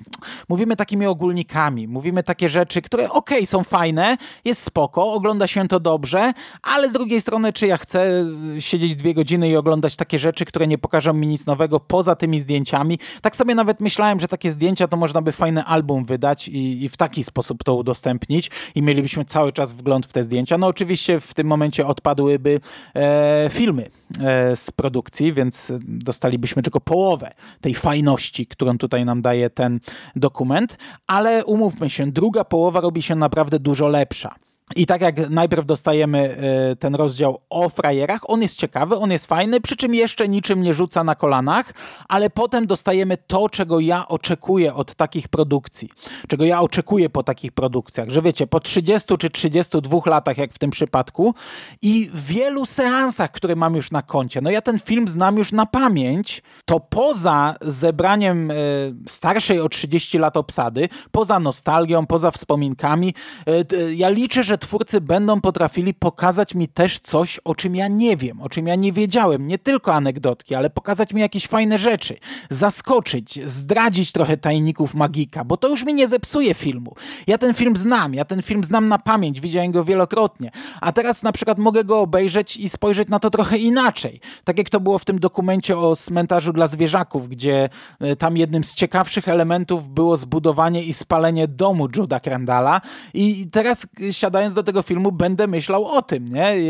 mówimy 0.49 0.77
takimi 0.77 1.07
ogólnikami, 1.07 1.89
mówimy 1.89 2.23
takie 2.23 2.49
rzeczy, 2.49 2.83
które 2.83 3.11
ok, 3.11 3.31
są 3.45 3.65
fajne, 3.65 4.17
jest 4.45 4.63
spoko, 4.63 5.13
ogląda 5.13 5.47
się 5.47 5.69
to 5.69 5.81
dobrze, 5.81 6.33
ale 6.63 6.91
z 6.91 6.93
drugiej 6.93 7.21
strony, 7.21 7.53
czy 7.53 7.67
ja 7.67 7.77
chcę 7.77 8.25
siedzieć 8.59 8.97
dwie 8.97 9.15
godziny 9.15 9.49
i 9.49 9.57
oglądać 9.57 9.97
takie 9.97 10.19
rzeczy, 10.19 10.45
które 10.45 10.67
nie 10.67 10.79
pokażą 10.79 11.13
mi 11.13 11.27
nic 11.27 11.47
nowego 11.47 11.81
poza 11.81 12.17
tymi 12.17 12.41
zdjęciami. 12.41 12.99
Tak 13.23 13.37
sobie 13.37 13.55
nawet 13.55 13.81
myślałem, 13.81 14.21
że 14.21 14.29
takie 14.29 14.51
zdjęcia 14.51 14.89
to 14.89 14.97
można 14.97 15.23
by 15.23 15.33
fajny 15.33 15.65
album 15.65 16.05
wydać 16.05 16.49
i, 16.49 16.85
i 16.85 16.89
w 16.89 16.97
taki 16.97 17.25
sposób 17.25 17.65
to 17.65 17.75
udostępnić 17.75 18.51
i 18.77 18.83
mielibyśmy 18.83 19.25
cały 19.25 19.53
czas 19.53 19.73
wgląd 19.73 20.07
w 20.07 20.13
te 20.13 20.25
zdjęcia. 20.25 20.59
No 20.59 20.67
oczywiście 20.67 21.21
w 21.21 21.35
tym 21.35 21.47
momencie 21.47 21.87
odpadłyby 21.87 22.61
e, 22.95 23.51
filmy 23.53 23.91
e, 24.21 24.57
z 24.57 24.71
produkcji, 24.71 25.33
więc 25.33 25.73
dostalibyśmy 25.81 26.63
tylko 26.63 26.81
połowę 26.81 27.33
tej 27.61 27.75
fajności, 27.75 28.47
którą 28.47 28.79
tutaj 28.79 29.05
nam 29.05 29.23
daje 29.23 29.51
ten 29.51 29.81
dokument, 30.17 30.79
ale 31.07 31.45
umówmy 31.45 31.91
się, 31.91 32.13
druga 32.13 32.45
połowa 32.45 32.81
robi 32.81 33.03
się 33.03 33.15
naprawdę 33.15 33.59
dużo 33.59 33.89
lepsza. 33.89 34.46
I 34.75 34.87
tak 34.87 35.01
jak 35.01 35.31
najpierw 35.31 35.67
dostajemy 35.67 36.37
y, 36.73 36.77
ten 36.77 36.95
rozdział 36.95 37.41
o 37.51 37.69
frajerach, 37.69 38.31
on 38.31 38.43
jest 38.43 38.57
ciekawy, 38.57 38.97
on 38.97 39.11
jest 39.11 39.27
fajny, 39.27 39.61
przy 39.61 39.77
czym 39.77 39.95
jeszcze 39.95 40.29
niczym 40.29 40.63
nie 40.63 40.75
rzuca 40.75 41.05
na 41.05 41.15
kolanach, 41.15 41.73
ale 42.09 42.31
potem 42.31 42.67
dostajemy 42.67 43.17
to, 43.27 43.49
czego 43.49 43.81
ja 43.81 44.09
oczekuję 44.09 44.75
od 44.75 44.95
takich 44.95 45.29
produkcji, 45.29 45.91
czego 46.29 46.45
ja 46.45 46.61
oczekuję 46.61 47.11
po 47.11 47.23
takich 47.23 47.53
produkcjach, 47.53 48.09
że 48.09 48.23
wiecie, 48.23 48.47
po 48.47 48.61
30 48.61 49.19
czy 49.19 49.31
32 49.31 49.99
latach, 50.07 50.39
jak 50.39 50.53
w 50.53 50.59
tym 50.59 50.71
przypadku, 50.71 51.35
i 51.83 52.11
wielu 52.15 52.67
seansach, 52.67 53.31
które 53.31 53.57
mam 53.57 53.75
już 53.75 53.91
na 53.91 54.03
koncie, 54.03 54.41
no 54.41 54.51
ja 54.51 54.63
ten 54.63 54.79
film 54.79 55.09
znam 55.09 55.37
już 55.37 55.53
na 55.53 55.67
pamięć, 55.67 56.43
to 56.65 56.81
poza 56.81 57.55
zebraniem 57.61 58.51
y, 58.51 58.55
starszej 59.09 59.61
o 59.61 59.69
30 59.69 60.19
lat 60.19 60.37
obsady, 60.37 60.89
poza 61.13 61.41
nostalgią, 61.41 62.07
poza 62.07 62.31
wspominkami, 62.31 63.15
y, 63.73 63.95
ja 63.95 64.09
liczę, 64.09 64.45
że 64.45 64.56
twórcy 64.57 65.01
będą 65.01 65.41
potrafili 65.41 65.95
pokazać 65.95 66.55
mi 66.55 66.69
też 66.69 67.01
coś, 67.01 67.39
o 67.39 67.55
czym 67.55 67.77
ja 67.77 67.89
nie 67.89 68.17
wiem, 68.17 68.43
o 68.43 68.49
czym 68.49 68.67
ja 68.67 68.75
nie 68.75 68.93
wiedziałem. 68.93 69.47
Nie 69.47 69.59
tylko 69.59 69.95
anegdotki, 69.95 70.55
ale 70.55 70.71
pokazać 70.71 71.13
mi 71.13 71.21
jakieś 71.21 71.47
fajne 71.47 71.79
rzeczy, 71.79 72.17
zaskoczyć, 72.51 73.41
zdradzić 73.51 74.13
trochę 74.13 74.37
tajników 74.37 74.95
magika, 74.95 75.45
bo 75.45 75.57
to 75.57 75.69
już 75.69 75.85
mi 75.85 75.95
nie 75.95 76.09
zepsuje 76.09 76.55
filmu. 76.55 76.95
Ja 77.27 77.39
ten 77.39 77.55
film 77.55 77.77
znam, 77.77 78.15
ja 78.15 78.25
ten 78.25 78.43
film 78.43 78.65
znam 78.65 78.89
na 78.89 78.99
pamięć, 78.99 79.41
widziałem 79.41 79.73
go 79.73 79.85
wielokrotnie, 79.85 80.51
a 80.81 80.93
teraz 80.93 81.23
na 81.23 81.33
przykład 81.33 81.59
mogę 81.59 81.85
go 81.85 82.01
obejrzeć 82.01 82.57
i 82.57 82.69
spojrzeć 82.69 83.09
na 83.09 83.19
to 83.19 83.31
trochę 83.31 83.59
inaczej. 83.59 84.21
Tak 84.45 84.59
jak 84.59 84.71
to 84.71 84.81
było 84.81 84.99
w 84.99 85.05
tym 85.05 85.19
dokumencie 85.19 85.79
o 85.79 85.97
cmentarzu 85.97 86.53
dla 86.53 86.67
zwierzaków, 86.67 87.29
gdzie 87.29 87.69
e, 88.01 88.17
tam 88.17 88.37
jednym 88.37 88.65
z 88.65 88.75
ciekawszych 88.75 89.29
elementów 89.29 89.89
było 89.89 90.17
zbudowanie 90.17 90.83
i 90.83 90.95
spalenie 90.95 91.49
domu 91.49 91.89
Juda 91.97 92.21
Crandalla 92.21 92.81
i 93.15 93.47
teraz 93.53 93.87
siadając 94.11 94.46
do 94.55 94.63
tego 94.63 94.83
filmu 94.83 95.13
będę 95.13 95.47
myślał 95.47 95.85
o 95.85 96.03
tym, 96.03 96.25
nie? 96.25 96.61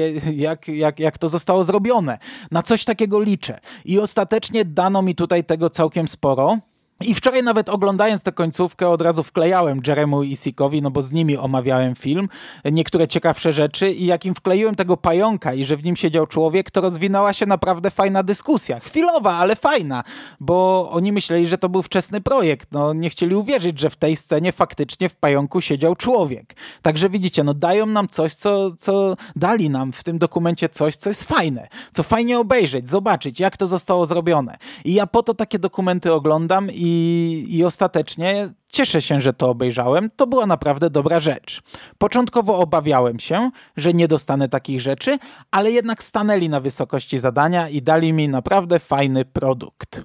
Jak, 0.46 0.68
jak, 0.68 1.00
jak 1.00 1.18
to 1.18 1.28
zostało 1.28 1.64
zrobione. 1.64 2.18
Na 2.50 2.62
coś 2.62 2.84
takiego 2.84 3.20
liczę. 3.20 3.58
I 3.84 3.98
ostatecznie 3.98 4.64
dano 4.64 5.02
mi 5.02 5.14
tutaj 5.14 5.44
tego 5.44 5.70
całkiem 5.70 6.08
sporo. 6.08 6.58
I 7.00 7.14
wczoraj 7.14 7.42
nawet 7.42 7.68
oglądając 7.68 8.22
tę 8.22 8.32
końcówkę 8.32 8.88
od 8.88 9.02
razu 9.02 9.22
wklejałem 9.22 9.80
Jeremu 9.86 10.22
i 10.22 10.36
Sikowi, 10.36 10.82
no 10.82 10.90
bo 10.90 11.02
z 11.02 11.12
nimi 11.12 11.36
omawiałem 11.36 11.94
film, 11.94 12.28
niektóre 12.64 13.08
ciekawsze 13.08 13.52
rzeczy 13.52 13.90
i 13.90 14.06
jak 14.06 14.24
im 14.24 14.34
wkleiłem 14.34 14.74
tego 14.74 14.96
pająka 14.96 15.54
i 15.54 15.64
że 15.64 15.76
w 15.76 15.84
nim 15.84 15.96
siedział 15.96 16.26
człowiek, 16.26 16.70
to 16.70 16.80
rozwinęła 16.80 17.32
się 17.32 17.46
naprawdę 17.46 17.90
fajna 17.90 18.22
dyskusja. 18.22 18.80
Chwilowa, 18.80 19.34
ale 19.34 19.56
fajna, 19.56 20.04
bo 20.40 20.88
oni 20.90 21.12
myśleli, 21.12 21.46
że 21.46 21.58
to 21.58 21.68
był 21.68 21.82
wczesny 21.82 22.20
projekt. 22.20 22.72
No 22.72 22.92
nie 22.92 23.10
chcieli 23.10 23.34
uwierzyć, 23.34 23.80
że 23.80 23.90
w 23.90 23.96
tej 23.96 24.16
scenie 24.16 24.52
faktycznie 24.52 25.08
w 25.08 25.16
pająku 25.16 25.60
siedział 25.60 25.96
człowiek. 25.96 26.56
Także 26.82 27.10
widzicie, 27.10 27.44
no 27.44 27.54
dają 27.54 27.86
nam 27.86 28.08
coś, 28.08 28.34
co, 28.34 28.76
co 28.78 29.16
dali 29.36 29.70
nam 29.70 29.92
w 29.92 30.04
tym 30.04 30.18
dokumencie 30.18 30.68
coś, 30.68 30.96
co 30.96 31.10
jest 31.10 31.24
fajne, 31.24 31.68
co 31.92 32.02
fajnie 32.02 32.38
obejrzeć, 32.38 32.90
zobaczyć, 32.90 33.40
jak 33.40 33.56
to 33.56 33.66
zostało 33.66 34.06
zrobione. 34.06 34.56
I 34.84 34.94
ja 34.94 35.06
po 35.06 35.22
to 35.22 35.34
takie 35.34 35.58
dokumenty 35.58 36.12
oglądam 36.12 36.70
i 36.70 36.85
i, 36.86 37.46
i 37.48 37.64
ostatecznie 37.64 38.48
cieszę 38.68 39.02
się, 39.02 39.20
że 39.20 39.32
to 39.32 39.50
obejrzałem. 39.50 40.10
To 40.16 40.26
była 40.26 40.46
naprawdę 40.46 40.90
dobra 40.90 41.20
rzecz. 41.20 41.62
Początkowo 41.98 42.58
obawiałem 42.58 43.18
się, 43.18 43.50
że 43.76 43.92
nie 43.92 44.08
dostanę 44.08 44.48
takich 44.48 44.80
rzeczy, 44.80 45.18
ale 45.50 45.72
jednak 45.72 46.02
stanęli 46.02 46.48
na 46.48 46.60
wysokości 46.60 47.18
zadania 47.18 47.68
i 47.68 47.82
dali 47.82 48.12
mi 48.12 48.28
naprawdę 48.28 48.78
fajny 48.78 49.24
produkt. 49.24 50.02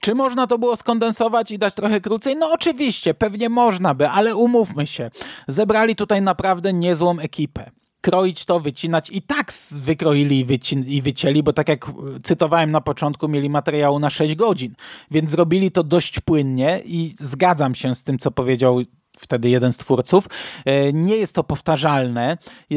Czy 0.00 0.14
można 0.14 0.46
to 0.46 0.58
było 0.58 0.76
skondensować 0.76 1.50
i 1.50 1.58
dać 1.58 1.74
trochę 1.74 2.00
krócej? 2.00 2.36
No 2.36 2.52
oczywiście, 2.52 3.14
pewnie 3.14 3.48
można 3.48 3.94
by, 3.94 4.08
ale 4.08 4.36
umówmy 4.36 4.86
się. 4.86 5.10
Zebrali 5.48 5.96
tutaj 5.96 6.22
naprawdę 6.22 6.72
niezłą 6.72 7.18
ekipę 7.18 7.70
kroić 8.00 8.44
to, 8.44 8.60
wycinać. 8.60 9.10
I 9.10 9.22
tak 9.22 9.52
wykroili 9.72 10.40
i, 10.40 10.46
wycin- 10.46 10.86
i 10.86 11.02
wycięli, 11.02 11.42
bo 11.42 11.52
tak 11.52 11.68
jak 11.68 11.92
cytowałem 12.22 12.70
na 12.70 12.80
początku, 12.80 13.28
mieli 13.28 13.50
materiału 13.50 13.98
na 13.98 14.10
6 14.10 14.34
godzin, 14.34 14.74
więc 15.10 15.30
zrobili 15.30 15.70
to 15.70 15.84
dość 15.84 16.20
płynnie 16.20 16.82
i 16.84 17.14
zgadzam 17.20 17.74
się 17.74 17.94
z 17.94 18.04
tym, 18.04 18.18
co 18.18 18.30
powiedział 18.30 18.80
wtedy 19.20 19.48
jeden 19.48 19.72
z 19.72 19.76
twórców. 19.76 20.26
E, 20.64 20.92
nie 20.92 21.16
jest 21.16 21.34
to 21.34 21.44
powtarzalne, 21.44 22.38
e, 22.70 22.74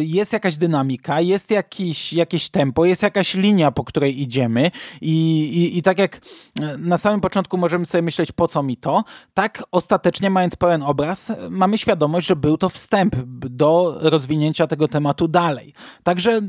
jest 0.00 0.32
jakaś 0.32 0.56
dynamika, 0.56 1.20
jest 1.20 1.50
jakiś, 1.50 2.12
jakieś 2.12 2.48
tempo, 2.48 2.84
jest 2.84 3.02
jakaś 3.02 3.34
linia, 3.34 3.72
po 3.72 3.84
której 3.84 4.20
idziemy 4.20 4.70
i, 5.00 5.42
i, 5.42 5.78
i 5.78 5.82
tak 5.82 5.98
jak 5.98 6.20
e, 6.60 6.78
na 6.78 6.98
samym 6.98 7.20
początku 7.20 7.56
możemy 7.58 7.86
sobie 7.86 8.02
myśleć, 8.02 8.32
po 8.32 8.48
co 8.48 8.62
mi 8.62 8.76
to, 8.76 9.04
tak 9.34 9.64
ostatecznie 9.70 10.30
mając 10.30 10.56
pełen 10.56 10.82
obraz, 10.82 11.32
mamy 11.50 11.78
świadomość, 11.78 12.26
że 12.26 12.36
był 12.36 12.58
to 12.58 12.68
wstęp 12.68 13.16
do 13.26 13.98
rozwinięcia 14.00 14.66
tego 14.66 14.88
tematu 14.88 15.28
dalej. 15.28 15.72
Także 16.02 16.40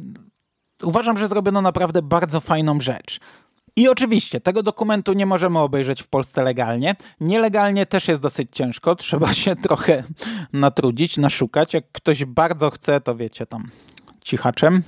uważam, 0.83 1.17
że 1.17 1.27
zrobiono 1.27 1.61
naprawdę 1.61 2.01
bardzo 2.01 2.41
fajną 2.41 2.81
rzecz. 2.81 3.19
I 3.75 3.87
oczywiście 3.87 4.41
tego 4.41 4.63
dokumentu 4.63 5.13
nie 5.13 5.25
możemy 5.25 5.59
obejrzeć 5.59 6.03
w 6.03 6.07
Polsce 6.07 6.43
legalnie. 6.43 6.95
Nielegalnie 7.19 7.85
też 7.85 8.07
jest 8.07 8.21
dosyć 8.21 8.49
ciężko, 8.51 8.95
trzeba 9.05 9.33
się 9.33 9.55
trochę 9.55 10.03
natrudzić, 10.53 11.17
naszukać. 11.17 11.73
Jak 11.73 11.91
ktoś 11.91 12.25
bardzo 12.25 12.69
chce, 12.69 13.01
to 13.01 13.15
wiecie, 13.15 13.45
tam 13.45 13.71
cichaczem. 14.21 14.83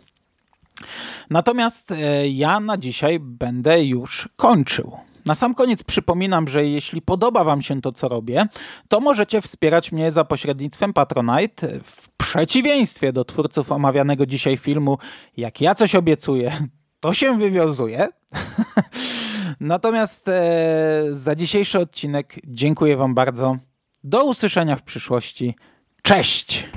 Natomiast 1.29 1.91
e, 1.91 2.27
ja 2.27 2.59
na 2.59 2.77
dzisiaj 2.77 3.19
będę 3.19 3.85
już 3.85 4.29
kończył. 4.35 4.97
Na 5.25 5.35
sam 5.35 5.55
koniec 5.55 5.83
przypominam, 5.83 6.47
że 6.47 6.65
jeśli 6.65 7.01
podoba 7.01 7.43
Wam 7.43 7.61
się 7.61 7.81
to, 7.81 7.91
co 7.91 8.07
robię, 8.07 8.45
to 8.87 8.99
możecie 8.99 9.41
wspierać 9.41 9.91
mnie 9.91 10.11
za 10.11 10.25
pośrednictwem 10.25 10.93
Patronite. 10.93 11.79
W 11.83 12.09
przeciwieństwie 12.09 13.13
do 13.13 13.25
twórców 13.25 13.71
omawianego 13.71 14.25
dzisiaj 14.25 14.57
filmu, 14.57 14.97
jak 15.37 15.61
ja 15.61 15.75
coś 15.75 15.95
obiecuję, 15.95 16.51
to 17.05 17.13
się 17.13 17.37
wywiązuje. 17.37 18.07
Natomiast 19.59 20.27
e, 20.27 21.03
za 21.11 21.35
dzisiejszy 21.35 21.79
odcinek 21.79 22.35
dziękuję 22.47 22.97
Wam 22.97 23.13
bardzo. 23.13 23.57
Do 24.03 24.25
usłyszenia 24.25 24.75
w 24.75 24.83
przyszłości. 24.83 25.55
Cześć! 26.01 26.69